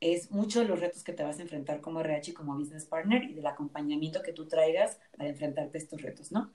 es 0.00 0.30
mucho 0.30 0.60
de 0.60 0.66
los 0.66 0.80
retos 0.80 1.04
que 1.04 1.12
te 1.12 1.22
vas 1.22 1.38
a 1.38 1.42
enfrentar 1.42 1.80
como 1.80 2.00
RH 2.00 2.32
y 2.32 2.34
como 2.34 2.56
business 2.56 2.84
partner 2.84 3.24
y 3.24 3.34
del 3.34 3.46
acompañamiento 3.46 4.22
que 4.22 4.32
tú 4.32 4.46
traigas 4.46 4.98
para 5.16 5.30
enfrentarte 5.30 5.78
a 5.78 5.80
estos 5.80 6.02
retos, 6.02 6.32
¿no? 6.32 6.50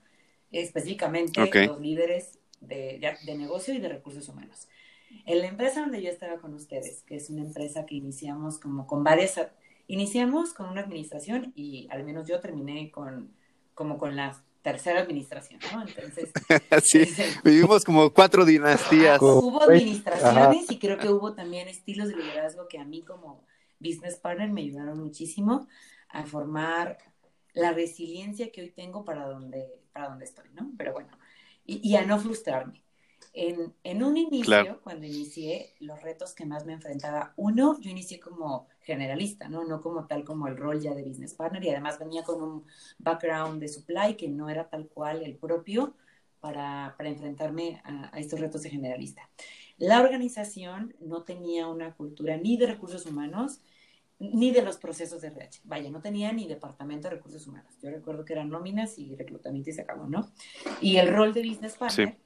Específicamente 0.52 1.40
los 1.66 1.80
líderes 1.80 2.38
de, 2.60 3.00
de, 3.24 3.34
negocio 3.36 3.72
y 3.72 3.78
de 3.78 3.88
recursos 3.88 4.28
humanos. 4.28 4.68
En 5.26 5.40
la 5.40 5.46
empresa 5.46 5.80
donde 5.80 6.02
yo 6.02 6.10
estaba 6.10 6.38
con 6.38 6.54
ustedes, 6.54 7.02
que 7.02 7.16
es 7.16 7.30
una 7.30 7.42
empresa 7.42 7.86
que 7.86 7.94
iniciamos 7.94 8.58
como 8.58 8.86
con 8.86 9.02
varias, 9.02 9.40
iniciamos 9.86 10.52
con 10.52 10.68
una 10.68 10.82
administración 10.82 11.52
y 11.56 11.88
al 11.90 12.04
menos 12.04 12.28
yo 12.28 12.40
terminé 12.40 12.90
con 12.90 13.32
como 13.80 13.96
con 13.96 14.14
la 14.14 14.36
tercera 14.60 15.00
administración, 15.00 15.58
¿no? 15.72 15.80
Entonces, 15.80 16.30
sí, 16.84 17.08
vivimos 17.42 17.82
como 17.82 18.10
cuatro 18.10 18.44
dinastías. 18.44 19.18
hubo 19.22 19.62
administraciones 19.62 20.70
y 20.70 20.78
creo 20.78 20.98
que 20.98 21.08
hubo 21.08 21.32
también 21.32 21.66
estilos 21.66 22.08
de 22.08 22.16
liderazgo 22.16 22.68
que 22.68 22.78
a 22.78 22.84
mí 22.84 23.00
como 23.00 23.42
business 23.78 24.16
partner 24.16 24.50
me 24.50 24.60
ayudaron 24.60 25.00
muchísimo 25.00 25.66
a 26.10 26.24
formar 26.24 26.98
la 27.54 27.72
resiliencia 27.72 28.52
que 28.52 28.60
hoy 28.60 28.70
tengo 28.70 29.02
para 29.02 29.24
donde, 29.24 29.80
para 29.94 30.10
donde 30.10 30.26
estoy, 30.26 30.50
¿no? 30.52 30.70
Pero 30.76 30.92
bueno, 30.92 31.08
y, 31.64 31.80
y 31.82 31.96
a 31.96 32.04
no 32.04 32.20
frustrarme. 32.20 32.84
En, 33.32 33.72
en 33.82 34.02
un 34.02 34.18
inicio, 34.18 34.82
cuando 34.82 35.06
inicié, 35.06 35.74
los 35.80 36.02
retos 36.02 36.34
que 36.34 36.44
más 36.44 36.66
me 36.66 36.74
enfrentaba, 36.74 37.32
uno, 37.36 37.80
yo 37.80 37.88
inicié 37.88 38.20
como 38.20 38.68
generalista, 38.92 39.48
¿no? 39.48 39.64
No 39.64 39.80
como 39.80 40.06
tal 40.06 40.24
como 40.24 40.48
el 40.48 40.56
rol 40.56 40.80
ya 40.80 40.94
de 40.94 41.04
business 41.04 41.34
partner 41.34 41.64
y 41.64 41.70
además 41.70 41.98
venía 41.98 42.22
con 42.24 42.42
un 42.42 42.64
background 42.98 43.60
de 43.60 43.68
supply 43.68 44.16
que 44.16 44.28
no 44.28 44.48
era 44.50 44.68
tal 44.68 44.88
cual 44.88 45.22
el 45.22 45.36
propio 45.36 45.94
para, 46.40 46.94
para 46.96 47.08
enfrentarme 47.08 47.80
a, 47.84 48.14
a 48.14 48.18
estos 48.18 48.40
retos 48.40 48.62
de 48.62 48.70
generalista. 48.70 49.28
La 49.76 50.00
organización 50.00 50.94
no 51.00 51.22
tenía 51.22 51.66
una 51.68 51.94
cultura 51.94 52.36
ni 52.36 52.56
de 52.56 52.66
recursos 52.66 53.06
humanos, 53.06 53.60
ni 54.18 54.50
de 54.50 54.62
los 54.62 54.76
procesos 54.76 55.22
de 55.22 55.28
RH. 55.28 55.62
Vaya, 55.64 55.90
no 55.90 56.02
tenía 56.02 56.30
ni 56.32 56.46
departamento 56.46 57.08
de 57.08 57.16
recursos 57.16 57.46
humanos. 57.46 57.72
Yo 57.82 57.90
recuerdo 57.90 58.24
que 58.24 58.34
eran 58.34 58.50
nóminas 58.50 58.98
y 58.98 59.16
reclutamiento 59.16 59.70
y 59.70 59.72
se 59.72 59.80
acabó, 59.80 60.06
¿no? 60.06 60.30
Y 60.82 60.98
el 60.98 61.08
rol 61.08 61.32
de 61.32 61.42
business 61.42 61.76
partner 61.76 62.18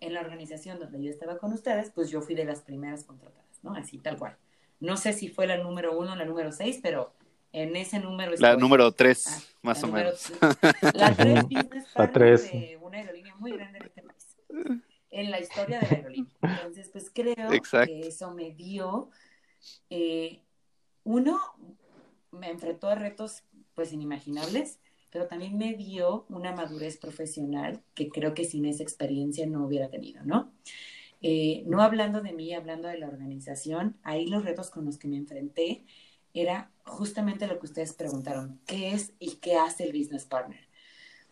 en 0.00 0.14
la 0.14 0.20
organización 0.20 0.78
donde 0.78 1.02
yo 1.02 1.10
estaba 1.10 1.38
con 1.38 1.52
ustedes, 1.52 1.90
pues 1.90 2.10
yo 2.10 2.22
fui 2.22 2.34
de 2.34 2.44
las 2.44 2.62
primeras 2.62 3.04
contratadas, 3.04 3.62
¿no? 3.62 3.74
Así, 3.74 3.98
tal 3.98 4.18
cual. 4.18 4.36
No 4.82 4.96
sé 4.96 5.12
si 5.12 5.28
fue 5.28 5.46
la 5.46 5.58
número 5.58 5.96
uno 5.98 6.12
o 6.12 6.16
la 6.16 6.24
número 6.24 6.52
seis, 6.52 6.80
pero 6.82 7.14
en 7.52 7.76
ese 7.76 7.98
número... 7.98 8.32
La 8.38 8.56
número 8.56 8.92
tres, 8.92 9.26
ah, 9.28 9.58
más 9.62 9.82
o 9.84 9.86
menos. 9.86 10.32
La 10.94 11.14
tres 11.14 11.44
business 11.44 11.86
la 11.96 12.10
tres. 12.10 12.52
de 12.52 12.78
una 12.82 12.98
aerolínea 12.98 13.34
muy 13.36 13.52
grande 13.52 13.78
en 13.78 13.84
este 13.84 14.02
país. 14.02 14.36
En 15.10 15.30
la 15.30 15.40
historia 15.40 15.78
de 15.78 15.86
la 15.86 15.96
aerolínea. 15.96 16.32
Entonces, 16.42 16.88
pues 16.92 17.10
creo 17.12 17.48
que 17.86 18.00
eso 18.08 18.32
me 18.32 18.50
dio... 18.50 19.10
Eh, 19.88 20.40
uno, 21.04 21.40
me 22.32 22.50
enfrentó 22.50 22.88
a 22.88 22.94
retos 22.94 23.44
pues 23.74 23.92
inimaginables 23.92 24.80
pero 25.12 25.26
también 25.26 25.58
me 25.58 25.74
dio 25.74 26.24
una 26.30 26.52
madurez 26.52 26.96
profesional 26.96 27.82
que 27.94 28.08
creo 28.08 28.32
que 28.32 28.46
sin 28.46 28.64
esa 28.64 28.82
experiencia 28.82 29.46
no 29.46 29.66
hubiera 29.66 29.90
tenido, 29.90 30.24
¿no? 30.24 30.50
Eh, 31.22 31.62
no 31.66 31.82
hablando 31.82 32.20
de 32.20 32.32
mí, 32.32 32.52
hablando 32.52 32.88
de 32.88 32.98
la 32.98 33.08
organización, 33.08 33.96
ahí 34.02 34.26
los 34.26 34.44
retos 34.44 34.70
con 34.70 34.84
los 34.84 34.98
que 34.98 35.08
me 35.08 35.16
enfrenté 35.16 35.84
era 36.34 36.70
justamente 36.84 37.46
lo 37.46 37.58
que 37.58 37.66
ustedes 37.66 37.92
preguntaron, 37.92 38.60
¿qué 38.66 38.92
es 38.92 39.12
y 39.18 39.36
qué 39.36 39.56
hace 39.56 39.84
el 39.84 39.92
business 39.96 40.24
partner? 40.24 40.68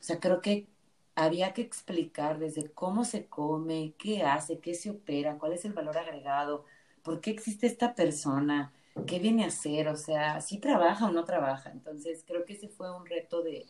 O 0.00 0.03
sea, 0.03 0.20
creo 0.20 0.40
que 0.40 0.68
había 1.14 1.53
que 1.53 1.62
explicar 1.62 2.38
desde 2.38 2.70
cómo 2.70 3.05
se 3.05 3.26
come, 3.26 3.94
qué 3.98 4.22
hace, 4.22 4.59
qué 4.61 4.74
se 4.74 4.90
opera, 4.90 5.38
cuál 5.38 5.53
es 5.53 5.64
el 5.64 5.72
valor 5.72 5.98
agregado, 5.98 6.64
por 7.03 7.20
qué 7.20 7.31
existe 7.31 7.66
esta 7.66 7.94
persona, 7.94 8.72
qué 9.07 9.18
viene 9.18 9.44
a 9.44 9.48
hacer, 9.48 9.88
o 9.88 9.96
sea, 9.96 10.40
si 10.40 10.59
trabaja 10.59 11.07
o 11.07 11.12
no 11.12 11.24
trabaja. 11.24 11.70
Entonces, 11.70 12.24
creo 12.26 12.44
que 12.44 12.55
ese 12.55 12.68
fue 12.68 12.94
un 12.94 13.07
reto 13.07 13.42
de, 13.42 13.66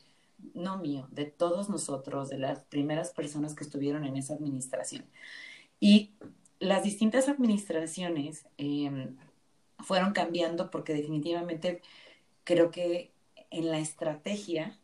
no 0.55 0.79
mío, 0.79 1.09
de 1.11 1.25
todos 1.27 1.69
nosotros, 1.69 2.29
de 2.29 2.39
las 2.39 2.65
primeras 2.65 3.11
personas 3.11 3.55
que 3.55 3.65
estuvieron 3.65 4.05
en 4.05 4.17
esa 4.17 4.35
administración. 4.35 5.05
Y 5.81 6.13
las 6.59 6.85
distintas 6.85 7.29
administraciones 7.29 8.47
em, 8.59 9.17
fueron 9.79 10.13
cambiando 10.13 10.71
porque 10.71 10.93
definitivamente 10.93 11.81
creo 12.45 12.71
que 12.71 13.11
en 13.51 13.71
la 13.71 13.79
estrategia 13.79 14.79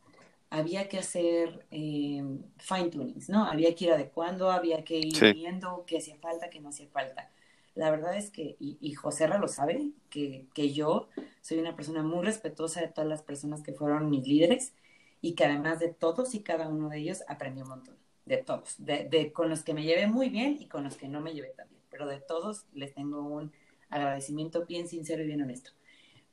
había 0.51 0.89
que 0.89 0.99
hacer 0.99 1.67
em, 1.71 2.43
fine 2.57 2.89
tunings, 2.91 3.29
¿no? 3.29 3.45
Había 3.45 3.75
que 3.75 3.87
ir 3.87 3.93
adecuando, 3.93 4.51
había 4.51 4.85
que 4.85 4.99
ir 4.99 5.35
viendo 5.35 5.85
qué 5.87 5.99
hacía 5.99 6.17
falta, 6.17 6.51
qué 6.51 6.61
no 6.61 6.71
hacía 6.71 6.89
falta. 6.89 7.31
La 7.75 7.91
verdad 7.91 8.17
es 8.17 8.31
que, 8.31 8.57
y, 8.59 8.79
y 8.81 8.95
José 8.95 9.27
Ra 9.27 9.39
lo 9.39 9.49
sabe, 9.49 9.91
que, 10.09 10.47
que, 10.55 10.73
yo 10.73 11.09
soy 11.43 11.59
una 11.59 11.77
persona 11.77 12.03
muy 12.03 12.25
respetuosa 12.25 12.81
de 12.81 12.89
todas 12.89 13.09
las 13.09 13.23
personas 13.23 13.63
que 13.63 13.75
fueron 13.75 14.09
mis 14.09 14.27
líderes 14.27 14.73
y 15.21 15.35
que 15.35 15.45
además 15.45 15.79
de 15.79 15.89
todos 15.89 16.35
y 16.35 16.41
cada 16.41 16.69
uno 16.69 16.89
de 16.89 16.99
ellos 17.01 17.23
aprendí 17.29 17.61
un 17.61 17.69
montón, 17.69 17.97
de 18.27 18.39
todos, 18.39 18.75
de, 18.79 19.33
con 19.33 19.49
los 19.49 19.63
que 19.63 19.73
me 19.73 19.85
llevé 19.85 20.07
muy 20.07 20.29
bien 20.29 20.59
y 20.61 20.67
con 20.67 20.85
los 20.85 20.97
que 20.97 21.09
no 21.09 21.21
me 21.21 21.33
llevé 21.33 21.49
tan 21.51 21.69
bien, 21.69 21.83
pero 21.91 22.07
de 22.07 22.21
todos 22.21 22.67
les 22.75 22.93
tengo 22.93 23.23
un 23.23 23.53
agradecimiento 23.89 24.67
bien 24.67 24.89
sincero 24.89 25.23
y 25.23 25.27
bien 25.27 25.43
honesto. 25.43 25.71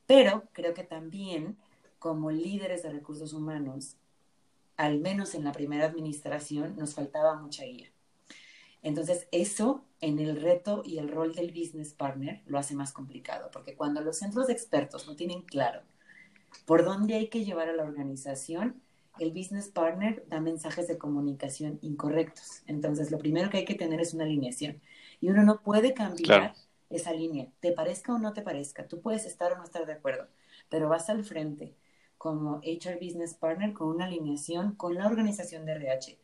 Pero 0.06 0.44
creo 0.52 0.74
que 0.74 0.84
también 0.84 1.56
como 1.98 2.30
líderes 2.30 2.82
de 2.82 2.90
recursos 2.90 3.32
humanos, 3.32 3.96
al 4.76 4.98
menos 4.98 5.34
en 5.34 5.44
la 5.44 5.52
primera 5.52 5.86
administración, 5.86 6.76
nos 6.76 6.94
faltaba 6.94 7.40
mucha 7.40 7.64
guía. 7.64 7.90
Entonces, 8.82 9.28
eso 9.30 9.82
en 10.00 10.18
el 10.18 10.38
reto 10.42 10.82
y 10.84 10.98
el 10.98 11.08
rol 11.08 11.34
del 11.34 11.52
business 11.52 11.94
partner 11.94 12.42
lo 12.44 12.58
hace 12.58 12.74
más 12.74 12.92
complicado, 12.92 13.50
porque 13.50 13.76
cuando 13.76 14.02
los 14.02 14.18
centros 14.18 14.48
de 14.48 14.52
expertos 14.52 15.06
no 15.06 15.16
tienen 15.16 15.40
claro 15.42 15.80
por 16.66 16.84
dónde 16.84 17.14
hay 17.14 17.28
que 17.28 17.44
llevar 17.44 17.68
a 17.68 17.72
la 17.72 17.82
organización, 17.82 18.82
el 19.18 19.32
business 19.32 19.68
partner 19.68 20.24
da 20.28 20.40
mensajes 20.40 20.88
de 20.88 20.98
comunicación 20.98 21.78
incorrectos. 21.82 22.62
Entonces, 22.66 23.10
lo 23.10 23.18
primero 23.18 23.50
que 23.50 23.58
hay 23.58 23.64
que 23.64 23.74
tener 23.74 24.00
es 24.00 24.14
una 24.14 24.24
alineación. 24.24 24.80
Y 25.20 25.30
uno 25.30 25.42
no 25.42 25.60
puede 25.62 25.94
cambiar 25.94 26.54
esa 26.90 27.12
línea, 27.12 27.48
te 27.60 27.72
parezca 27.72 28.14
o 28.14 28.18
no 28.18 28.32
te 28.32 28.42
parezca. 28.42 28.86
Tú 28.86 29.00
puedes 29.00 29.26
estar 29.26 29.52
o 29.52 29.56
no 29.56 29.64
estar 29.64 29.86
de 29.86 29.94
acuerdo, 29.94 30.28
pero 30.68 30.88
vas 30.88 31.08
al 31.10 31.24
frente 31.24 31.74
como 32.18 32.56
HR 32.58 32.98
Business 33.00 33.34
Partner 33.34 33.72
con 33.72 33.88
una 33.88 34.06
alineación 34.06 34.74
con 34.76 34.94
la 34.94 35.06
organización 35.06 35.66
de 35.66 35.72
RH 35.72 36.18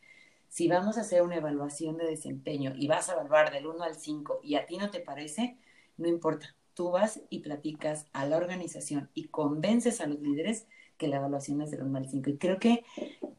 si 0.51 0.67
vamos 0.67 0.97
a 0.97 1.01
hacer 1.01 1.21
una 1.21 1.37
evaluación 1.37 1.97
de 1.97 2.05
desempeño 2.05 2.73
y 2.75 2.85
vas 2.89 3.07
a 3.07 3.13
evaluar 3.13 3.53
del 3.53 3.67
1 3.67 3.83
al 3.85 3.95
5 3.95 4.41
y 4.43 4.55
a 4.55 4.65
ti 4.65 4.77
no 4.77 4.91
te 4.91 4.99
parece, 4.99 5.57
no 5.95 6.09
importa. 6.09 6.57
Tú 6.73 6.91
vas 6.91 7.21
y 7.29 7.39
platicas 7.39 8.05
a 8.11 8.25
la 8.25 8.35
organización 8.35 9.09
y 9.13 9.29
convences 9.29 10.01
a 10.01 10.07
los 10.07 10.19
líderes 10.19 10.67
que 11.01 11.07
la 11.07 11.17
evaluación 11.17 11.59
es 11.63 11.71
del 11.71 11.81
1 11.81 11.97
al 11.97 12.07
5. 12.07 12.29
Y 12.29 12.37
creo 12.37 12.59
que 12.59 12.85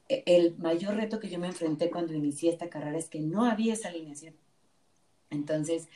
eh, 0.08 0.24
el 0.26 0.56
mayor 0.58 0.96
reto 0.96 1.20
que 1.20 1.28
yo 1.28 1.38
me 1.38 1.46
enfrenté 1.46 1.90
cuando 1.90 2.12
inicié 2.12 2.50
esta 2.50 2.68
carrera 2.68 2.98
es 2.98 3.08
que 3.08 3.20
no 3.20 3.44
había 3.44 3.74
esa 3.74 3.88
alineación. 3.88 4.34
Entonces, 5.30 5.86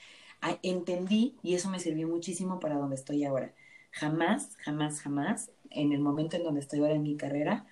entendí 0.62 1.34
y 1.42 1.54
eso 1.54 1.68
me 1.68 1.80
sirvió 1.80 2.06
muchísimo 2.06 2.60
para 2.60 2.76
donde 2.76 2.94
estoy 2.94 3.24
ahora. 3.24 3.52
Jamás, 3.90 4.56
jamás, 4.58 5.00
jamás, 5.00 5.50
en 5.70 5.92
el 5.92 5.98
momento 5.98 6.36
en 6.36 6.44
donde 6.44 6.60
estoy 6.60 6.78
ahora 6.78 6.94
en 6.94 7.02
mi 7.02 7.16
carrera, 7.16 7.66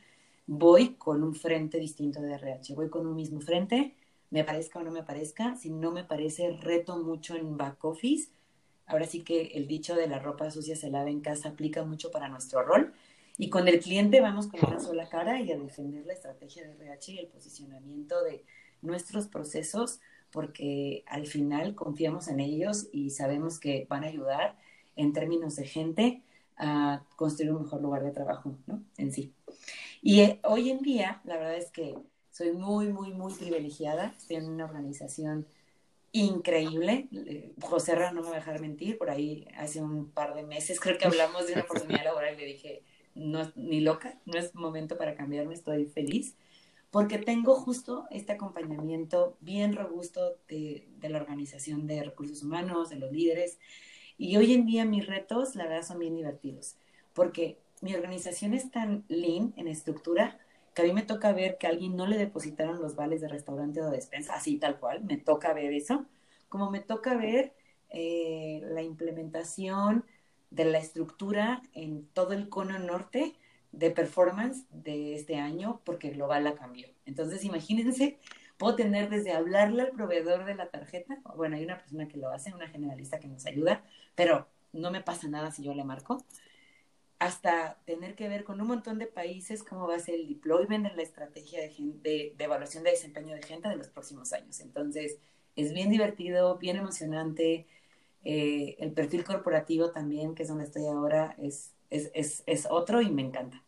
voy 0.48 0.94
con 0.94 1.22
un 1.22 1.37
frente 1.37 1.78
distinto 1.78 2.20
de 2.20 2.35
RH, 2.35 2.74
voy 2.74 2.90
con 2.90 3.07
un 3.07 3.14
mismo 3.14 3.40
frente, 3.40 3.94
me 4.30 4.42
parezca 4.42 4.80
o 4.80 4.83
no 4.83 4.90
me 4.90 5.04
parezca, 5.04 5.54
si 5.54 5.70
no 5.70 5.92
me 5.92 6.02
parece, 6.02 6.50
reto 6.50 6.98
mucho 6.98 7.37
en 7.37 7.57
back 7.57 7.85
office. 7.85 8.28
Ahora 8.87 9.07
sí 9.07 9.22
que 9.22 9.52
el 9.54 9.68
dicho 9.68 9.94
de 9.94 10.09
la 10.09 10.18
ropa 10.18 10.50
sucia 10.50 10.74
se 10.74 10.90
lava 10.90 11.11
en 11.11 11.20
casa 11.20 11.50
aplica 11.50 11.85
mucho 11.85 12.11
para 12.11 12.28
nuestro 12.28 12.64
rol. 12.64 12.92
Y 13.37 13.51
con 13.51 13.66
el 13.66 13.81
cliente 13.81 14.20
vamos 14.20 14.47
con 14.47 14.61
una 14.64 14.81
sola 14.81 15.09
cara 15.09 15.40
y 15.40 15.51
a 15.51 15.59
defender 15.59 16.07
la 16.07 16.12
estrategia 16.12 16.66
de 16.66 16.75
RH 16.75 17.12
y 17.12 17.18
el 17.18 17.27
posicionamiento 17.27 18.23
de 18.23 18.44
nuestros 18.81 19.27
procesos 19.27 20.01
porque 20.31 21.05
al 21.07 21.27
final 21.27 21.77
confiamos 21.77 22.27
en 22.27 22.40
ellos 22.40 22.88
y 22.92 23.11
sabemos 23.11 23.61
que 23.61 23.87
van 23.88 24.03
a 24.03 24.09
ayudar 24.09 24.57
en 24.97 25.12
términos 25.12 25.55
de 25.55 25.64
gente 25.64 26.23
a 26.57 27.05
construir 27.14 27.53
un 27.53 27.62
mejor 27.62 27.81
lugar 27.81 28.03
de 28.03 28.11
trabajo, 28.11 28.57
¿no? 28.66 28.83
En 28.97 29.12
sí. 29.12 29.33
Y 30.03 30.20
eh, 30.20 30.40
hoy 30.42 30.70
en 30.70 30.83
día, 30.83 31.20
la 31.25 31.37
verdad 31.37 31.57
es 31.57 31.70
que 31.70 31.97
soy 32.33 32.53
muy, 32.53 32.88
muy, 32.88 33.12
muy 33.12 33.33
privilegiada. 33.33 34.12
Estoy 34.18 34.37
en 34.37 34.49
una 34.49 34.64
organización 34.64 35.47
increíble. 36.11 37.09
José 37.61 37.94
Ra 37.94 38.11
no 38.11 38.23
me 38.23 38.31
va 38.31 38.35
a 38.35 38.38
dejar 38.38 38.61
mentir, 38.61 38.99
por 38.99 39.11
ahí 39.11 39.47
hace 39.57 39.81
un 39.81 40.11
par 40.11 40.35
de 40.35 40.42
meses 40.42 40.81
creo 40.81 40.99
que 40.99 41.07
hablamos 41.07 41.47
de 41.47 41.53
una 41.55 41.62
oportunidad 41.68 42.05
laboral 42.05 42.35
y 42.35 42.38
le 42.38 42.47
dije, 42.47 42.83
no, 43.14 43.53
ni 43.57 43.81
loca, 43.81 44.18
no 44.27 44.38
es 44.38 44.55
momento 44.55 44.96
para 44.96 45.14
cambiarme, 45.14 45.55
estoy 45.55 45.87
feliz 45.87 46.37
porque 46.94 47.18
tengo 47.18 47.57
justo 47.57 48.07
este 48.12 48.35
acompañamiento 48.35 49.37
bien 49.40 49.74
robusto 49.74 50.37
de, 50.46 50.87
la 51.03 51.18
organización 51.18 51.88
de 51.88 52.05
recursos 52.05 52.44
humanos, 52.44 52.88
de 52.88 52.94
los 52.94 53.11
líderes. 53.11 53.59
Y 54.16 54.37
hoy 54.37 54.53
en 54.53 54.64
día 54.64 54.85
mis 54.85 55.05
retos, 55.05 55.57
la 55.57 55.64
verdad, 55.64 55.85
son 55.85 55.98
bien 55.98 56.14
divertidos, 56.14 56.77
porque 57.12 57.59
mi 57.81 57.96
organización 57.96 58.55
es 58.55 58.70
tan 58.70 59.03
lean 59.09 59.53
en 59.57 59.66
estructura 59.66 60.38
que 60.72 60.83
a 60.83 60.85
mí 60.85 60.92
me 60.92 61.03
toca 61.03 61.33
ver 61.33 61.59
que 61.59 61.66
a 61.66 61.70
alguien 61.70 61.96
no 61.96 62.07
le 62.07 62.16
depositaron 62.16 62.81
los 62.81 62.94
vales 62.94 63.20
de 63.20 63.27
restaurante 63.27 63.83
o 63.83 63.87
de 63.87 63.96
despensa, 63.96 64.35
así 64.35 64.59
tal 64.59 64.79
cual, 64.79 65.03
me 65.03 65.16
toca 65.16 65.53
ver 65.53 65.72
eso, 65.72 66.07
como 66.48 66.70
me 66.70 66.79
toca 66.79 67.16
ver 67.16 67.55
eh, 67.90 68.61
la 68.66 68.83
implementación 68.83 70.05
de 70.55 70.64
la 70.64 70.79
estructura 70.79 71.62
en 71.73 72.07
todo 72.09 72.33
el 72.33 72.49
cono 72.49 72.79
norte 72.79 73.35
de 73.73 73.90
performance 73.90 74.64
de 74.71 75.14
este 75.14 75.37
año 75.37 75.81
porque 75.85 76.11
global 76.11 76.45
la 76.45 76.55
cambió. 76.55 76.88
Entonces, 77.07 77.45
imagínense, 77.45 78.19
puedo 78.57 78.77
tener 78.77 79.11
desde 79.11 79.33
hablarle 79.33 79.83
al 79.83 79.90
proveedor 79.90 80.45
de 80.45 80.55
la 80.55 80.71
tarjeta, 80.71 81.19
bueno, 81.37 81.57
hay 81.57 81.64
una 81.64 81.79
persona 81.79 82.07
que 82.07 82.19
lo 82.19 82.31
hace, 82.31 82.55
una 82.55 82.69
generalista 82.69 83.19
que 83.19 83.27
nos 83.27 83.47
ayuda, 83.47 83.83
pero 84.14 84.47
no 84.73 84.90
me 84.90 85.01
pasa 85.01 85.29
nada 85.29 85.51
si 85.51 85.62
yo 85.64 85.75
le 85.75 85.85
marco, 85.85 86.25
hasta 87.19 87.79
tener 87.85 88.14
que 88.14 88.29
ver 88.29 88.45
con 88.45 88.61
un 88.61 88.69
montón 88.69 88.99
de 88.99 89.07
países 89.07 89.64
cómo 89.64 89.88
va 89.88 89.97
a 89.97 90.01
ser 90.01 90.17
el 90.17 90.29
deployment 90.29 90.87
en 90.87 90.97
la 90.97 91.03
estrategia 91.03 91.61
de, 91.61 92.35
evaluación 92.38 92.85
de 92.85 92.90
desempeño 92.90 93.35
de 93.35 93.43
gente 93.43 93.69
de 93.69 93.77
los 93.77 93.88
próximos 93.88 94.33
años. 94.33 94.61
Entonces, 94.61 95.19
es 95.57 95.73
bien 95.73 95.90
divertido, 95.90 96.59
bien 96.59 96.77
emocionante. 96.77 97.67
Eh, 98.25 98.77
el 98.79 98.93
perfil 98.93 99.25
corporativo 99.25 99.91
también, 99.91 100.35
que 100.35 100.45
es 100.45 100.49
donde 100.49 100.65
estoy 100.65 100.87
ahora, 100.87 101.35
es, 101.39 101.75
es, 101.91 102.43
es 102.47 102.67
otro 102.71 103.01
y 103.01 103.11
me 103.11 103.23
encanta. 103.23 103.63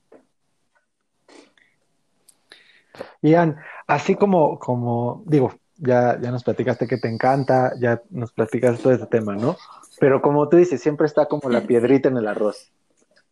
Ian, 3.23 3.57
así 3.87 4.15
como, 4.15 4.59
como 4.59 5.23
digo, 5.27 5.53
ya, 5.77 6.19
ya 6.21 6.31
nos 6.31 6.45
platicaste 6.45 6.87
que 6.87 6.97
te 6.97 7.09
encanta, 7.09 7.73
ya 7.79 8.03
nos 8.11 8.33
platicaste 8.33 8.83
todo 8.83 8.93
este 8.93 9.07
tema, 9.07 9.37
¿no? 9.37 9.57
Pero 9.99 10.23
como 10.23 10.49
tú 10.49 10.57
dices, 10.57 10.81
siempre 10.81 11.07
está 11.07 11.27
como 11.27 11.49
la 11.51 11.63
piedrita 11.63 12.09
en 12.09 12.17
el 12.17 12.27
arroz. 12.27 12.73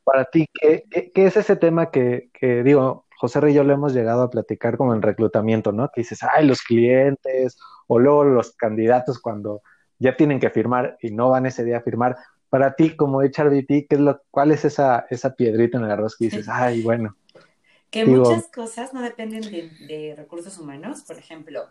Para 0.03 0.27
ti, 0.27 0.49
¿qué, 0.53 0.85
qué, 0.91 1.27
es 1.27 1.37
ese 1.37 1.57
tema 1.57 1.91
que, 1.91 2.31
que, 2.33 2.63
digo, 2.63 3.07
José 3.19 3.41
y 3.51 3.55
yo 3.55 3.65
lo 3.65 3.73
hemos 3.73 3.95
llegado 3.95 4.23
a 4.23 4.31
platicar 4.31 4.77
como 4.77 4.95
en 4.95 5.03
reclutamiento, 5.03 5.73
¿no? 5.73 5.89
Que 5.89 6.03
dices, 6.03 6.21
ay, 6.23 6.47
los 6.47 6.63
clientes, 6.63 7.59
o 7.87 7.99
luego 7.99 8.25
los 8.25 8.53
candidatos 8.53 9.19
cuando 9.19 9.63
ya 9.99 10.17
tienen 10.17 10.41
que 10.41 10.51
firmar 10.51 10.99
y 11.01 11.11
no 11.11 11.31
van 11.31 11.47
ese 11.47 11.65
día 11.65 11.79
a 11.79 11.83
firmar. 11.83 12.17
Para 12.49 12.75
ti, 12.75 12.95
como 12.95 13.21
HRBP, 13.21 13.89
¿qué 13.89 13.89
es 13.91 14.01
lo, 14.01 14.21
¿cuál 14.31 14.53
es 14.53 14.65
esa, 14.65 15.07
esa 15.11 15.35
piedrita 15.35 15.79
en 15.79 15.85
el 15.85 15.91
arroz 15.91 16.17
que 16.17 16.27
dices, 16.27 16.49
ay, 16.49 16.83
bueno, 16.83 17.17
que 17.95 18.07
muchas 18.07 18.49
cosas 18.49 18.93
no 18.93 19.03
dependen 19.03 19.43
de, 19.43 20.15
recursos 20.17 20.59
humanos. 20.59 21.03
Por 21.03 21.17
ejemplo, 21.17 21.69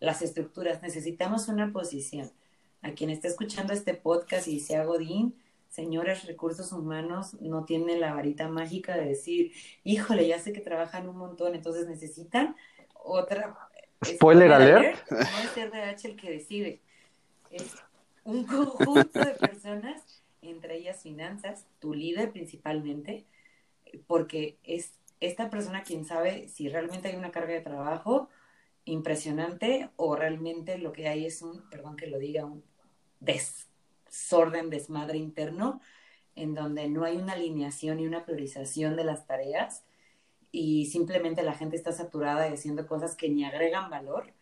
las 0.00 0.22
estructuras. 0.22 0.80
Necesitamos 0.80 1.48
una 1.48 1.70
posición. 1.70 2.32
A 2.80 2.92
quien 2.92 3.10
esté 3.10 3.28
escuchando 3.28 3.74
este 3.74 3.92
podcast 3.92 4.48
y 4.48 4.60
sea 4.60 4.84
Godín, 4.84 5.34
señores 5.68 6.24
recursos 6.24 6.72
humanos 6.72 7.34
no 7.40 7.66
tienen 7.66 8.00
la 8.00 8.14
varita 8.14 8.48
mágica 8.48 8.96
de 8.96 9.06
decir, 9.06 9.52
híjole, 9.84 10.26
ya 10.26 10.38
sé 10.38 10.54
que 10.54 10.60
trabajan 10.60 11.08
un 11.08 11.18
montón, 11.18 11.54
entonces 11.54 11.86
necesitan 11.86 12.56
otra. 12.94 13.54
Spoiler, 14.02 14.52
alert. 14.52 15.10
No 15.10 15.18
es 15.18 15.56
RH 15.58 16.08
el 16.08 16.16
que 16.16 16.30
decide. 16.30 16.80
Es 17.56 17.74
un 18.24 18.44
conjunto 18.44 19.20
de 19.20 19.34
personas, 19.34 20.22
entre 20.42 20.76
ellas 20.76 21.02
finanzas, 21.02 21.66
tu 21.78 21.94
líder 21.94 22.32
principalmente, 22.32 23.26
porque 24.06 24.58
es 24.62 24.92
esta 25.20 25.48
persona 25.48 25.82
quien 25.82 26.04
sabe 26.04 26.48
si 26.48 26.68
realmente 26.68 27.08
hay 27.08 27.16
una 27.16 27.30
carga 27.30 27.54
de 27.54 27.60
trabajo 27.60 28.28
impresionante 28.84 29.90
o 29.96 30.16
realmente 30.16 30.78
lo 30.78 30.92
que 30.92 31.08
hay 31.08 31.26
es 31.26 31.42
un, 31.42 31.68
perdón 31.70 31.96
que 31.96 32.06
lo 32.06 32.18
diga, 32.18 32.44
un 32.44 32.62
desorden, 33.20 34.70
desmadre 34.70 35.18
interno, 35.18 35.80
en 36.34 36.54
donde 36.54 36.88
no 36.88 37.04
hay 37.04 37.16
una 37.16 37.32
alineación 37.32 37.98
y 37.98 38.06
una 38.06 38.24
priorización 38.24 38.94
de 38.94 39.04
las 39.04 39.26
tareas 39.26 39.84
y 40.52 40.86
simplemente 40.86 41.42
la 41.42 41.54
gente 41.54 41.76
está 41.76 41.92
saturada 41.92 42.48
y 42.48 42.54
haciendo 42.54 42.86
cosas 42.86 43.16
que 43.16 43.28
ni 43.28 43.44
agregan 43.44 43.90
valor. 43.90 44.32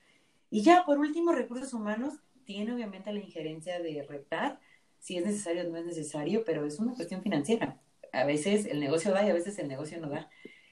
Y 0.50 0.62
ya, 0.62 0.85
por 0.85 0.98
último, 0.98 1.33
recursos 1.33 1.72
humanos 1.72 2.14
tiene 2.44 2.72
obviamente 2.72 3.12
la 3.12 3.20
injerencia 3.20 3.80
de 3.80 4.02
retar 4.02 4.61
si 5.00 5.18
es 5.18 5.24
necesario 5.24 5.66
o 5.66 5.70
no 5.70 5.76
es 5.76 5.85
necesario, 5.85 6.44
pero 6.44 6.64
es 6.64 6.78
una 6.78 6.94
cuestión 6.94 7.22
financiera. 7.22 7.80
A 8.12 8.24
veces 8.24 8.66
el 8.66 8.80
negocio 8.80 9.12
da 9.12 9.26
y 9.26 9.30
a 9.30 9.35
veces 9.35 9.59
el 9.59 9.68
negocio 9.68 10.00
no 10.00 10.09
da. 10.09 10.30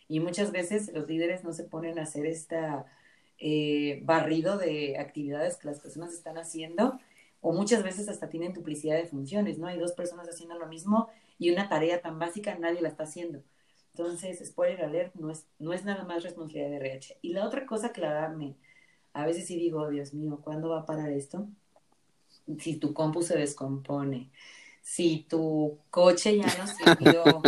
Y 0.09 0.21
muchas 0.21 0.53
veces 0.53 0.93
los 0.93 1.09
líderes 1.09 1.45
no 1.45 1.53
se 1.53 1.65
ponen 1.65 1.99
a 1.99 2.03
hacer 2.03 2.27
esta 2.27 2.87
eh, 3.39 4.01
barrido 4.05 4.57
de 4.57 4.99
actividades 4.99 5.57
que 5.57 5.67
las 5.67 5.81
personas 5.81 6.15
están 6.15 6.39
haciendo, 6.39 6.99
o 7.41 7.53
muchas 7.53 7.83
veces 7.83 8.09
hasta 8.09 8.29
tienen 8.29 8.53
duplicidad 8.53 8.97
de 8.97 9.07
funciones, 9.07 9.59
¿no? 9.59 9.67
Hay 9.67 9.79
dos 9.79 9.93
personas 9.93 10.29
haciendo 10.29 10.59
lo 10.59 10.69
mismo 10.69 11.09
y 11.39 11.51
una 11.51 11.69
tarea 11.69 12.01
tan 12.01 12.19
básica 12.19 12.57
nadie 12.57 12.81
la 12.81 12.89
está 12.89 13.03
haciendo. 13.03 13.43
Entonces, 13.95 14.47
spoiler 14.49 14.83
alert, 14.85 15.15
no 15.17 15.31
es, 15.31 15.47
no 15.59 15.73
es 15.73 15.85
nada 15.85 16.05
más 16.05 16.23
responsabilidad 16.23 16.71
de 16.71 16.77
RH. 16.77 17.19
Y 17.21 17.33
la 17.33 17.45
otra 17.45 17.67
cosa 17.67 17.93
que 17.93 18.05
a 18.07 19.27
veces 19.27 19.47
sí 19.47 19.57
digo, 19.57 19.91
Dios 19.91 20.15
mío, 20.15 20.41
¿cuándo 20.43 20.71
va 20.71 20.81
a 20.81 20.87
parar 20.87 21.11
esto? 21.11 21.49
Si 22.59 22.77
tu 22.77 22.93
compu 22.93 23.23
se 23.23 23.37
descompone, 23.37 24.31
si 24.83 25.27
tu 25.29 25.79
coche 25.91 26.37
ya 26.37 26.47
no 26.59 26.67
sirvió, 26.67 27.43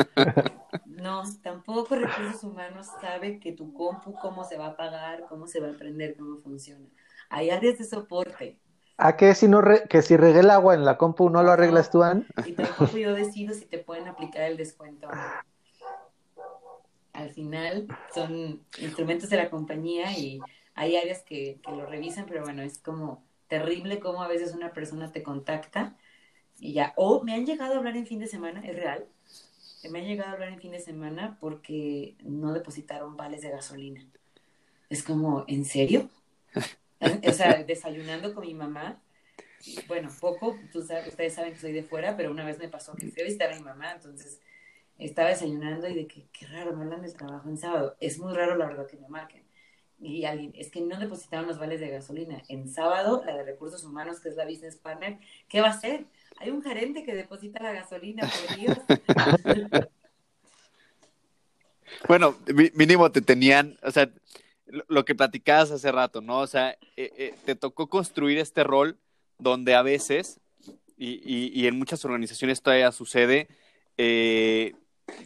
no, 0.86 1.24
tampoco 1.42 1.96
recursos 1.96 2.44
humanos 2.44 2.86
sabe 3.00 3.40
que 3.40 3.52
tu 3.52 3.74
compu 3.74 4.14
cómo 4.14 4.44
se 4.44 4.56
va 4.56 4.68
a 4.68 4.76
pagar, 4.76 5.26
cómo 5.28 5.46
se 5.46 5.60
va 5.60 5.68
a 5.68 5.72
aprender, 5.72 6.16
cómo 6.16 6.38
funciona. 6.38 6.86
Hay 7.28 7.50
áreas 7.50 7.78
de 7.78 7.84
soporte. 7.84 8.58
¿A 8.96 9.16
qué 9.16 9.34
si 9.34 9.48
no 9.48 9.60
que 9.90 10.02
si 10.02 10.16
regué 10.16 10.40
el 10.40 10.50
agua 10.50 10.74
en 10.74 10.84
la 10.84 10.96
compu 10.96 11.28
no 11.28 11.42
lo 11.42 11.50
arreglas 11.50 11.90
tú, 11.90 12.04
Ann? 12.04 12.26
Y 12.46 12.52
tampoco 12.52 12.96
yo 12.96 13.12
decido 13.12 13.52
si 13.52 13.66
te 13.66 13.78
pueden 13.78 14.06
aplicar 14.06 14.42
el 14.42 14.56
descuento. 14.56 15.08
Al 17.12 17.30
final 17.30 17.88
son 18.14 18.62
instrumentos 18.78 19.30
de 19.30 19.36
la 19.36 19.50
compañía 19.50 20.16
y 20.16 20.40
hay 20.74 20.96
áreas 20.96 21.22
que, 21.22 21.60
que 21.64 21.72
lo 21.72 21.86
revisan, 21.86 22.26
pero 22.26 22.42
bueno, 22.42 22.62
es 22.62 22.78
como 22.78 23.24
terrible 23.48 24.00
cómo 24.00 24.22
a 24.22 24.28
veces 24.28 24.54
una 24.54 24.72
persona 24.72 25.12
te 25.12 25.22
contacta 25.22 25.96
y 26.58 26.72
ya, 26.72 26.92
o 26.96 27.22
me 27.22 27.34
han 27.34 27.46
llegado 27.46 27.74
a 27.74 27.78
hablar 27.78 27.96
en 27.96 28.06
fin 28.06 28.20
de 28.20 28.26
semana, 28.26 28.62
es 28.64 28.76
real, 28.76 29.06
me 29.90 30.00
han 30.00 30.06
llegado 30.06 30.30
a 30.30 30.32
hablar 30.32 30.48
en 30.50 30.60
fin 30.60 30.72
de 30.72 30.80
semana 30.80 31.36
porque 31.40 32.14
no 32.22 32.52
depositaron 32.52 33.16
vales 33.16 33.42
de 33.42 33.50
gasolina. 33.50 34.06
Es 34.88 35.02
como, 35.02 35.44
¿en 35.46 35.64
serio? 35.64 36.08
o 37.26 37.32
sea, 37.32 37.62
desayunando 37.66 38.34
con 38.34 38.46
mi 38.46 38.54
mamá. 38.54 39.00
Bueno, 39.88 40.10
poco, 40.20 40.56
ustedes 40.74 41.34
saben 41.34 41.52
que 41.52 41.58
soy 41.58 41.72
de 41.72 41.82
fuera, 41.82 42.16
pero 42.16 42.30
una 42.30 42.44
vez 42.44 42.58
me 42.58 42.68
pasó 42.68 42.94
que 42.94 43.08
fui 43.08 43.22
a 43.22 43.24
visitar 43.24 43.52
a 43.52 43.56
mi 43.56 43.62
mamá, 43.62 43.92
entonces 43.92 44.40
estaba 44.98 45.30
desayunando 45.30 45.88
y 45.88 45.94
de 45.94 46.06
que, 46.06 46.26
qué 46.32 46.46
raro, 46.46 46.76
me 46.76 46.84
hablan 46.84 47.02
del 47.02 47.14
trabajo 47.14 47.48
en 47.48 47.56
sábado. 47.56 47.96
Es 48.00 48.18
muy 48.18 48.34
raro, 48.34 48.56
la 48.56 48.66
verdad, 48.66 48.86
que 48.86 48.96
me 48.96 49.08
marquen. 49.08 49.43
Y 50.04 50.26
alguien, 50.26 50.52
es 50.54 50.70
que 50.70 50.82
no 50.82 50.98
depositaron 50.98 51.46
los 51.46 51.58
vales 51.58 51.80
de 51.80 51.88
gasolina. 51.88 52.42
En 52.48 52.68
sábado, 52.68 53.22
la 53.24 53.36
de 53.36 53.44
recursos 53.44 53.84
humanos, 53.84 54.20
que 54.20 54.28
es 54.28 54.36
la 54.36 54.44
business 54.44 54.76
partner, 54.76 55.18
¿qué 55.48 55.60
va 55.60 55.68
a 55.68 55.70
hacer? 55.70 56.04
Hay 56.38 56.50
un 56.50 56.62
gerente 56.62 57.04
que 57.04 57.14
deposita 57.14 57.62
la 57.62 57.72
gasolina, 57.72 58.28
por 58.28 58.56
Dios. 58.56 58.78
bueno, 62.08 62.36
mínimo 62.74 63.10
te 63.10 63.22
tenían, 63.22 63.78
o 63.82 63.90
sea, 63.90 64.10
lo 64.88 65.04
que 65.04 65.14
platicabas 65.14 65.70
hace 65.70 65.90
rato, 65.90 66.20
¿no? 66.20 66.40
O 66.40 66.46
sea, 66.46 66.70
eh, 66.96 67.12
eh, 67.16 67.34
te 67.44 67.54
tocó 67.54 67.88
construir 67.88 68.38
este 68.38 68.64
rol 68.64 68.98
donde 69.38 69.74
a 69.74 69.82
veces, 69.82 70.40
y, 70.96 71.66
en 71.66 71.78
muchas 71.78 72.04
organizaciones 72.04 72.62
todavía 72.62 72.92
sucede, 72.92 73.48
eh, 73.98 74.74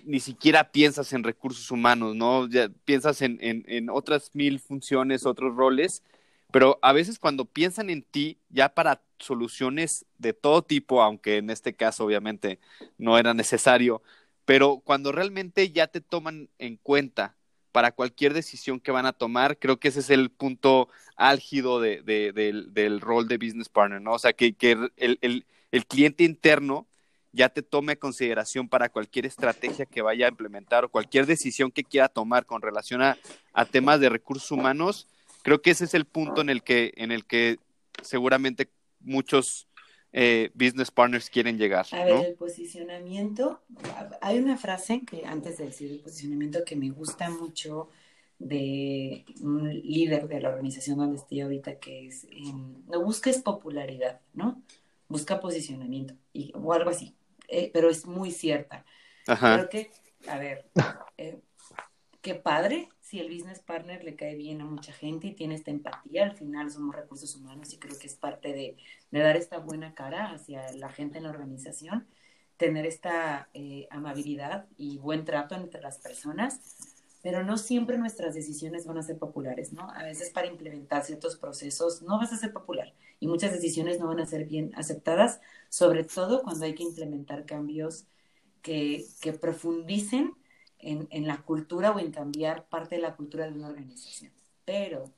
ni 0.04 0.20
siquiera 0.20 0.70
piensas 0.72 1.12
en 1.12 1.24
recursos 1.24 1.70
humanos, 1.70 2.14
¿no? 2.16 2.48
Piensas 2.84 3.22
en, 3.22 3.38
en, 3.40 3.90
otras 3.90 4.30
mil 4.34 4.60
funciones, 4.60 5.26
otros 5.26 5.54
roles, 5.56 6.02
pero 6.50 6.78
a 6.82 6.92
veces 6.92 7.18
cuando 7.18 7.44
piensan 7.44 7.90
en 7.90 8.02
ti 8.02 8.38
ya 8.48 8.70
para 8.70 9.02
soluciones 9.18 10.06
de 10.18 10.32
todo 10.32 10.62
tipo, 10.62 11.02
aunque 11.02 11.36
en 11.38 11.50
este 11.50 11.74
caso 11.74 12.04
obviamente 12.04 12.58
no 12.96 13.18
era 13.18 13.34
necesario, 13.34 14.02
pero 14.44 14.80
cuando 14.84 15.12
realmente 15.12 15.70
ya 15.70 15.88
te 15.88 16.00
toman 16.00 16.48
en 16.58 16.76
cuenta 16.76 17.36
para 17.72 17.92
cualquier 17.92 18.34
decisión 18.34 18.80
que 18.80 18.90
van 18.90 19.06
a 19.06 19.12
tomar. 19.12 19.58
Creo 19.58 19.78
que 19.78 19.88
ese 19.88 20.00
es 20.00 20.10
el 20.10 20.30
punto 20.30 20.88
álgido 21.16 21.80
de, 21.80 22.02
del, 22.02 23.00
rol 23.00 23.28
de 23.28 23.36
business 23.36 23.68
partner, 23.68 24.00
¿no? 24.00 24.14
O 24.14 24.18
sea, 24.18 24.32
que, 24.32 24.54
el, 24.96 25.46
cliente 25.86 26.24
interno 26.24 26.88
ya 27.32 27.48
te 27.48 27.62
tome 27.62 27.98
consideración 27.98 28.68
para 28.68 28.88
cualquier 28.88 29.26
estrategia 29.26 29.86
que 29.86 30.02
vaya 30.02 30.26
a 30.26 30.30
implementar 30.30 30.84
o 30.84 30.88
cualquier 30.88 31.26
decisión 31.26 31.70
que 31.70 31.84
quiera 31.84 32.08
tomar 32.08 32.46
con 32.46 32.62
relación 32.62 33.02
a, 33.02 33.16
temas 33.70 34.00
de 34.00 34.08
recursos 34.08 34.50
humanos. 34.50 35.08
Creo 35.42 35.60
que 35.60 35.70
ese 35.70 35.84
es 35.84 35.94
el 35.94 36.04
punto 36.04 36.40
en 36.40 36.48
el 36.48 36.62
que, 36.62 36.92
en 36.96 37.12
el 37.12 37.24
que 37.24 37.58
seguramente 38.02 38.68
muchos 39.00 39.68
eh, 40.12 40.50
business 40.54 40.90
partners 40.90 41.28
quieren 41.28 41.58
llegar. 41.58 41.86
A 41.92 42.04
ver, 42.04 42.26
el 42.26 42.34
posicionamiento, 42.34 43.60
hay 44.20 44.38
una 44.38 44.56
frase 44.56 45.02
que 45.04 45.26
antes 45.26 45.58
de 45.58 45.66
decir 45.66 45.90
el 45.90 46.00
posicionamiento 46.00 46.60
que 46.64 46.76
me 46.76 46.90
gusta 46.90 47.28
mucho 47.28 47.90
de 48.38 49.24
un 49.40 49.68
líder 49.68 50.28
de 50.28 50.40
la 50.40 50.50
organización 50.50 50.98
donde 50.98 51.16
estoy 51.16 51.40
ahorita, 51.40 51.78
que 51.78 52.06
es, 52.06 52.26
no 52.86 53.02
busques 53.02 53.38
popularidad, 53.38 54.20
¿no? 54.32 54.62
Busca 55.08 55.40
posicionamiento 55.40 56.14
y, 56.32 56.52
o 56.54 56.72
algo 56.72 56.90
así, 56.90 57.16
eh, 57.48 57.70
pero 57.72 57.90
es 57.90 58.06
muy 58.06 58.30
cierta. 58.30 58.84
Creo 59.24 59.68
que, 59.68 59.90
a 60.28 60.38
ver, 60.38 60.70
eh, 61.16 61.40
qué 62.20 62.34
padre 62.34 62.88
si 63.08 63.20
el 63.20 63.32
business 63.32 63.60
partner 63.60 64.04
le 64.04 64.16
cae 64.16 64.34
bien 64.34 64.60
a 64.60 64.66
mucha 64.66 64.92
gente 64.92 65.28
y 65.28 65.32
tiene 65.32 65.54
esta 65.54 65.70
empatía, 65.70 66.24
al 66.24 66.36
final 66.36 66.70
somos 66.70 66.94
recursos 66.94 67.34
humanos 67.34 67.72
y 67.72 67.78
creo 67.78 67.98
que 67.98 68.06
es 68.06 68.16
parte 68.16 68.52
de, 68.52 68.76
dar 69.10 69.34
esta 69.34 69.58
buena 69.58 69.94
cara 69.94 70.32
hacia 70.32 70.70
la 70.72 70.90
gente 70.90 71.16
en 71.16 71.24
la 71.24 71.30
organización, 71.30 72.06
tener 72.58 72.84
esta 72.84 73.48
eh, 73.54 73.86
amabilidad 73.90 74.66
y 74.76 74.98
buen 74.98 75.24
trato 75.24 75.54
entre 75.54 75.80
las 75.80 75.98
personas, 75.98 76.60
pero 77.28 77.44
no 77.44 77.58
siempre 77.58 77.98
nuestras 77.98 78.34
decisiones 78.34 78.86
van 78.86 78.96
a 78.96 79.02
ser 79.02 79.18
populares, 79.18 79.74
¿no? 79.74 79.90
A 79.90 80.02
veces 80.02 80.30
para 80.30 80.46
implementar 80.46 81.04
ciertos 81.04 81.36
procesos 81.36 82.00
no 82.00 82.16
vas 82.16 82.32
a 82.32 82.38
ser 82.38 82.54
popular 82.54 82.94
y 83.20 83.26
muchas 83.26 83.52
decisiones 83.52 84.00
no 84.00 84.06
van 84.06 84.20
a 84.20 84.24
ser 84.24 84.46
bien 84.46 84.72
aceptadas, 84.76 85.38
sobre 85.68 86.04
todo 86.04 86.42
cuando 86.42 86.64
hay 86.64 86.74
que 86.74 86.84
implementar 86.84 87.44
cambios 87.44 88.06
que, 88.62 89.04
que 89.20 89.34
profundicen 89.34 90.36
en, 90.78 91.26
la 91.26 91.42
cultura 91.42 91.90
o 91.90 91.98
en 91.98 92.12
cambiar 92.12 92.66
parte 92.66 92.94
de 92.94 93.02
la 93.02 93.14
cultura 93.14 93.44
de 93.44 93.52
una 93.52 93.68
organización. 93.68 94.32
Pero 94.64 95.12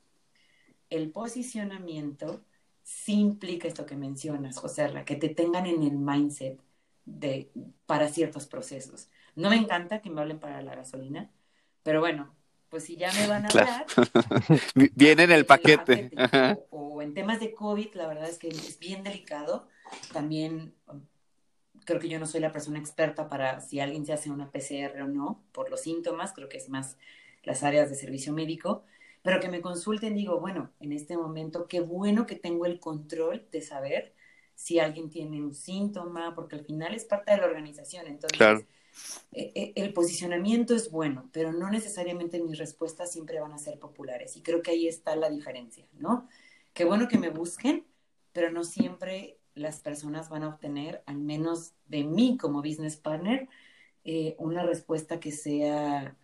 el 0.89 1.11
posicionamiento 1.11 2.43
sí 2.83 3.13
implica 3.13 3.69
esto 3.69 3.85
que 3.85 3.95
mencionas, 3.95 4.57
José, 4.57 4.89
la 4.89 5.05
que 5.05 5.15
te 5.15 5.29
tengan 5.29 5.65
en 5.65 5.81
el 5.83 5.97
mindset 5.97 6.59
de, 7.05 7.49
para 7.85 8.09
ciertos 8.09 8.47
procesos. 8.47 9.07
No 9.37 9.49
me 9.49 9.55
encanta 9.55 10.01
que 10.01 10.09
me 10.09 10.19
hablen 10.19 10.41
para 10.41 10.61
la 10.61 10.75
gasolina, 10.75 11.31
pero 11.83 11.99
bueno, 11.99 12.33
pues 12.69 12.85
si 12.85 12.95
ya 12.95 13.11
me 13.13 13.27
van 13.27 13.45
a 13.45 13.49
hablar. 13.49 13.85
Viene 14.95 15.23
en 15.23 15.31
el 15.31 15.45
paquete. 15.45 16.09
o, 16.69 17.01
en 17.01 17.13
temas 17.13 17.39
de 17.39 17.53
COVID, 17.53 17.93
la 17.95 18.07
verdad 18.07 18.29
es 18.29 18.37
que 18.37 18.47
es 18.47 18.79
bien 18.79 19.03
delicado. 19.03 19.67
También 20.13 20.73
creo 21.85 21.99
que 21.99 22.09
yo 22.09 22.19
no 22.19 22.25
soy 22.25 22.39
la 22.41 22.51
persona 22.51 22.79
experta 22.79 23.27
para 23.27 23.59
si 23.59 23.79
alguien 23.79 24.05
se 24.05 24.13
hace 24.13 24.29
una 24.29 24.51
PCR 24.51 25.01
o 25.01 25.07
no, 25.07 25.43
por 25.51 25.69
los 25.69 25.81
síntomas, 25.81 26.33
creo 26.33 26.47
que 26.47 26.57
es 26.57 26.69
más 26.69 26.97
las 27.43 27.63
áreas 27.63 27.89
de 27.89 27.95
servicio 27.95 28.33
médico, 28.33 28.83
pero 29.21 29.39
que 29.39 29.49
me 29.49 29.61
consulten, 29.61 30.15
digo, 30.15 30.39
bueno, 30.39 30.71
en 30.79 30.93
este 30.93 31.17
momento, 31.17 31.67
qué 31.67 31.81
bueno 31.81 32.25
que 32.25 32.35
tengo 32.35 32.65
el 32.65 32.79
control 32.79 33.47
de 33.51 33.61
saber 33.61 34.13
si 34.55 34.79
alguien 34.79 35.09
tiene 35.09 35.41
un 35.41 35.53
síntoma, 35.53 36.35
porque 36.35 36.55
al 36.55 36.63
final 36.63 36.93
es 36.93 37.05
parte 37.05 37.31
de 37.31 37.37
la 37.37 37.45
organización, 37.45 38.07
entonces... 38.07 38.39
Eh, 38.39 38.53
eh, 38.59 38.65
el 39.31 39.93
posicionamiento 39.93 40.75
es 40.75 40.91
bueno, 40.91 41.29
pero 41.31 41.53
no 41.53 41.69
necesariamente 41.69 42.41
mis 42.41 42.57
respuestas 42.57 43.11
siempre 43.11 43.39
van 43.39 43.53
a 43.53 43.57
ser 43.57 43.79
populares. 43.79 44.35
Y 44.37 44.41
creo 44.41 44.61
que 44.61 44.71
ahí 44.71 44.87
está 44.87 45.15
la 45.15 45.29
diferencia, 45.29 45.87
¿no? 45.93 46.27
Qué 46.73 46.85
bueno 46.85 47.07
que 47.07 47.17
me 47.17 47.29
busquen, 47.29 47.85
pero 48.33 48.51
no 48.51 48.63
siempre 48.63 49.39
las 49.55 49.79
personas 49.79 50.29
van 50.29 50.43
a 50.43 50.49
obtener, 50.49 51.03
al 51.05 51.17
menos 51.17 51.73
de 51.87 52.03
mí 52.03 52.37
como 52.37 52.61
business 52.61 52.97
partner, 52.97 53.49
eh, 54.03 54.35
una 54.39 54.63
respuesta 54.63 55.19
que 55.19 55.31
sea 55.31 56.17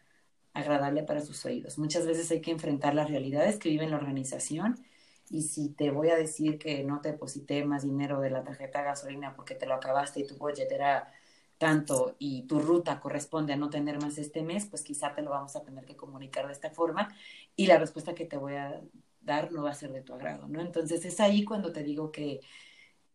agradable 0.53 1.03
para 1.03 1.21
sus 1.21 1.45
oídos. 1.45 1.77
Muchas 1.77 2.05
veces 2.07 2.31
hay 2.31 2.41
que 2.41 2.51
enfrentar 2.51 2.95
las 2.95 3.09
realidades 3.09 3.57
que 3.57 3.69
vive 3.69 3.87
la 3.87 3.97
organización 3.97 4.83
y 5.29 5.43
si 5.43 5.69
te 5.69 5.91
voy 5.91 6.09
a 6.09 6.15
decir 6.15 6.57
que 6.57 6.83
no 6.83 7.01
te 7.01 7.11
deposité 7.11 7.63
más 7.65 7.83
dinero 7.83 8.21
de 8.21 8.31
la 8.31 8.43
tarjeta 8.43 8.79
de 8.79 8.85
gasolina 8.85 9.35
porque 9.35 9.55
te 9.55 9.67
lo 9.67 9.75
acabaste 9.75 10.21
y 10.21 10.27
tu 10.27 10.37
budget 10.37 10.71
era 10.71 11.13
tanto 11.57 12.15
y 12.19 12.43
tu 12.43 12.59
ruta 12.59 12.99
corresponde 12.99 13.53
a 13.53 13.57
no 13.57 13.69
tener 13.69 14.01
más 14.01 14.17
este 14.17 14.43
mes, 14.43 14.65
pues 14.65 14.83
quizá 14.83 15.13
te 15.13 15.21
lo 15.21 15.31
vamos 15.31 15.55
a 15.55 15.63
tener 15.63 15.85
que 15.85 15.95
comunicar 15.95 16.47
de 16.47 16.53
esta 16.53 16.69
forma 16.69 17.15
y 17.55 17.67
la 17.67 17.77
respuesta 17.77 18.13
que 18.13 18.25
te 18.25 18.37
voy 18.37 18.55
a 18.55 18.81
dar 19.21 19.51
no 19.51 19.63
va 19.63 19.71
a 19.71 19.75
ser 19.75 19.91
de 19.91 20.01
tu 20.01 20.13
agrado, 20.13 20.47
¿no? 20.47 20.61
Entonces 20.61 21.03
es 21.05 21.19
ahí 21.19 21.43
cuando 21.43 21.71
te 21.73 21.83
digo 21.83 22.11
que 22.11 22.41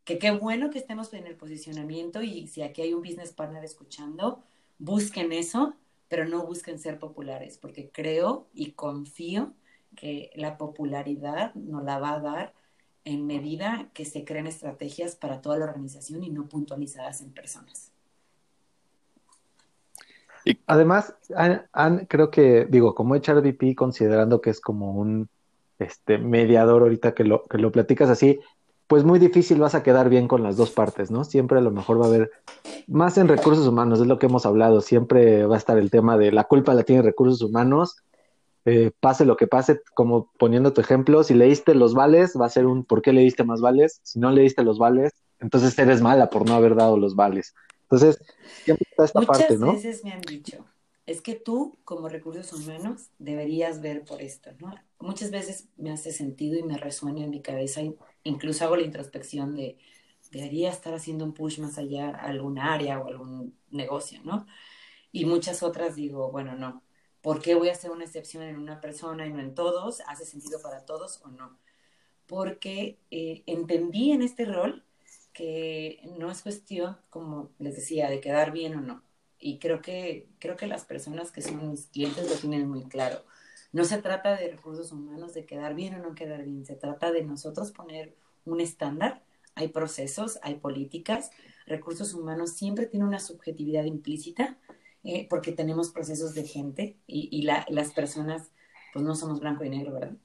que 0.04 0.18
qué 0.18 0.30
bueno 0.32 0.70
que 0.70 0.78
estemos 0.78 1.12
en 1.14 1.26
el 1.26 1.36
posicionamiento 1.36 2.22
y 2.22 2.46
si 2.48 2.62
aquí 2.62 2.82
hay 2.82 2.94
un 2.94 3.02
business 3.02 3.32
partner 3.32 3.64
escuchando, 3.64 4.42
busquen 4.78 5.32
eso, 5.32 5.74
pero 6.08 6.26
no 6.26 6.44
busquen 6.44 6.78
ser 6.78 6.98
populares, 6.98 7.58
porque 7.58 7.90
creo 7.90 8.48
y 8.52 8.72
confío 8.72 9.54
que 9.96 10.30
la 10.34 10.58
popularidad 10.58 11.54
nos 11.54 11.84
la 11.84 11.98
va 11.98 12.14
a 12.14 12.20
dar 12.20 12.54
en 13.04 13.26
medida 13.26 13.90
que 13.94 14.04
se 14.04 14.24
creen 14.24 14.46
estrategias 14.46 15.16
para 15.16 15.40
toda 15.40 15.58
la 15.58 15.66
organización 15.66 16.24
y 16.24 16.30
no 16.30 16.48
puntualizadas 16.48 17.20
en 17.20 17.32
personas. 17.32 17.92
Además, 20.66 21.14
creo 22.08 22.30
que, 22.30 22.66
digo, 22.68 22.94
como 22.94 23.14
HRVP, 23.14 23.74
considerando 23.74 24.40
que 24.40 24.50
es 24.50 24.60
como 24.60 24.92
un 24.92 25.28
este, 25.78 26.18
mediador 26.18 26.82
ahorita 26.82 27.14
que 27.14 27.24
lo, 27.24 27.44
que 27.44 27.58
lo 27.58 27.72
platicas 27.72 28.10
así, 28.10 28.40
pues 28.86 29.04
muy 29.04 29.18
difícil 29.18 29.58
vas 29.58 29.74
a 29.74 29.82
quedar 29.82 30.08
bien 30.08 30.28
con 30.28 30.42
las 30.42 30.56
dos 30.56 30.70
partes, 30.70 31.10
¿no? 31.10 31.24
Siempre 31.24 31.58
a 31.58 31.62
lo 31.62 31.70
mejor 31.70 32.00
va 32.00 32.04
a 32.04 32.08
haber, 32.08 32.30
más 32.86 33.16
en 33.16 33.28
recursos 33.28 33.66
humanos, 33.66 34.00
es 34.00 34.06
lo 34.06 34.18
que 34.18 34.26
hemos 34.26 34.44
hablado, 34.44 34.80
siempre 34.80 35.46
va 35.46 35.54
a 35.54 35.58
estar 35.58 35.78
el 35.78 35.90
tema 35.90 36.18
de 36.18 36.30
la 36.30 36.44
culpa 36.44 36.74
la 36.74 36.82
tienen 36.82 37.04
recursos 37.04 37.40
humanos, 37.40 37.96
eh, 38.64 38.90
pase 39.00 39.24
lo 39.24 39.36
que 39.36 39.46
pase, 39.46 39.80
como 39.94 40.30
poniendo 40.38 40.72
tu 40.72 40.80
ejemplo, 40.80 41.24
si 41.24 41.34
leíste 41.34 41.74
los 41.74 41.94
vales, 41.94 42.34
va 42.38 42.46
a 42.46 42.50
ser 42.50 42.66
un 42.66 42.84
¿por 42.84 43.02
qué 43.02 43.12
leíste 43.12 43.44
más 43.44 43.60
vales? 43.60 44.00
Si 44.02 44.18
no 44.18 44.30
leíste 44.30 44.62
los 44.62 44.78
vales, 44.78 45.12
entonces 45.40 45.76
eres 45.78 46.02
mala 46.02 46.30
por 46.30 46.46
no 46.46 46.54
haber 46.54 46.76
dado 46.76 46.96
los 46.96 47.16
vales. 47.16 47.54
Entonces, 47.92 48.24
siempre 48.64 48.86
está 48.90 49.04
esta 49.04 49.20
parte, 49.20 49.58
¿no? 49.58 49.66
Muchas 49.66 49.82
veces 49.82 50.04
me 50.04 50.12
han 50.12 50.22
dicho, 50.22 50.64
es 51.04 51.20
que 51.20 51.34
tú, 51.34 51.78
como 51.84 52.08
recursos 52.08 52.52
humanos, 52.52 53.10
deberías 53.18 53.82
ver 53.82 54.02
por 54.04 54.22
esto, 54.22 54.50
¿no? 54.58 54.74
Muchas 54.98 55.30
veces 55.30 55.68
me 55.76 55.92
hace 55.92 56.10
sentido 56.10 56.58
y 56.58 56.62
me 56.62 56.78
resuena 56.78 57.22
en 57.22 57.30
mi 57.30 57.42
cabeza 57.42 57.82
incluso 58.24 58.64
hago 58.64 58.76
la 58.76 58.82
introspección 58.82 59.56
de, 59.56 59.76
debería 60.30 60.70
estar 60.70 60.94
haciendo 60.94 61.24
un 61.24 61.34
push 61.34 61.58
más 61.58 61.76
allá 61.76 62.10
a 62.10 62.28
algún 62.28 62.58
área 62.58 62.98
o 62.98 63.08
algún 63.08 63.58
negocio, 63.70 64.20
¿no? 64.24 64.46
Y 65.10 65.26
muchas 65.26 65.62
otras 65.62 65.94
digo, 65.94 66.30
bueno, 66.30 66.56
no, 66.56 66.82
¿por 67.20 67.42
qué 67.42 67.54
voy 67.54 67.68
a 67.68 67.72
hacer 67.72 67.90
una 67.90 68.04
excepción 68.04 68.42
en 68.42 68.56
una 68.56 68.80
persona 68.80 69.26
y 69.26 69.32
no 69.32 69.40
en 69.40 69.54
todos? 69.54 70.00
¿Hace 70.06 70.24
sentido 70.24 70.62
para 70.62 70.86
todos 70.86 71.20
o 71.24 71.28
no? 71.28 71.58
Porque 72.26 72.98
eh, 73.10 73.42
entendí 73.44 74.12
en 74.12 74.22
este 74.22 74.46
rol 74.46 74.82
que 75.32 76.00
no 76.18 76.30
es 76.30 76.42
cuestión, 76.42 76.96
como 77.10 77.50
les 77.58 77.76
decía, 77.76 78.08
de 78.08 78.20
quedar 78.20 78.52
bien 78.52 78.76
o 78.76 78.80
no. 78.80 79.02
Y 79.38 79.58
creo 79.58 79.82
que, 79.82 80.28
creo 80.38 80.56
que 80.56 80.66
las 80.66 80.84
personas 80.84 81.32
que 81.32 81.42
son 81.42 81.70
mis 81.70 81.86
clientes 81.86 82.28
lo 82.28 82.36
tienen 82.36 82.68
muy 82.68 82.84
claro. 82.84 83.24
No 83.72 83.84
se 83.84 84.00
trata 84.00 84.36
de 84.36 84.48
recursos 84.48 84.92
humanos, 84.92 85.34
de 85.34 85.46
quedar 85.46 85.74
bien 85.74 85.94
o 85.94 85.98
no 85.98 86.14
quedar 86.14 86.44
bien, 86.44 86.64
se 86.66 86.76
trata 86.76 87.10
de 87.10 87.24
nosotros 87.24 87.72
poner 87.72 88.14
un 88.44 88.60
estándar. 88.60 89.22
Hay 89.54 89.68
procesos, 89.68 90.38
hay 90.42 90.56
políticas. 90.56 91.30
Recursos 91.66 92.14
humanos 92.14 92.52
siempre 92.52 92.86
tiene 92.86 93.06
una 93.06 93.18
subjetividad 93.18 93.84
implícita 93.84 94.58
eh, 95.04 95.26
porque 95.28 95.52
tenemos 95.52 95.90
procesos 95.90 96.34
de 96.34 96.44
gente 96.44 96.96
y, 97.06 97.42
las 97.42 97.92
personas, 97.92 98.50
pues 98.92 99.04
no 99.04 99.14
somos 99.14 99.40
blanco 99.40 99.64
y 99.64 99.70
negro, 99.70 99.94
¿verdad? 99.94 100.16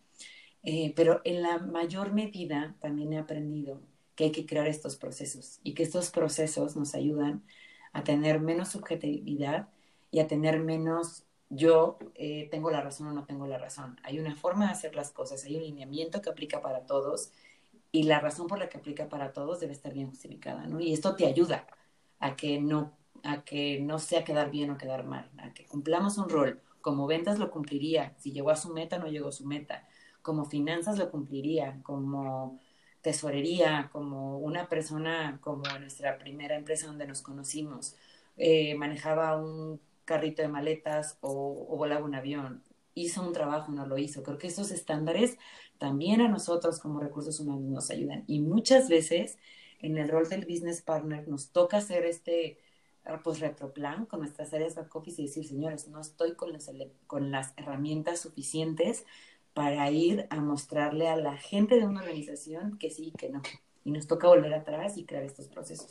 Eh, 0.63 0.93
pero 0.95 1.21
en 1.23 1.41
la 1.41 1.59
mayor 1.59 2.13
medida 2.13 2.75
también 2.79 3.13
he 3.13 3.17
aprendido 3.17 3.81
que 4.17 4.25
hay 4.25 4.31
que 4.31 4.47
crear 4.47 4.67
estos 4.67 4.97
procesos 4.97 5.59
y 5.63 5.75
que 5.75 5.83
estos 5.83 6.09
procesos 6.09 6.75
nos 6.75 6.95
ayudan 6.95 7.43
a 7.93 8.03
tener 8.03 8.41
menos 8.41 8.69
subjetividad 8.69 9.69
y 10.11 10.19
a 10.19 10.27
tener 10.27 10.59
menos 10.59 11.23
yo 11.49 11.99
eh, 12.15 12.47
tengo 12.51 12.71
la 12.71 12.81
razón 12.81 13.07
o 13.07 13.13
no 13.13 13.25
tengo 13.25 13.45
la 13.45 13.59
razón. 13.59 13.99
Hay 14.03 14.19
una 14.19 14.35
forma 14.35 14.65
de 14.65 14.71
hacer 14.71 14.95
las 14.95 15.11
cosas, 15.11 15.45
hay 15.45 15.55
un 15.55 15.61
lineamiento 15.61 16.21
que 16.21 16.31
aplica 16.31 16.61
para 16.61 16.85
todos 16.87 17.31
y 17.91 18.03
la 18.03 18.19
razón 18.19 18.47
por 18.47 18.57
la 18.57 18.69
que 18.69 18.79
aplica 18.79 19.07
para 19.07 19.33
todos 19.33 19.59
debe 19.59 19.73
estar 19.73 19.93
bien 19.93 20.09
justificada, 20.09 20.65
¿no? 20.65 20.79
Y 20.79 20.93
esto 20.93 21.15
te 21.15 21.27
ayuda 21.27 21.67
a 22.19 22.35
que 22.35 22.59
no, 22.59 22.97
a 23.23 23.43
que 23.43 23.79
no 23.79 23.99
sea 23.99 24.25
quedar 24.25 24.49
bien 24.49 24.71
o 24.71 24.77
quedar 24.79 25.05
mal, 25.05 25.29
a 25.37 25.53
que 25.53 25.65
cumplamos 25.67 26.17
un 26.17 26.27
rol. 26.27 26.59
Como 26.81 27.05
ventas 27.05 27.37
lo 27.37 27.51
cumpliría, 27.51 28.15
si 28.17 28.31
llegó 28.31 28.49
a 28.49 28.55
su 28.55 28.73
meta, 28.73 28.97
no 28.97 29.07
llegó 29.07 29.29
a 29.29 29.31
su 29.31 29.45
meta. 29.45 29.87
Como 30.23 30.45
finanzas 30.45 30.97
lo 30.97 31.11
cumpliría, 31.11 31.79
como 31.83 32.59
tesorería, 33.07 33.89
como 33.93 34.37
una 34.37 34.67
persona, 34.67 35.39
como 35.41 35.63
nuestra 35.79 36.17
primera 36.17 36.57
empresa 36.57 36.87
donde 36.87 37.07
nos 37.07 37.21
conocimos, 37.21 37.95
eh, 38.35 38.75
manejaba 38.75 39.37
un 39.37 39.79
carrito 40.03 40.41
de 40.41 40.49
maletas 40.49 41.17
o, 41.21 41.77
volaba 41.77 42.03
un 42.03 42.15
avión. 42.15 42.63
hizo 42.95 43.21
un 43.25 43.31
trabajo, 43.31 43.71
no 43.71 43.85
lo 43.85 43.97
hizo. 43.97 44.23
Creo 44.23 44.37
que 44.37 44.47
esos 44.47 44.71
estándares 44.71 45.37
también 45.77 46.19
a 46.19 46.27
nosotros 46.27 46.81
como 46.81 46.99
recursos 46.99 47.39
humanos 47.39 47.63
nos 47.71 47.89
ayudan. 47.91 48.25
Y 48.27 48.41
muchas 48.41 48.89
veces 48.89 49.37
en 49.79 49.97
el 49.97 50.09
rol 50.09 50.27
del 50.27 50.45
business 50.45 50.81
partner 50.81 51.29
nos 51.29 51.51
toca 51.51 51.77
hacer 51.77 52.03
este 52.05 52.59
pues 53.23 53.39
retroplan 53.39 54.05
con 54.05 54.19
nuestras 54.19 54.53
áreas 54.53 54.75
back 54.75 54.93
office 54.93 55.21
y 55.21 55.27
decir, 55.27 55.47
señores, 55.47 55.87
no 55.87 56.01
estoy 56.01 56.35
con 56.35 56.51
las, 56.51 56.69
con 57.07 57.31
las 57.31 57.53
herramientas 57.55 58.19
suficientes 58.19 59.05
para 59.57 59.89
ir 59.89 60.27
a 60.29 60.35
mostrarle 60.35 61.07
a 61.07 61.15
la 61.15 61.35
gente 61.35 61.77
de 61.79 61.87
una 61.87 62.01
organización 62.01 62.77
que 62.77 62.91
sí 62.91 63.07
y 63.07 63.11
que 63.17 63.29
no. 63.29 63.41
Y 63.83 63.89
nos 63.89 64.05
toca 64.05 64.27
volver 64.27 64.53
atrás 64.53 64.99
y 64.99 65.03
crear 65.03 65.23
estos 65.23 65.47
procesos. 65.47 65.87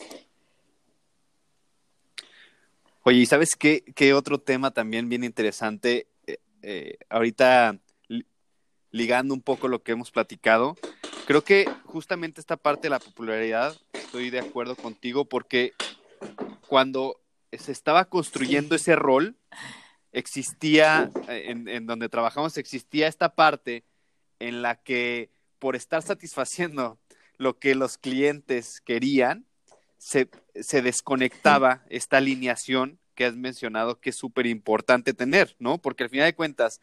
Oye, 3.02 3.18
¿y 3.18 3.26
sabes 3.26 3.56
qué, 3.56 3.82
qué 3.96 4.14
otro 4.14 4.38
tema 4.38 4.70
también 4.70 5.08
bien 5.08 5.24
interesante? 5.24 6.06
Eh, 6.28 6.38
eh, 6.62 6.98
ahorita 7.08 7.76
ligando 8.92 9.34
un 9.34 9.42
poco 9.42 9.66
lo 9.66 9.82
que 9.82 9.90
hemos 9.90 10.12
platicado, 10.12 10.76
creo 11.26 11.42
que 11.42 11.68
justamente 11.86 12.40
esta 12.40 12.56
parte 12.56 12.82
de 12.82 12.90
la 12.90 13.00
popularidad, 13.00 13.76
estoy 13.94 14.30
de 14.30 14.38
acuerdo 14.38 14.76
contigo 14.76 15.24
porque 15.24 15.72
cuando 16.68 17.18
se 17.50 17.72
estaba 17.72 18.04
construyendo 18.04 18.76
ese 18.76 18.94
rol, 18.94 19.34
existía, 20.16 21.10
eh, 21.28 21.54
en, 21.66 21.86
donde 21.86 22.08
trabajamos, 22.08 22.56
existía 22.56 23.06
esta 23.06 23.34
parte 23.34 23.84
en 24.38 24.62
la 24.62 24.76
que 24.76 25.30
por 25.58 25.76
estar 25.76 26.02
satisfaciendo 26.02 26.98
lo 27.36 27.58
que 27.58 27.74
los 27.74 27.98
clientes 27.98 28.80
querían, 28.80 29.44
se, 29.98 30.30
se 30.54 30.80
desconectaba 30.80 31.84
esta 31.90 32.16
alineación 32.16 32.98
que 33.14 33.26
has 33.26 33.36
mencionado 33.36 34.00
que 34.00 34.10
es 34.10 34.16
súper 34.16 34.46
importante 34.46 35.12
tener, 35.12 35.54
¿no? 35.58 35.78
Porque 35.78 36.04
al 36.04 36.10
final 36.10 36.26
de 36.26 36.34
cuentas, 36.34 36.80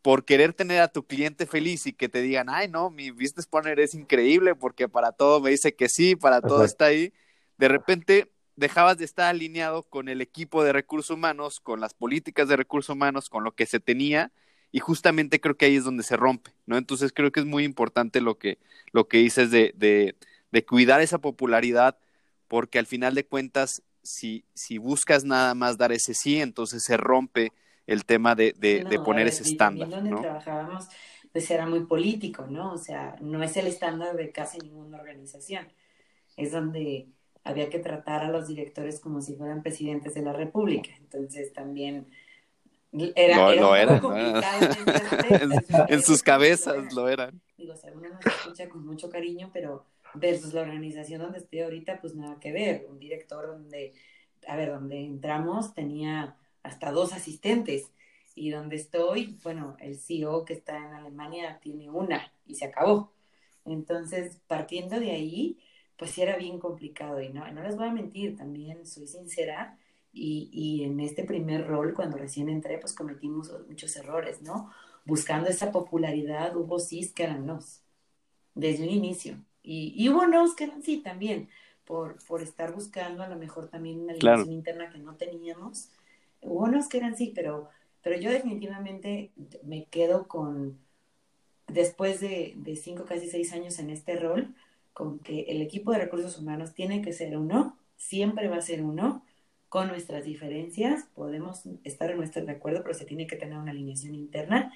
por 0.00 0.24
querer 0.24 0.52
tener 0.52 0.80
a 0.80 0.88
tu 0.88 1.04
cliente 1.04 1.46
feliz 1.46 1.86
y 1.86 1.92
que 1.92 2.08
te 2.08 2.22
digan, 2.22 2.48
ay, 2.50 2.68
no, 2.68 2.90
mi 2.90 3.10
business 3.10 3.46
partner 3.46 3.80
es 3.80 3.94
increíble 3.94 4.54
porque 4.54 4.88
para 4.88 5.10
todo 5.10 5.40
me 5.40 5.50
dice 5.50 5.74
que 5.74 5.88
sí, 5.88 6.14
para 6.14 6.40
todo 6.40 6.64
está 6.64 6.86
ahí, 6.86 7.12
de 7.58 7.68
repente 7.68 8.30
dejabas 8.60 8.98
de 8.98 9.04
estar 9.04 9.26
alineado 9.28 9.82
con 9.82 10.08
el 10.08 10.20
equipo 10.20 10.62
de 10.62 10.72
recursos 10.72 11.16
humanos, 11.16 11.58
con 11.60 11.80
las 11.80 11.94
políticas 11.94 12.48
de 12.48 12.56
recursos 12.56 12.94
humanos, 12.94 13.28
con 13.28 13.42
lo 13.42 13.52
que 13.56 13.66
se 13.66 13.80
tenía, 13.80 14.30
y 14.70 14.78
justamente 14.78 15.40
creo 15.40 15.56
que 15.56 15.66
ahí 15.66 15.76
es 15.76 15.84
donde 15.84 16.04
se 16.04 16.16
rompe, 16.16 16.52
¿no? 16.66 16.76
Entonces 16.76 17.12
creo 17.12 17.32
que 17.32 17.40
es 17.40 17.46
muy 17.46 17.64
importante 17.64 18.20
lo 18.20 18.38
que, 18.38 18.58
lo 18.92 19.08
que 19.08 19.18
dices 19.18 19.50
de, 19.50 19.72
de, 19.76 20.14
de 20.52 20.64
cuidar 20.64 21.00
esa 21.00 21.18
popularidad, 21.18 21.98
porque 22.46 22.78
al 22.78 22.86
final 22.86 23.14
de 23.14 23.26
cuentas, 23.26 23.82
si, 24.02 24.44
si 24.54 24.78
buscas 24.78 25.24
nada 25.24 25.54
más 25.54 25.76
dar 25.76 25.90
ese 25.90 26.14
sí, 26.14 26.40
entonces 26.40 26.84
se 26.84 26.96
rompe 26.96 27.52
el 27.86 28.04
tema 28.04 28.36
de, 28.36 28.54
de, 28.58 28.84
de 28.88 28.98
poner 29.00 29.26
ese 29.26 29.42
estándar. 29.42 29.88
donde 29.90 30.14
trabajábamos, 30.20 30.86
pues 31.32 31.50
era 31.50 31.66
muy 31.66 31.80
político, 31.86 32.46
¿no? 32.46 32.72
O 32.74 32.78
sea, 32.78 33.16
no 33.20 33.42
es 33.42 33.56
el 33.56 33.66
estándar 33.66 34.16
de 34.16 34.30
casi 34.30 34.58
ninguna 34.58 34.98
organización. 34.98 35.66
Es 36.36 36.52
donde 36.52 37.08
había 37.44 37.70
que 37.70 37.78
tratar 37.78 38.22
a 38.22 38.30
los 38.30 38.48
directores 38.48 39.00
como 39.00 39.20
si 39.20 39.34
fueran 39.34 39.62
presidentes 39.62 40.14
de 40.14 40.22
la 40.22 40.32
República. 40.32 40.90
Entonces 40.98 41.52
también 41.52 42.06
era, 43.14 43.54
lo, 43.54 43.76
eran, 43.76 44.00
en, 45.88 46.02
sus 46.02 46.22
cabezas 46.22 46.92
lo 46.92 47.08
eran. 47.08 47.40
Digo, 47.56 47.76
si 47.76 47.86
alguna 47.86 48.08
nos 48.08 48.26
escucha 48.26 48.68
con 48.68 48.84
mucho 48.84 49.08
cariño, 49.08 49.50
pero 49.52 49.86
versus 50.14 50.52
la 50.52 50.62
organización 50.62 51.22
donde 51.22 51.38
estoy 51.38 51.60
ahorita, 51.60 52.00
pues 52.00 52.14
nada 52.14 52.38
que 52.40 52.52
ver. 52.52 52.86
Un 52.90 52.98
director 52.98 53.46
donde, 53.46 53.92
a 54.46 54.56
ver, 54.56 54.70
donde 54.70 55.04
entramos 55.04 55.72
tenía 55.72 56.36
hasta 56.62 56.90
dos 56.90 57.12
asistentes 57.12 57.92
y 58.34 58.50
donde 58.50 58.76
estoy, 58.76 59.38
bueno, 59.42 59.76
el 59.80 59.98
CEO 59.98 60.44
que 60.44 60.54
está 60.54 60.76
en 60.76 60.94
Alemania 60.94 61.58
tiene 61.62 61.90
una 61.90 62.32
y 62.44 62.56
se 62.56 62.64
acabó. 62.64 63.12
Entonces, 63.64 64.40
partiendo 64.46 64.98
de 64.98 65.12
ahí, 65.12 65.58
pues 66.00 66.12
sí 66.12 66.22
era 66.22 66.38
bien 66.38 66.58
complicado 66.58 67.20
y 67.20 67.28
no, 67.28 67.46
no 67.52 67.62
les 67.62 67.76
voy 67.76 67.86
a 67.86 67.92
mentir, 67.92 68.34
también 68.34 68.86
soy 68.86 69.06
sincera 69.06 69.76
y, 70.14 70.48
y 70.50 70.84
en 70.84 70.98
este 70.98 71.24
primer 71.24 71.66
rol, 71.66 71.92
cuando 71.92 72.16
recién 72.16 72.48
entré, 72.48 72.78
pues 72.78 72.94
cometimos 72.94 73.52
muchos 73.68 73.94
errores, 73.96 74.40
¿no? 74.40 74.70
Buscando 75.04 75.50
esa 75.50 75.70
popularidad, 75.70 76.56
hubo 76.56 76.78
sí 76.78 77.12
que 77.14 77.24
eran 77.24 77.44
nos, 77.44 77.82
desde 78.54 78.84
un 78.84 78.88
inicio. 78.88 79.36
Y, 79.62 79.92
y 79.94 80.08
hubo 80.08 80.26
nos 80.26 80.54
que 80.54 80.64
eran 80.64 80.82
sí 80.82 81.02
también, 81.02 81.50
por, 81.84 82.16
por 82.24 82.40
estar 82.40 82.72
buscando 82.72 83.22
a 83.22 83.28
lo 83.28 83.36
mejor 83.36 83.68
también 83.68 84.00
una 84.00 84.14
alineación 84.14 84.54
interna 84.54 84.88
que 84.88 84.98
no 85.00 85.16
teníamos. 85.16 85.90
Hubo 86.40 86.66
nos 86.66 86.88
que 86.88 86.96
eran 86.96 87.14
sí, 87.14 87.30
pero, 87.34 87.68
pero 88.02 88.18
yo 88.18 88.30
definitivamente 88.30 89.32
me 89.64 89.84
quedo 89.84 90.28
con, 90.28 90.78
después 91.68 92.20
de, 92.20 92.54
de 92.56 92.76
cinco, 92.76 93.04
casi 93.04 93.28
seis 93.28 93.52
años 93.52 93.78
en 93.78 93.90
este 93.90 94.16
rol, 94.16 94.54
con 94.92 95.18
que 95.20 95.42
el 95.42 95.62
equipo 95.62 95.92
de 95.92 95.98
recursos 95.98 96.38
humanos 96.38 96.74
tiene 96.74 97.02
que 97.02 97.12
ser 97.12 97.36
uno, 97.36 97.78
siempre 97.96 98.48
va 98.48 98.56
a 98.56 98.62
ser 98.62 98.82
uno, 98.82 99.24
con 99.70 99.86
nuestras 99.86 100.24
diferencias, 100.24 101.04
podemos 101.14 101.62
estar 101.84 102.10
en 102.10 102.16
nuestro 102.16 102.44
de 102.44 102.52
acuerdo, 102.52 102.82
pero 102.82 102.92
se 102.92 103.04
tiene 103.04 103.28
que 103.28 103.36
tener 103.36 103.56
una 103.56 103.70
alineación 103.70 104.16
interna. 104.16 104.72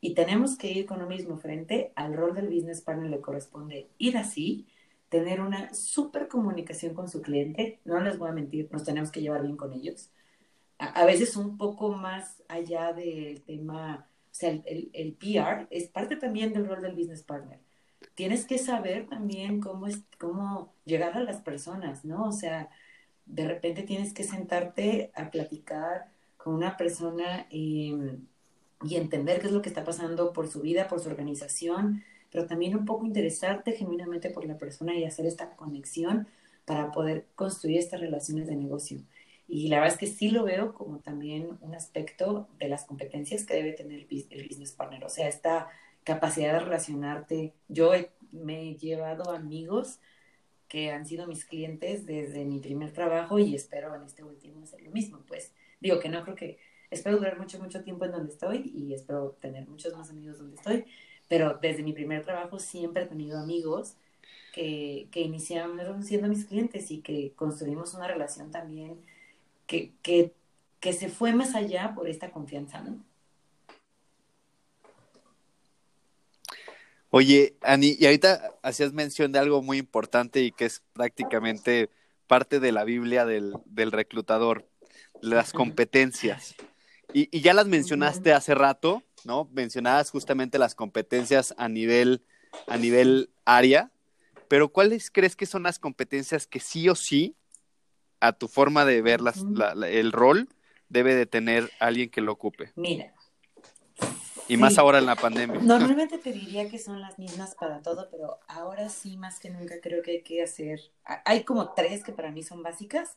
Y 0.00 0.14
tenemos 0.14 0.56
que 0.56 0.72
ir 0.72 0.86
con 0.86 0.98
lo 0.98 1.06
mismo 1.06 1.36
frente 1.36 1.92
al 1.94 2.14
rol 2.14 2.34
del 2.34 2.48
business 2.48 2.80
partner 2.80 3.10
le 3.10 3.20
corresponde 3.20 3.90
ir 3.98 4.16
así, 4.16 4.66
tener 5.10 5.42
una 5.42 5.74
súper 5.74 6.26
comunicación 6.26 6.94
con 6.94 7.06
su 7.08 7.20
cliente, 7.20 7.80
no 7.84 8.00
les 8.00 8.16
voy 8.16 8.30
a 8.30 8.32
mentir, 8.32 8.68
nos 8.72 8.84
tenemos 8.84 9.10
que 9.10 9.20
llevar 9.20 9.42
bien 9.42 9.58
con 9.58 9.74
ellos. 9.74 10.10
A, 10.78 11.04
veces 11.04 11.36
un 11.36 11.58
poco 11.58 11.92
más 11.92 12.42
allá 12.48 12.94
del 12.94 13.42
tema, 13.42 14.08
o 14.24 14.34
sea, 14.34 14.50
el, 14.64 14.90
el 14.94 15.12
PR 15.12 15.66
es 15.68 15.88
parte 15.88 16.16
también 16.16 16.54
del 16.54 16.66
rol 16.66 16.80
del 16.80 16.94
business 16.96 17.22
partner 17.22 17.60
tienes 18.14 18.44
que 18.44 18.58
saber 18.58 19.06
también 19.06 19.60
cómo, 19.60 19.86
es, 19.86 20.02
cómo 20.18 20.72
llegar 20.84 21.16
a 21.16 21.22
las 21.22 21.40
personas, 21.40 22.04
¿no? 22.04 22.24
O 22.24 22.32
sea, 22.32 22.70
de 23.26 23.46
repente 23.46 23.82
tienes 23.82 24.12
que 24.12 24.24
sentarte 24.24 25.10
a 25.14 25.30
platicar 25.30 26.10
con 26.36 26.54
una 26.54 26.76
persona 26.76 27.46
em, 27.50 28.26
y 28.82 28.96
entender 28.96 29.40
qué 29.40 29.46
es 29.46 29.52
lo 29.52 29.62
que 29.62 29.68
está 29.68 29.84
pasando 29.84 30.32
por 30.32 30.48
su 30.48 30.60
vida, 30.60 30.88
por 30.88 31.00
su 31.00 31.08
organización, 31.08 32.02
pero 32.30 32.46
también 32.46 32.76
un 32.76 32.84
poco 32.84 33.06
interesarte 33.06 33.72
genuinamente 33.72 34.30
por 34.30 34.44
la 34.44 34.58
persona 34.58 34.94
y 34.94 35.04
hacer 35.04 35.26
esta 35.26 35.56
conexión 35.56 36.28
para 36.64 36.92
poder 36.92 37.26
construir 37.34 37.78
estas 37.78 38.00
relaciones 38.00 38.46
de 38.46 38.56
negocio. 38.56 39.00
Y 39.48 39.68
la 39.68 39.80
verdad 39.80 39.94
es 39.94 39.98
que 39.98 40.06
sí 40.06 40.30
lo 40.30 40.44
veo 40.44 40.74
como 40.74 41.00
también 41.00 41.58
un 41.60 41.74
aspecto 41.74 42.48
de 42.58 42.68
las 42.68 42.84
competencias 42.84 43.44
que 43.44 43.54
debe 43.54 43.72
tener 43.72 44.06
el 44.08 44.46
business 44.46 44.72
partner. 44.72 45.04
O 45.04 45.08
sea, 45.08 45.28
esta 45.28 45.68
capacidad 46.04 46.52
de 46.54 46.60
relacionarte. 46.60 47.54
Yo 47.68 47.92
me 48.32 48.70
he 48.70 48.76
llevado 48.76 49.30
amigos 49.30 49.98
que 50.68 50.92
han 50.92 51.04
sido 51.04 51.26
mis 51.26 51.44
clientes 51.44 52.06
desde 52.06 52.44
mi 52.44 52.60
primer 52.60 52.92
trabajo 52.92 53.38
y 53.40 53.54
espero 53.56 53.94
en 53.94 54.04
este 54.04 54.22
último 54.22 54.62
hacer 54.62 54.82
lo 54.82 54.90
mismo. 54.92 55.18
Pues 55.26 55.52
digo 55.80 55.98
que 55.98 56.08
no 56.08 56.22
creo 56.22 56.36
que, 56.36 56.58
espero 56.90 57.16
durar 57.16 57.38
mucho, 57.38 57.58
mucho 57.58 57.82
tiempo 57.82 58.04
en 58.04 58.12
donde 58.12 58.32
estoy 58.32 58.70
y 58.72 58.94
espero 58.94 59.36
tener 59.40 59.66
muchos 59.66 59.96
más 59.96 60.10
amigos 60.10 60.38
donde 60.38 60.56
estoy, 60.56 60.84
pero 61.28 61.58
desde 61.60 61.82
mi 61.82 61.92
primer 61.92 62.24
trabajo 62.24 62.60
siempre 62.60 63.02
he 63.02 63.06
tenido 63.06 63.38
amigos 63.38 63.96
que, 64.54 65.08
que 65.10 65.20
iniciaron 65.22 66.04
siendo 66.04 66.28
mis 66.28 66.44
clientes 66.44 66.90
y 66.92 67.00
que 67.00 67.32
construimos 67.34 67.94
una 67.94 68.06
relación 68.06 68.52
también 68.52 69.00
que, 69.66 69.92
que, 70.02 70.32
que 70.78 70.92
se 70.92 71.08
fue 71.08 71.32
más 71.32 71.54
allá 71.54 71.94
por 71.94 72.08
esta 72.08 72.30
confianza, 72.30 72.80
¿no? 72.80 72.98
Oye, 77.10 77.56
Ani, 77.62 77.96
y 77.98 78.06
ahorita 78.06 78.54
hacías 78.62 78.92
mención 78.92 79.32
de 79.32 79.40
algo 79.40 79.62
muy 79.62 79.78
importante 79.78 80.42
y 80.42 80.52
que 80.52 80.64
es 80.64 80.82
prácticamente 80.92 81.90
parte 82.28 82.60
de 82.60 82.70
la 82.70 82.84
Biblia 82.84 83.26
del, 83.26 83.54
del 83.66 83.90
reclutador, 83.90 84.68
las 85.20 85.52
competencias. 85.52 86.54
Y, 87.12 87.28
y, 87.36 87.40
ya 87.40 87.52
las 87.52 87.66
mencionaste 87.66 88.32
hace 88.32 88.54
rato, 88.54 89.02
¿no? 89.24 89.48
Mencionabas 89.52 90.12
justamente 90.12 90.60
las 90.60 90.76
competencias 90.76 91.52
a 91.58 91.68
nivel, 91.68 92.22
a 92.68 92.76
nivel 92.76 93.30
área, 93.44 93.90
pero 94.46 94.68
¿cuáles 94.68 95.10
crees 95.10 95.34
que 95.34 95.46
son 95.46 95.64
las 95.64 95.80
competencias 95.80 96.46
que 96.46 96.60
sí 96.60 96.88
o 96.88 96.94
sí, 96.94 97.34
a 98.20 98.32
tu 98.32 98.46
forma 98.46 98.84
de 98.84 99.02
ver 99.02 99.20
las, 99.20 99.44
el 99.88 100.12
rol, 100.12 100.48
debe 100.88 101.16
de 101.16 101.26
tener 101.26 101.70
alguien 101.80 102.10
que 102.10 102.20
lo 102.20 102.32
ocupe? 102.32 102.72
Mira, 102.76 103.12
y 104.50 104.56
más 104.56 104.78
ahora 104.78 104.98
en 104.98 105.06
la 105.06 105.14
pandemia. 105.14 105.60
Normalmente 105.60 106.18
te 106.18 106.32
diría 106.32 106.68
que 106.68 106.78
son 106.78 107.00
las 107.00 107.18
mismas 107.18 107.54
para 107.54 107.82
todo, 107.82 108.08
pero 108.10 108.40
ahora 108.48 108.88
sí, 108.88 109.16
más 109.16 109.38
que 109.38 109.48
nunca, 109.48 109.80
creo 109.80 110.02
que 110.02 110.10
hay 110.10 110.22
que 110.22 110.42
hacer. 110.42 110.80
Hay 111.24 111.44
como 111.44 111.72
tres 111.72 112.02
que 112.02 112.12
para 112.12 112.32
mí 112.32 112.42
son 112.42 112.62
básicas, 112.62 113.16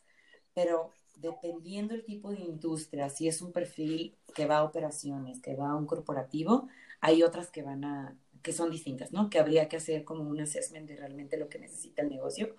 pero 0.54 0.92
dependiendo 1.16 1.96
el 1.96 2.06
tipo 2.06 2.32
de 2.32 2.40
industria, 2.40 3.10
si 3.10 3.28
es 3.28 3.42
un 3.42 3.52
perfil 3.52 4.16
que 4.36 4.46
va 4.46 4.58
a 4.58 4.64
operaciones, 4.64 5.42
que 5.42 5.56
va 5.56 5.72
a 5.72 5.76
un 5.76 5.88
corporativo, 5.88 6.68
hay 7.02 7.24
otras 7.24 7.50
que 7.50 7.64
van 7.64 7.84
a 7.84 8.16
que 8.44 8.54
son 8.54 8.70
distintas, 8.70 9.12
¿no? 9.12 9.30
Que 9.30 9.40
habría 9.40 9.70
que 9.70 9.78
hacer 9.78 10.04
como 10.04 10.24
un 10.24 10.40
assessment 10.40 10.88
de 10.88 10.98
realmente 10.98 11.38
lo 11.38 11.50
que 11.50 11.60
necesita 11.60 12.02
el 12.02 12.10
negocio 12.10 12.56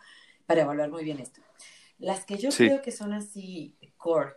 para 0.46 0.62
evaluar 0.62 0.90
muy 0.90 1.04
bien 1.04 1.20
esto. 1.20 1.42
Las 1.98 2.24
que 2.24 2.38
yo 2.38 2.50
creo 2.50 2.82
que 2.82 2.90
son 2.90 3.12
así 3.12 3.76
core, 3.96 4.32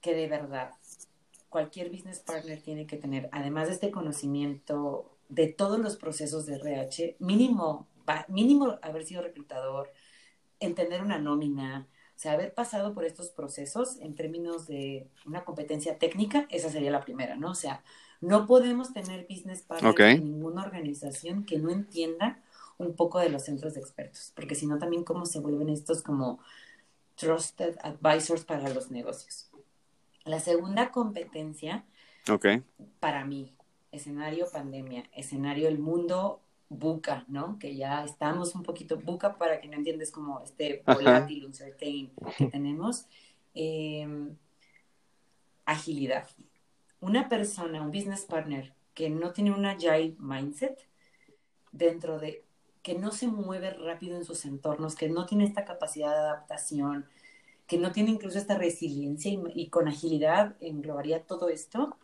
que 0.00 0.14
de 0.14 0.26
verdad 0.26 0.70
cualquier 1.56 1.88
business 1.88 2.18
partner 2.18 2.60
tiene 2.60 2.86
que 2.86 2.98
tener, 2.98 3.30
además 3.32 3.68
de 3.68 3.72
este 3.72 3.90
conocimiento 3.90 5.16
de 5.30 5.48
todos 5.48 5.78
los 5.78 5.96
procesos 5.96 6.44
de 6.44 6.56
RH, 6.56 7.16
mínimo, 7.18 7.86
mínimo 8.28 8.78
haber 8.82 9.06
sido 9.06 9.22
reclutador, 9.22 9.90
entender 10.60 11.00
una 11.00 11.18
nómina, 11.18 11.88
o 12.14 12.18
sea, 12.18 12.32
haber 12.32 12.52
pasado 12.52 12.92
por 12.92 13.06
estos 13.06 13.30
procesos 13.30 13.96
en 14.02 14.14
términos 14.14 14.66
de 14.66 15.08
una 15.24 15.46
competencia 15.46 15.96
técnica, 15.96 16.46
esa 16.50 16.68
sería 16.68 16.90
la 16.90 17.00
primera, 17.00 17.36
¿no? 17.36 17.52
O 17.52 17.54
sea, 17.54 17.82
no 18.20 18.44
podemos 18.44 18.92
tener 18.92 19.26
business 19.26 19.62
partners 19.62 19.98
en 19.98 20.24
ninguna 20.24 20.62
organización 20.62 21.46
que 21.46 21.56
no 21.56 21.70
entienda 21.70 22.38
un 22.76 22.94
poco 22.94 23.18
de 23.18 23.30
los 23.30 23.44
centros 23.44 23.72
de 23.72 23.80
expertos, 23.80 24.30
porque 24.36 24.54
si 24.54 24.66
no 24.66 24.76
también 24.76 25.04
cómo 25.04 25.24
se 25.24 25.40
vuelven 25.40 25.70
estos 25.70 26.02
como 26.02 26.38
trusted 27.14 27.78
advisors 27.80 28.44
para 28.44 28.68
los 28.68 28.90
negocios. 28.90 29.48
La 30.26 30.40
segunda 30.40 30.90
competencia, 30.90 31.84
para 33.00 33.24
mí, 33.24 33.54
escenario 33.92 34.46
pandemia, 34.52 35.04
escenario 35.14 35.68
el 35.68 35.78
mundo 35.78 36.40
buca, 36.68 37.24
¿no? 37.28 37.58
Que 37.58 37.76
ya 37.76 38.04
estamos 38.04 38.54
un 38.54 38.64
poquito 38.64 38.98
buca 38.98 39.38
para 39.38 39.60
que 39.60 39.68
no 39.68 39.76
entiendes 39.76 40.10
como 40.10 40.42
este 40.42 40.82
volátil, 40.84 41.46
uncertain 41.46 42.12
que 42.36 42.46
tenemos. 42.46 43.06
Em, 43.54 44.36
agilidad. 45.64 46.28
Una 47.00 47.28
persona, 47.28 47.82
un 47.82 47.90
business 47.90 48.24
partner 48.24 48.74
que 48.94 49.08
no 49.10 49.32
tiene 49.32 49.52
un 49.52 49.64
agile 49.64 50.16
mindset 50.18 50.88
dentro 51.72 52.18
de 52.18 52.44
que 52.82 52.98
no 52.98 53.10
se 53.10 53.26
mueve 53.26 53.70
rápido 53.70 54.16
en 54.16 54.24
sus 54.24 54.44
entornos, 54.44 54.94
que 54.94 55.08
no 55.08 55.26
tiene 55.26 55.44
esta 55.44 55.64
capacidad 55.64 56.10
de 56.10 56.18
adaptación, 56.18 57.06
que 57.66 57.78
no 57.78 57.92
tiene 57.92 58.10
incluso 58.10 58.38
esta 58.38 58.56
resiliencia 58.56 59.32
y, 59.54 59.68
con 59.68 59.88
agilidad 59.88 60.56
englobaría 60.60 61.24
todo 61.24 61.48
esto, 61.48 61.96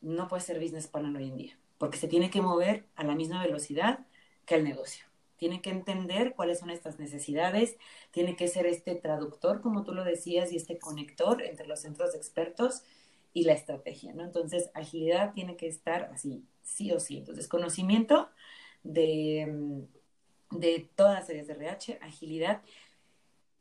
no 0.00 0.28
puede 0.28 0.42
ser 0.42 0.60
business 0.60 0.88
partner 0.88 1.16
hoy 1.16 1.28
en 1.28 1.36
día 1.36 1.58
porque 1.78 1.98
se 1.98 2.08
tiene 2.08 2.30
que 2.30 2.42
mover 2.42 2.86
a 2.96 3.04
la 3.04 3.14
misma 3.14 3.42
velocidad 3.42 4.00
que 4.44 4.56
el 4.56 4.64
negocio. 4.64 5.04
Tiene 5.36 5.60
que 5.60 5.70
entender 5.70 6.34
cuáles 6.34 6.58
son 6.60 6.70
estas 6.70 6.98
necesidades, 6.98 7.76
tiene 8.10 8.36
que 8.36 8.48
ser 8.48 8.66
este 8.66 8.94
traductor, 8.94 9.60
como 9.60 9.84
tú 9.84 9.92
lo 9.92 10.02
decías, 10.04 10.52
y 10.52 10.56
este 10.56 10.78
conector 10.78 11.42
entre 11.42 11.66
los 11.66 11.80
centros 11.80 12.12
de 12.12 12.18
expertos 12.18 12.82
y 13.34 13.44
la 13.44 13.52
estrategia, 13.52 14.14
¿no? 14.14 14.24
Entonces, 14.24 14.70
agilidad 14.72 15.34
tiene 15.34 15.56
que 15.56 15.66
estar 15.68 16.04
así, 16.04 16.46
sí 16.62 16.90
o 16.92 17.00
sí. 17.00 17.18
Entonces, 17.18 17.48
conocimiento 17.48 18.30
de, 18.82 19.84
de 20.52 20.88
todas 20.94 21.20
las 21.20 21.28
áreas 21.28 21.48
de 21.48 21.52
RH, 21.52 21.98
agilidad. 22.00 22.62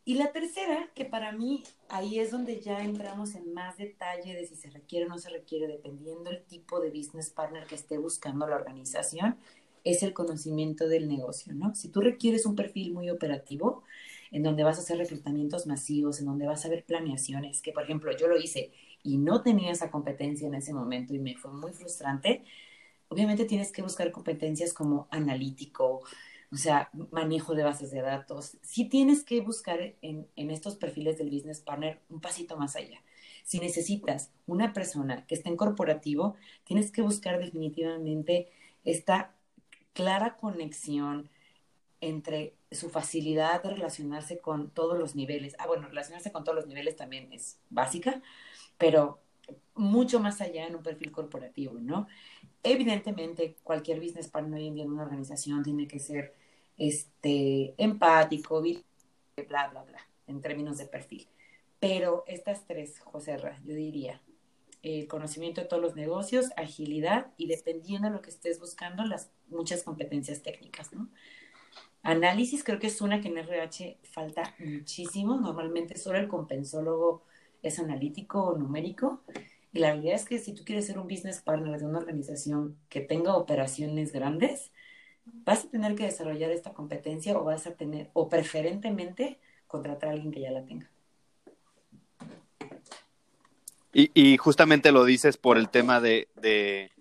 Y 0.07 0.13
la 0.15 0.31
tercera, 0.31 0.91
que 0.93 1.03
para 1.03 1.31
mí 1.31 1.63
ahí 1.89 2.19
es 2.19 2.29
donde 2.29 2.61
ya 2.61 2.83
entramos 2.83 3.33
en 3.33 3.53
más 3.55 3.75
detalle 3.77 4.35
de 4.35 4.45
si 4.45 4.55
se 4.55 4.69
requiere 4.69 5.07
o 5.07 5.09
no 5.09 5.17
se 5.17 5.31
requiere, 5.31 5.67
dependiendo 5.67 6.29
el 6.29 6.43
tipo 6.43 6.79
de 6.79 6.91
business 6.91 7.31
partner 7.31 7.65
que 7.65 7.73
esté 7.73 7.97
buscando 7.97 8.47
la 8.47 8.55
organización, 8.55 9.35
es 9.83 10.03
el 10.03 10.13
conocimiento 10.13 10.87
del 10.87 11.07
negocio, 11.07 11.53
¿no? 11.53 11.73
Si 11.73 11.89
tú 11.89 12.01
requieres 12.01 12.45
un 12.45 12.55
perfil 12.55 12.93
muy 12.93 13.09
operativo, 13.09 13.83
en 14.31 14.43
donde 14.43 14.63
vas 14.63 14.77
a 14.77 14.81
hacer 14.81 14.97
reclutamientos 14.97 15.65
masivos, 15.65 16.19
en 16.19 16.27
donde 16.27 16.45
vas 16.45 16.65
a 16.65 16.69
ver 16.69 16.83
planeaciones, 16.85 17.61
que 17.63 17.71
por 17.71 17.83
ejemplo 17.83 18.15
yo 18.15 18.27
lo 18.27 18.37
hice 18.37 18.71
y 19.01 19.17
no 19.17 19.41
tenía 19.41 19.71
esa 19.71 19.89
competencia 19.89 20.47
en 20.47 20.53
ese 20.53 20.73
momento 20.73 21.15
y 21.15 21.19
me 21.19 21.35
fue 21.35 21.51
muy 21.51 21.71
frustrante, 21.73 22.43
obviamente 23.07 23.45
tienes 23.45 23.71
que 23.71 23.81
buscar 23.81 24.11
competencias 24.11 24.73
como 24.73 25.07
analítico, 25.09 26.01
o 26.55 26.57
sea, 26.57 26.89
manejo 27.11 27.53
de 27.53 27.63
bases 27.63 27.91
de 27.91 28.01
datos. 28.01 28.57
Sí 28.61 28.85
tienes 28.85 29.25
que 29.25 29.41
buscar 29.41 29.93
en, 30.01 30.25
en 30.37 30.51
estos 30.51 30.77
perfiles 30.77 31.17
del 31.17 31.29
business 31.29 31.59
partner 31.59 31.99
un 32.09 32.21
pasito 32.21 32.55
más 32.55 32.77
allá. 32.77 33.01
Si 33.43 33.59
necesitas 33.59 34.31
una 34.47 34.71
persona 34.71 35.25
que 35.25 35.35
esté 35.35 35.49
en 35.49 35.57
corporativo, 35.57 36.35
tienes 36.63 36.91
que 36.91 37.01
buscar 37.01 37.39
definitivamente 37.39 38.47
esta 38.85 39.35
clara 39.91 40.37
conexión 40.37 41.29
entre 41.99 42.55
su 42.71 42.89
facilidad 42.89 43.61
de 43.61 43.71
relacionarse 43.71 44.39
con 44.39 44.69
todos 44.69 44.97
los 44.97 45.15
niveles. 45.15 45.55
Ah, 45.59 45.67
bueno, 45.67 45.89
relacionarse 45.89 46.31
con 46.31 46.45
todos 46.45 46.55
los 46.55 46.67
niveles 46.67 46.95
también 46.95 47.33
es 47.33 47.59
básica, 47.69 48.21
pero 48.77 49.19
mucho 49.75 50.21
más 50.21 50.39
allá 50.39 50.67
en 50.67 50.75
un 50.75 50.83
perfil 50.83 51.11
corporativo, 51.11 51.73
¿no? 51.79 52.07
Evidentemente, 52.63 53.57
cualquier 53.63 53.99
business 53.99 54.29
partner 54.29 54.59
hoy 54.59 54.67
en 54.67 54.75
día 54.75 54.83
en 54.85 54.91
una 54.91 55.03
organización 55.03 55.63
tiene 55.63 55.87
que 55.87 55.99
ser 55.99 56.44
este, 56.77 57.75
empático, 57.77 58.61
bla, 58.61 59.67
bla, 59.67 59.83
bla, 59.83 60.07
en 60.27 60.41
términos 60.41 60.77
de 60.77 60.85
perfil. 60.85 61.27
Pero 61.79 62.23
estas 62.27 62.65
tres, 62.65 62.99
José 62.99 63.37
Ra, 63.37 63.59
yo 63.63 63.75
diría, 63.75 64.21
el 64.81 65.07
conocimiento 65.07 65.61
de 65.61 65.67
todos 65.67 65.81
los 65.81 65.95
negocios, 65.95 66.47
agilidad 66.57 67.27
y 67.37 67.47
dependiendo 67.47 68.07
de 68.07 68.13
lo 68.13 68.21
que 68.21 68.29
estés 68.29 68.59
buscando, 68.59 69.03
las 69.03 69.31
muchas 69.47 69.83
competencias 69.83 70.41
técnicas, 70.43 70.93
¿no? 70.93 71.09
Análisis 72.03 72.63
creo 72.63 72.77
que 72.77 72.85
es 72.85 73.01
una 73.01 73.19
que 73.19 73.29
en 73.29 73.39
RH 73.39 73.97
falta 74.03 74.53
muchísimo. 74.59 75.37
Normalmente 75.37 75.97
solo 75.97 76.19
el 76.19 76.27
compensólogo 76.27 77.23
es 77.63 77.79
analítico 77.79 78.43
o 78.43 78.57
numérico. 78.57 79.23
Y 79.73 79.79
la 79.79 79.91
realidad 79.91 80.13
es 80.13 80.25
que 80.25 80.37
si 80.37 80.53
tú 80.53 80.63
quieres 80.63 80.85
ser 80.85 80.99
un 80.99 81.07
business 81.07 81.41
partner 81.41 81.79
de 81.79 81.85
una 81.87 81.97
organización 81.97 82.77
que 82.89 83.01
tenga 83.01 83.35
operaciones 83.35 84.11
grandes, 84.11 84.71
vas 85.25 85.65
a 85.65 85.69
tener 85.69 85.95
que 85.95 86.05
desarrollar 86.05 86.51
esta 86.51 86.73
competencia 86.73 87.37
o 87.37 87.43
vas 87.43 87.67
a 87.67 87.71
tener, 87.71 88.09
o 88.13 88.29
preferentemente, 88.29 89.39
contratar 89.67 90.09
a 90.09 90.11
alguien 90.13 90.31
que 90.31 90.41
ya 90.41 90.51
la 90.51 90.65
tenga. 90.65 90.89
Y, 93.97 94.35
justamente 94.35 94.91
lo 94.91 95.05
dices 95.05 95.37
por 95.37 95.57
el 95.57 95.69
tema 95.69 96.01
de, 96.01 96.27
de, 96.35 96.91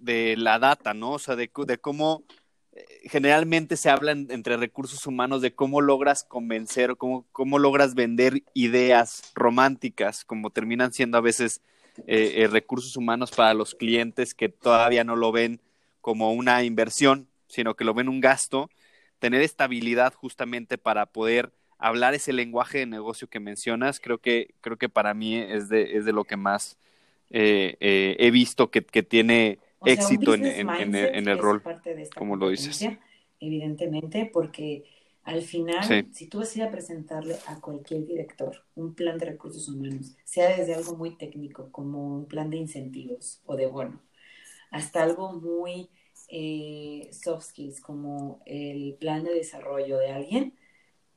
de, 0.00 0.34
la 0.38 0.58
data, 0.58 0.94
¿no? 0.94 1.12
O 1.12 1.18
sea, 1.18 1.36
de, 1.36 1.50
cómo 1.50 2.24
eh, 2.72 2.86
generalmente 3.10 3.76
se 3.76 3.90
habla 3.90 4.12
entre 4.12 4.56
recursos 4.56 5.06
humanos 5.06 5.42
de 5.42 5.54
cómo 5.54 5.82
logras 5.82 6.24
convencer 6.24 6.92
o 6.92 6.96
cómo, 6.96 7.26
cómo 7.30 7.58
logras 7.58 7.94
vender 7.94 8.42
ideas 8.54 9.30
románticas, 9.34 10.24
como 10.24 10.48
terminan 10.48 10.94
siendo 10.94 11.18
a 11.18 11.20
veces 11.20 11.60
eh, 12.06 12.32
eh, 12.36 12.46
recursos 12.46 12.96
humanos 12.96 13.30
para 13.30 13.52
los 13.52 13.74
clientes 13.74 14.32
que 14.32 14.48
todavía 14.48 15.04
no 15.04 15.14
lo 15.14 15.30
ven 15.30 15.60
como 16.08 16.32
una 16.32 16.64
inversión, 16.64 17.28
sino 17.48 17.74
que 17.74 17.84
lo 17.84 17.92
ven 17.92 18.08
un 18.08 18.22
gasto, 18.22 18.70
tener 19.18 19.42
estabilidad 19.42 20.14
justamente 20.14 20.78
para 20.78 21.04
poder 21.04 21.52
hablar 21.76 22.14
ese 22.14 22.32
lenguaje 22.32 22.78
de 22.78 22.86
negocio 22.86 23.28
que 23.28 23.40
mencionas, 23.40 24.00
creo 24.00 24.16
que, 24.16 24.54
creo 24.62 24.78
que 24.78 24.88
para 24.88 25.12
mí 25.12 25.36
es 25.36 25.68
de, 25.68 25.98
es 25.98 26.06
de 26.06 26.14
lo 26.14 26.24
que 26.24 26.38
más 26.38 26.78
eh, 27.28 27.76
eh, 27.80 28.16
he 28.20 28.30
visto 28.30 28.70
que, 28.70 28.82
que 28.82 29.02
tiene 29.02 29.58
éxito 29.84 30.32
en, 30.32 30.46
en, 30.46 30.94
en, 30.94 31.28
el 31.28 31.36
rol, 31.36 31.62
como 32.16 32.36
lo 32.36 32.48
dices. 32.48 32.88
Evidentemente, 33.38 34.30
porque 34.32 34.84
al 35.24 35.42
final, 35.42 36.08
si 36.10 36.26
tú 36.26 36.38
vas 36.38 36.56
a 36.56 36.58
ir 36.58 36.64
a 36.64 36.70
presentarle 36.70 37.36
a 37.48 37.60
cualquier 37.60 38.06
director 38.06 38.64
un 38.76 38.94
plan 38.94 39.18
de 39.18 39.26
recursos 39.26 39.68
humanos, 39.68 40.16
sea 40.24 40.56
desde 40.56 40.74
algo 40.74 40.96
muy 40.96 41.18
técnico, 41.18 41.70
como 41.70 42.16
un 42.16 42.24
plan 42.24 42.48
de 42.48 42.56
incentivos 42.56 43.42
o 43.44 43.56
de 43.56 43.66
bono, 43.66 44.00
hasta 44.70 45.02
algo 45.02 45.34
muy 45.34 45.90
eh, 46.28 47.08
soft 47.12 47.46
skills 47.46 47.80
como 47.80 48.42
el 48.46 48.96
plan 49.00 49.24
de 49.24 49.34
desarrollo 49.34 49.98
de 49.98 50.12
alguien, 50.12 50.58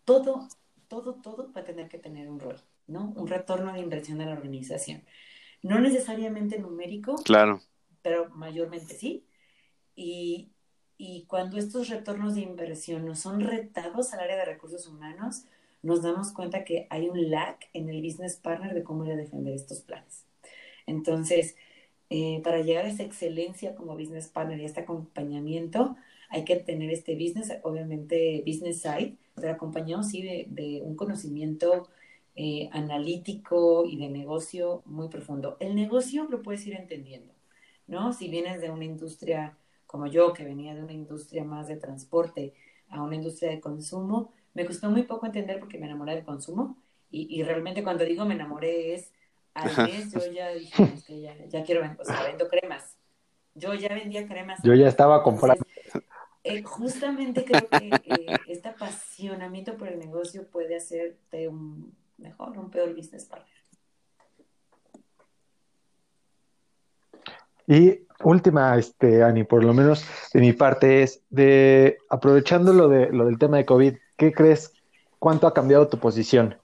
todo, 0.05 0.47
todo, 0.87 1.15
todo 1.15 1.51
va 1.53 1.61
a 1.61 1.65
tener 1.65 1.89
que 1.89 1.97
tener 1.97 2.29
un 2.29 2.39
rol, 2.39 2.61
¿no? 2.87 3.13
Un 3.15 3.27
retorno 3.27 3.73
de 3.73 3.79
inversión 3.79 4.21
a 4.21 4.25
la 4.25 4.33
organización. 4.33 5.03
No 5.61 5.79
necesariamente 5.79 6.59
numérico, 6.59 7.15
claro. 7.17 7.61
pero 8.01 8.29
mayormente 8.29 8.95
sí. 8.95 9.25
Y, 9.95 10.51
y 10.97 11.25
cuando 11.25 11.57
estos 11.57 11.89
retornos 11.89 12.35
de 12.35 12.41
inversión 12.41 13.05
no 13.05 13.15
son 13.15 13.41
retados 13.41 14.13
al 14.13 14.21
área 14.21 14.37
de 14.37 14.45
recursos 14.45 14.87
humanos, 14.87 15.45
nos 15.83 16.01
damos 16.01 16.31
cuenta 16.31 16.63
que 16.63 16.87
hay 16.89 17.09
un 17.09 17.29
lag 17.29 17.57
en 17.73 17.89
el 17.89 18.01
business 18.01 18.37
partner 18.37 18.73
de 18.73 18.83
cómo 18.83 19.05
ir 19.05 19.11
a 19.11 19.15
defender 19.15 19.53
estos 19.53 19.81
planes. 19.81 20.25
Entonces, 20.85 21.55
eh, 22.13 22.41
para 22.43 22.59
llegar 22.59 22.83
a 22.83 22.89
esa 22.89 23.03
excelencia 23.03 23.73
como 23.73 23.95
business 23.95 24.27
partner 24.27 24.59
y 24.59 24.65
este 24.65 24.81
acompañamiento, 24.81 25.95
hay 26.29 26.43
que 26.43 26.57
tener 26.57 26.89
este 26.91 27.15
business, 27.15 27.53
obviamente 27.63 28.43
business 28.45 28.81
side, 28.81 29.15
pero 29.33 29.53
acompañado 29.53 30.03
sí 30.03 30.21
de, 30.21 30.81
un 30.83 30.97
conocimiento 30.97 31.87
eh, 32.35 32.67
analítico 32.73 33.85
y 33.85 33.95
de 33.95 34.09
negocio 34.09 34.81
muy 34.85 35.07
profundo. 35.07 35.55
El 35.61 35.73
negocio 35.73 36.27
lo 36.29 36.41
puedes 36.41 36.67
ir 36.67 36.73
entendiendo, 36.75 37.33
¿no? 37.87 38.11
Si 38.11 38.27
vienes 38.27 38.59
de 38.59 38.71
una 38.71 38.83
industria 38.83 39.57
como 39.87 40.05
yo, 40.05 40.33
que 40.33 40.43
venía 40.43 40.75
de 40.75 40.83
una 40.83 40.93
industria 40.93 41.45
más 41.45 41.69
de 41.69 41.77
transporte 41.77 42.53
a 42.89 43.01
una 43.01 43.15
industria 43.15 43.51
de 43.51 43.61
consumo, 43.61 44.33
me 44.53 44.65
costó 44.65 44.89
muy 44.89 45.03
poco 45.03 45.27
entender 45.27 45.59
porque 45.59 45.77
me 45.77 45.85
enamoré 45.85 46.15
del 46.15 46.25
consumo 46.25 46.77
y, 47.09 47.33
y 47.33 47.43
realmente 47.43 47.83
cuando 47.83 48.03
digo 48.03 48.25
me 48.25 48.33
enamoré 48.33 48.95
es 48.95 49.13
al 49.53 49.87
mes 49.87 50.11
yo 50.11 50.31
ya 50.31 50.49
dije, 50.49 50.93
que 51.05 51.21
ya, 51.21 51.35
ya, 51.47 51.63
quiero, 51.63 51.81
o 51.99 52.05
sea, 52.05 52.23
vendo 52.23 52.47
cremas. 52.47 52.97
Yo 53.55 53.73
ya 53.73 53.89
vendía 53.89 54.27
cremas. 54.27 54.59
Yo 54.63 54.73
ya 54.73 54.87
estaba 54.87 55.23
comprando. 55.23 55.65
Eh, 56.43 56.63
justamente 56.63 57.45
creo 57.45 57.67
que 57.67 57.89
eh, 57.89 58.37
este 58.47 58.69
apasionamiento 58.69 59.77
por 59.77 59.89
el 59.89 59.99
negocio 59.99 60.47
puede 60.47 60.75
hacerte 60.75 61.47
un 61.47 61.93
mejor, 62.17 62.57
un 62.57 62.71
peor 62.71 62.95
business 62.95 63.25
partner. 63.25 63.51
Y 67.67 68.07
última, 68.23 68.75
este, 68.77 69.23
Ani, 69.23 69.43
por 69.43 69.63
lo 69.63 69.73
menos 69.73 70.03
de 70.33 70.39
mi 70.39 70.53
parte, 70.53 71.03
es 71.03 71.21
de 71.29 71.97
aprovechando 72.09 72.73
lo 72.73 72.89
de 72.89 73.11
lo 73.11 73.25
del 73.25 73.37
tema 73.37 73.57
de 73.57 73.65
COVID, 73.65 73.95
¿qué 74.17 74.31
crees? 74.31 74.73
¿Cuánto 75.19 75.45
ha 75.45 75.53
cambiado 75.53 75.87
tu 75.87 75.99
posición 75.99 76.55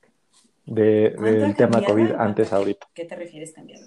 de, 0.68 1.16
del 1.20 1.56
tema 1.56 1.82
COVID 1.82 2.12
antes 2.12 2.54
ahorita? 2.54 2.88
¿Qué 2.94 3.06
te 3.06 3.16
refieres 3.16 3.54
cambiado? 3.54 3.86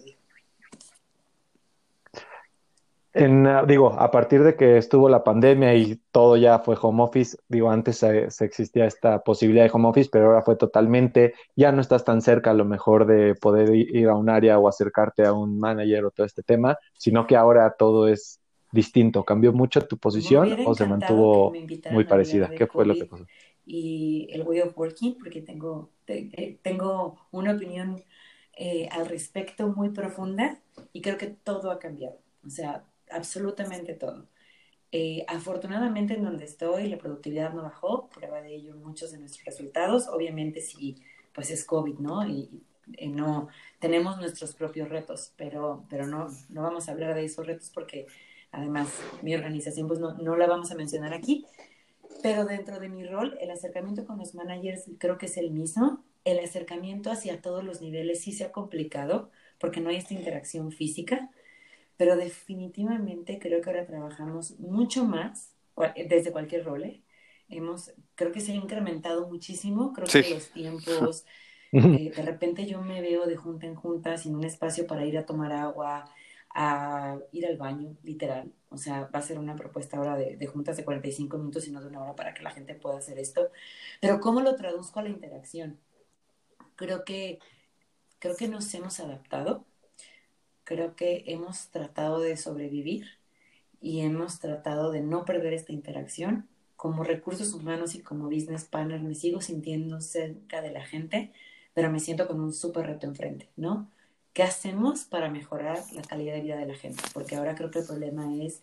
En, 3.12 3.44
ah, 3.46 3.64
digo, 3.66 3.92
a 3.98 4.10
partir 4.12 4.44
de 4.44 4.54
que 4.54 4.78
estuvo 4.78 5.08
la 5.08 5.24
pandemia 5.24 5.74
y 5.74 6.00
todo 6.12 6.36
ya 6.36 6.60
fue 6.60 6.76
home 6.80 7.02
office, 7.02 7.36
digo, 7.48 7.68
antes 7.70 7.98
se, 7.98 8.28
existía 8.44 8.86
esta 8.86 9.24
posibilidad 9.24 9.64
de 9.64 9.70
home 9.72 9.88
office, 9.88 10.08
pero 10.12 10.26
ahora 10.26 10.42
fue 10.42 10.54
totalmente, 10.54 11.34
ya 11.56 11.72
no 11.72 11.80
estás 11.80 12.04
tan 12.04 12.22
cerca 12.22 12.52
a 12.52 12.54
lo 12.54 12.64
mejor 12.64 13.06
de 13.06 13.34
poder 13.34 13.74
ir 13.74 14.08
a 14.08 14.14
un 14.14 14.30
área 14.30 14.58
o 14.60 14.68
acercarte 14.68 15.26
a 15.26 15.32
un 15.32 15.58
manager 15.58 16.04
o 16.04 16.10
todo 16.12 16.24
este 16.24 16.44
tema, 16.44 16.78
sino 16.96 17.26
que 17.26 17.36
ahora 17.36 17.74
todo 17.76 18.06
es 18.06 18.38
distinto. 18.70 19.24
¿Cambió 19.24 19.52
mucho 19.52 19.80
tu 19.86 19.98
posición 19.98 20.56
o 20.64 20.74
se 20.74 20.86
mantuvo 20.86 21.52
muy 21.90 22.04
parecida? 22.04 22.50
¿Qué 22.56 22.68
fue 22.68 22.86
lo 22.86 22.94
que 22.94 23.06
pasó? 23.06 23.26
Y 23.66 24.28
el 24.32 24.42
way 24.42 24.60
of 24.60 24.76
working, 24.76 25.16
porque 25.18 25.42
tengo, 25.42 25.90
eh, 26.06 26.58
tengo 26.62 27.16
una 27.30 27.52
opinión 27.54 28.02
eh, 28.56 28.88
al 28.90 29.06
respecto 29.06 29.68
muy 29.68 29.90
profunda 29.90 30.60
y 30.92 31.02
creo 31.02 31.16
que 31.18 31.28
todo 31.28 31.70
ha 31.70 31.78
cambiado. 31.78 32.18
O 32.46 32.50
sea, 32.50 32.84
absolutamente 33.10 33.94
todo. 33.94 34.26
Eh, 34.92 35.24
afortunadamente 35.28 36.14
en 36.14 36.24
donde 36.24 36.44
estoy 36.44 36.88
la 36.88 36.98
productividad 36.98 37.52
no 37.52 37.62
bajó, 37.62 38.10
prueba 38.10 38.42
de 38.42 38.54
ello 38.56 38.74
muchos 38.76 39.12
de 39.12 39.18
nuestros 39.18 39.44
resultados, 39.44 40.08
obviamente 40.08 40.60
sí, 40.60 40.96
pues 41.32 41.50
es 41.50 41.64
COVID, 41.64 41.98
¿no? 41.98 42.26
Y, 42.26 42.50
no 43.06 43.46
tenemos 43.78 44.18
nuestros 44.18 44.52
propios 44.56 44.88
retos, 44.88 45.32
pero, 45.36 45.84
pero 45.88 46.08
no, 46.08 46.26
no 46.48 46.62
vamos 46.62 46.88
a 46.88 46.92
hablar 46.92 47.14
de 47.14 47.24
esos 47.24 47.46
retos 47.46 47.70
porque 47.72 48.08
además 48.50 48.88
mi 49.22 49.32
organización 49.32 49.86
pues 49.86 50.00
no, 50.00 50.14
no 50.14 50.34
la 50.36 50.48
vamos 50.48 50.72
a 50.72 50.74
mencionar 50.74 51.14
aquí, 51.14 51.46
pero 52.22 52.44
dentro 52.44 52.78
de 52.80 52.88
mi 52.88 53.04
rol 53.04 53.36
el 53.40 53.50
acercamiento 53.50 54.04
con 54.04 54.18
los 54.18 54.34
managers 54.34 54.84
creo 54.98 55.18
que 55.18 55.26
es 55.26 55.36
el 55.36 55.50
mismo, 55.50 56.04
el 56.24 56.38
acercamiento 56.38 57.10
hacia 57.10 57.40
todos 57.40 57.64
los 57.64 57.80
niveles 57.80 58.22
sí 58.22 58.32
se 58.32 58.44
ha 58.44 58.52
complicado 58.52 59.30
porque 59.58 59.80
no 59.80 59.90
hay 59.90 59.96
esta 59.96 60.14
interacción 60.14 60.72
física, 60.72 61.30
pero 61.96 62.16
definitivamente 62.16 63.38
creo 63.38 63.60
que 63.60 63.70
ahora 63.70 63.86
trabajamos 63.86 64.58
mucho 64.58 65.04
más 65.04 65.52
desde 66.08 66.32
cualquier 66.32 66.64
rol. 66.64 66.84
¿eh? 66.84 67.02
Hemos, 67.48 67.92
creo 68.14 68.32
que 68.32 68.40
se 68.40 68.52
ha 68.52 68.54
incrementado 68.54 69.28
muchísimo, 69.28 69.92
creo 69.92 70.06
que 70.06 70.34
los 70.34 70.50
tiempos, 70.50 71.24
eh, 71.72 72.12
de 72.14 72.22
repente 72.22 72.66
yo 72.66 72.80
me 72.82 73.02
veo 73.02 73.26
de 73.26 73.36
junta 73.36 73.66
en 73.66 73.74
junta 73.74 74.16
sin 74.16 74.34
un 74.34 74.44
espacio 74.44 74.86
para 74.86 75.04
ir 75.04 75.18
a 75.18 75.26
tomar 75.26 75.52
agua, 75.52 76.10
a 76.54 77.18
ir 77.32 77.46
al 77.46 77.56
baño, 77.56 77.96
literal. 78.02 78.52
O 78.70 78.76
sea, 78.76 79.08
va 79.14 79.18
a 79.20 79.22
ser 79.22 79.38
una 79.38 79.56
propuesta 79.56 79.96
ahora 79.96 80.16
de, 80.16 80.36
de, 80.36 80.46
juntas 80.46 80.76
de 80.76 80.84
45 80.84 81.38
minutos 81.38 81.66
y 81.68 81.72
no 81.72 81.80
de 81.80 81.88
una 81.88 82.02
hora 82.02 82.16
para 82.16 82.34
que 82.34 82.42
la 82.42 82.50
gente 82.50 82.74
pueda 82.74 82.98
hacer 82.98 83.18
esto. 83.18 83.50
Pero 84.00 84.20
¿cómo 84.20 84.40
lo 84.40 84.56
traduzco 84.56 85.00
a 85.00 85.02
la 85.02 85.08
interacción? 85.10 85.78
Creo 86.76 87.04
que, 87.04 87.38
creo 88.18 88.36
que 88.36 88.48
nos 88.48 88.72
hemos 88.74 89.00
adaptado 89.00 89.64
creo 90.70 90.94
que 90.94 91.24
hemos 91.26 91.68
tratado 91.70 92.20
de 92.20 92.36
sobrevivir 92.36 93.06
y 93.80 94.02
hemos 94.02 94.38
tratado 94.38 94.92
de 94.92 95.00
no 95.00 95.24
perder 95.24 95.52
esta 95.52 95.72
interacción. 95.72 96.48
Como 96.76 97.02
recursos 97.02 97.52
humanos 97.54 97.96
y 97.96 98.02
como 98.02 98.26
business 98.26 98.66
partner 98.66 99.00
me 99.00 99.16
sigo 99.16 99.40
sintiendo 99.40 100.00
cerca 100.00 100.62
de 100.62 100.70
la 100.70 100.86
gente, 100.86 101.32
pero 101.74 101.90
me 101.90 101.98
siento 101.98 102.28
con 102.28 102.40
un 102.40 102.52
súper 102.52 102.86
reto 102.86 103.08
enfrente, 103.08 103.48
¿no? 103.56 103.90
¿Qué 104.32 104.42
hacemos 104.42 105.04
para 105.04 105.30
mejorar 105.30 105.82
la 105.92 106.02
calidad 106.02 106.34
de 106.34 106.42
vida 106.42 106.56
de 106.56 106.66
la 106.66 106.74
gente? 106.74 107.02
Porque 107.12 107.36
ahora 107.36 107.54
creo 107.54 107.70
que 107.70 107.80
el 107.80 107.86
problema 107.86 108.34
es 108.36 108.62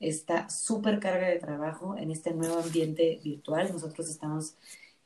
esta 0.00 0.48
súper 0.50 1.00
carga 1.00 1.28
de 1.28 1.38
trabajo 1.38 1.96
en 1.96 2.10
este 2.10 2.32
nuevo 2.34 2.58
ambiente 2.58 3.20
virtual. 3.24 3.72
Nosotros 3.72 4.08
estamos, 4.08 4.56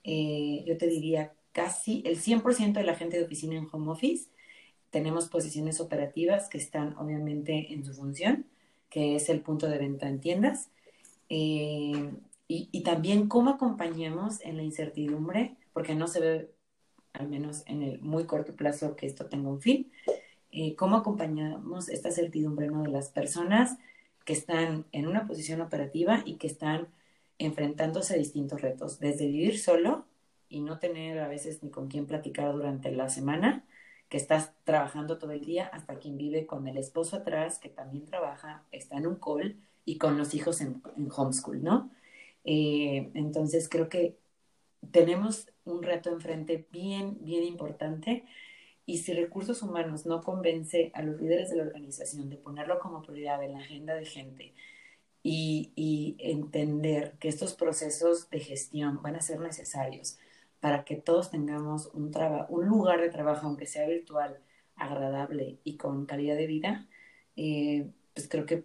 eh, 0.04 0.64
yo 0.66 0.76
te 0.76 0.86
diría, 0.86 1.34
casi 1.52 2.02
el 2.06 2.18
100% 2.18 2.80
de 2.80 2.84
la 2.84 2.96
gente 2.96 3.18
de 3.18 3.24
oficina 3.24 3.56
en 3.56 3.68
home 3.70 3.90
office 3.92 4.32
tenemos 4.92 5.28
posiciones 5.28 5.80
operativas 5.80 6.50
que 6.50 6.58
están 6.58 6.96
obviamente 6.98 7.72
en 7.72 7.82
su 7.82 7.94
función, 7.94 8.46
que 8.90 9.16
es 9.16 9.30
el 9.30 9.40
punto 9.40 9.66
de 9.66 9.78
venta 9.78 10.06
en 10.06 10.20
tiendas. 10.20 10.70
Eh, 11.30 12.10
y, 12.46 12.82
también 12.82 13.28
cómo 13.28 13.52
acompañamos 13.52 14.42
en 14.42 14.58
la 14.58 14.62
incertidumbre, 14.62 15.56
porque 15.72 15.94
no 15.94 16.06
se 16.08 16.20
ve, 16.20 16.54
al 17.14 17.26
menos 17.26 17.62
en 17.66 17.82
el 17.82 18.02
muy 18.02 18.26
corto 18.26 18.54
plazo, 18.54 18.94
que 18.94 19.06
esto 19.06 19.26
tenga 19.26 19.48
un 19.48 19.62
fin. 19.62 19.90
Eh, 20.52 20.76
cómo 20.76 20.96
acompañamos 20.96 21.88
esta 21.88 22.10
certidumbre 22.10 22.68
¿no? 22.68 22.82
de 22.82 22.90
las 22.90 23.08
personas 23.08 23.78
que 24.26 24.34
están 24.34 24.84
en 24.92 25.06
una 25.06 25.26
posición 25.26 25.62
operativa 25.62 26.22
y 26.26 26.36
que 26.36 26.46
están 26.46 26.88
enfrentándose 27.38 28.14
a 28.14 28.18
distintos 28.18 28.60
retos, 28.60 29.00
desde 29.00 29.26
vivir 29.26 29.58
solo 29.58 30.04
y 30.50 30.60
no 30.60 30.78
tener 30.78 31.18
a 31.20 31.28
veces 31.28 31.62
ni 31.62 31.70
con 31.70 31.88
quién 31.88 32.06
platicar 32.06 32.52
durante 32.52 32.92
la 32.92 33.08
semana, 33.08 33.64
que 34.10 34.18
estás 34.18 34.52
trabajando 34.64 35.18
todo 35.18 35.32
el 35.32 35.44
día, 35.44 35.66
hasta 35.68 35.98
quien 35.98 36.18
vive 36.18 36.46
con 36.46 36.68
el 36.68 36.76
esposo 36.76 37.16
atrás, 37.16 37.58
que 37.58 37.70
también 37.70 38.04
trabaja, 38.04 38.64
está 38.70 38.98
en 38.98 39.06
un 39.06 39.16
call 39.16 39.58
y 39.86 39.96
con 39.96 40.18
los 40.18 40.34
hijos 40.34 40.60
en, 40.60 40.82
homeschool, 41.16 41.62
¿no? 41.62 41.90
Eh, 42.44 43.10
entonces 43.14 43.70
creo 43.70 43.88
que 43.88 44.18
tenemos 44.90 45.48
un 45.64 45.82
reto 45.82 46.10
enfrente 46.10 46.66
bien, 46.70 47.16
bien 47.22 47.44
importante 47.44 48.24
y 48.86 48.98
si 48.98 49.12
recursos 49.12 49.62
humanos 49.62 50.06
no 50.06 50.22
convence 50.22 50.90
a 50.94 51.02
los 51.02 51.20
líderes 51.20 51.50
de 51.50 51.56
la 51.56 51.64
organización 51.64 52.28
de 52.30 52.36
ponerlo 52.36 52.78
como 52.78 53.02
prioridad 53.02 53.42
en 53.42 53.52
la 53.52 53.58
agenda 53.58 53.94
de 53.94 54.04
gente 54.04 54.54
y, 55.22 55.72
y 55.76 56.16
entender 56.18 57.14
que 57.20 57.28
estos 57.28 57.54
procesos 57.54 58.28
de 58.30 58.40
gestión 58.40 59.00
van 59.02 59.16
a 59.16 59.20
ser 59.20 59.40
necesarios 59.40 60.18
para 60.60 60.84
que 60.84 60.96
todos 60.96 61.30
tengamos 61.30 61.90
un, 61.92 62.12
un 62.48 62.66
lugar 62.66 63.00
de 63.00 63.10
trabajo, 63.10 63.46
aunque 63.46 63.66
sea 63.66 63.88
virtual, 63.88 64.38
agradable 64.76 65.58
y 65.64 65.76
con 65.76 66.06
calidad 66.06 66.36
de 66.36 66.46
vida, 66.46 66.86
eh, 67.36 67.90
pues 68.14 68.28
creo 68.28 68.46
que 68.46 68.64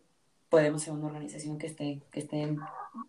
podemos 0.49 0.84
ser 0.84 0.93
una 0.93 1.07
organización 1.07 1.57
que 1.57 1.68
esté, 1.68 2.01
que 2.11 2.20
esté 2.20 2.55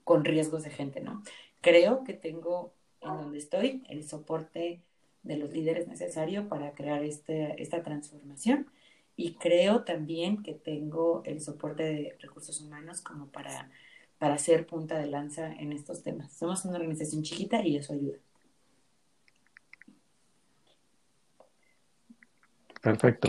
con 0.04 0.24
riesgos 0.24 0.62
de 0.62 0.70
gente, 0.70 1.00
¿no? 1.00 1.22
Creo 1.60 2.04
que 2.04 2.14
tengo 2.14 2.72
en 3.00 3.08
donde 3.08 3.38
estoy 3.38 3.84
el 3.88 4.08
soporte 4.08 4.82
de 5.28 5.36
los 5.36 5.52
líderes 5.52 5.86
necesario 5.88 6.48
para 6.48 6.74
crear 6.74 7.04
este, 7.04 7.62
esta 7.62 7.82
transformación 7.82 8.66
y 9.16 9.34
creo 9.34 9.84
también 9.84 10.42
que 10.42 10.54
tengo 10.54 11.22
el 11.26 11.40
soporte 11.40 11.82
de 11.84 12.16
recursos 12.20 12.60
humanos 12.60 13.00
como 13.02 13.28
para, 13.30 13.70
para 14.18 14.38
ser 14.38 14.66
punta 14.66 14.98
de 14.98 15.06
lanza 15.06 15.52
en 15.52 15.72
estos 15.72 16.02
temas. 16.02 16.32
Somos 16.32 16.64
una 16.64 16.78
organización 16.78 17.22
chiquita 17.22 17.62
y 17.66 17.76
eso 17.76 17.92
ayuda. 17.94 18.18
Perfecto. 22.80 23.28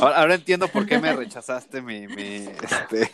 ahora, 0.00 0.34
entiendo 0.34 0.68
por 0.68 0.86
qué 0.86 0.98
me 0.98 1.12
rechazaste 1.12 1.80
mi, 1.80 2.06
mi, 2.06 2.46
este, 2.46 3.10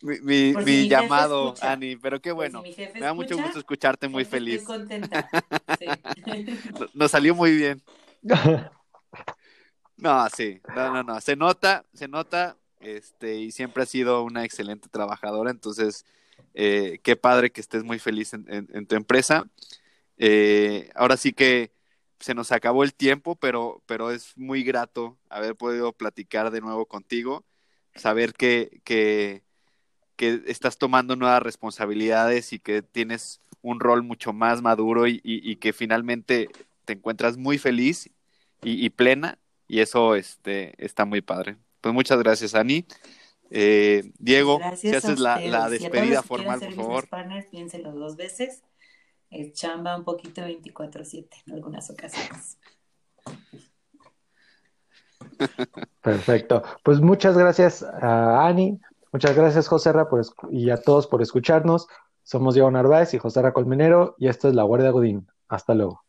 mi, 0.02 0.88
llamado, 0.88 1.54
Ani, 1.60 1.96
pero 1.96 2.20
qué 2.20 2.32
bueno. 2.32 2.62
me 2.62 3.00
da 3.00 3.14
mucho 3.14 3.36
gusto 3.36 3.58
escucharte 3.58 4.08
muy 4.08 4.24
feliz. 4.24 4.62
Estoy 4.62 4.78
contenta. 4.78 5.28
Nos 6.94 7.10
salió 7.10 7.34
muy 7.34 7.56
bien. 7.56 7.82
No, 9.98 10.28
sí, 10.28 10.60
no, 10.76 10.92
no, 10.92 11.02
no. 11.02 11.20
Se 11.20 11.34
nota, 11.34 11.84
se 11.92 12.06
nota, 12.06 12.56
este, 12.78 13.34
y 13.34 13.50
siempre 13.50 13.82
has 13.82 13.88
sido 13.88 14.22
una 14.22 14.44
excelente 14.44 14.88
trabajadora, 14.88 15.50
entonces, 15.50 16.06
eh, 16.54 17.00
qué 17.02 17.16
padre 17.16 17.50
que 17.50 17.60
estés 17.60 17.82
muy 17.82 17.98
feliz 17.98 18.32
en, 18.32 18.86
tu 18.86 18.94
empresa. 18.94 19.48
Eh, 20.16 20.90
ahora 20.94 21.16
sí 21.16 21.32
que 21.32 21.72
se 22.20 22.34
nos 22.34 22.52
acabó 22.52 22.84
el 22.84 22.94
tiempo, 22.94 23.36
pero, 23.36 23.82
pero 23.86 24.10
es 24.10 24.36
muy 24.36 24.62
grato 24.62 25.18
haber 25.28 25.56
podido 25.56 25.92
platicar 25.92 26.50
de 26.50 26.60
nuevo 26.60 26.86
contigo, 26.86 27.44
saber 27.94 28.32
que, 28.32 28.80
que, 28.84 29.42
que 30.16 30.42
estás 30.46 30.78
tomando 30.78 31.16
nuevas 31.16 31.42
responsabilidades 31.42 32.52
y 32.52 32.58
que 32.58 32.82
tienes 32.82 33.40
un 33.62 33.80
rol 33.80 34.02
mucho 34.02 34.32
más 34.32 34.62
maduro 34.62 35.06
y, 35.06 35.20
y, 35.22 35.56
que 35.56 35.72
finalmente 35.72 36.48
te 36.84 36.94
encuentras 36.94 37.36
muy 37.36 37.58
feliz 37.58 38.10
y, 38.62 38.90
plena 38.90 39.38
y 39.66 39.80
eso 39.80 40.14
este, 40.14 40.74
está 40.84 41.04
muy 41.04 41.20
padre. 41.20 41.56
Pues 41.80 41.94
muchas 41.94 42.18
gracias, 42.18 42.54
Ani. 42.54 42.84
Eh, 43.50 44.10
Diego, 44.18 44.60
si 44.76 44.94
haces 44.94 45.18
la, 45.18 45.40
la, 45.40 45.70
despedida 45.70 46.22
formal, 46.22 46.60
por 46.60 46.74
favor. 46.74 47.08
piénselo 47.50 47.92
dos 47.92 48.16
veces 48.16 48.62
es 49.30 49.52
chamba 49.52 49.96
un 49.96 50.04
poquito 50.04 50.42
24/7 50.42 51.28
en 51.46 51.54
algunas 51.54 51.90
ocasiones. 51.90 52.58
Perfecto. 56.00 56.62
Pues 56.82 57.00
muchas 57.00 57.36
gracias 57.36 57.82
a 57.82 58.46
Ani, 58.46 58.80
muchas 59.12 59.36
gracias 59.36 59.68
José 59.68 59.92
y 60.50 60.70
a 60.70 60.76
todos 60.78 61.06
por 61.06 61.22
escucharnos. 61.22 61.86
Somos 62.22 62.54
Diego 62.54 62.70
Narváez 62.70 63.14
y 63.14 63.18
José 63.18 63.52
Colmenero 63.52 64.14
y 64.18 64.28
esto 64.28 64.48
es 64.48 64.54
La 64.54 64.64
Guardia 64.64 64.90
Godín. 64.90 65.28
Hasta 65.48 65.74
luego. 65.74 66.07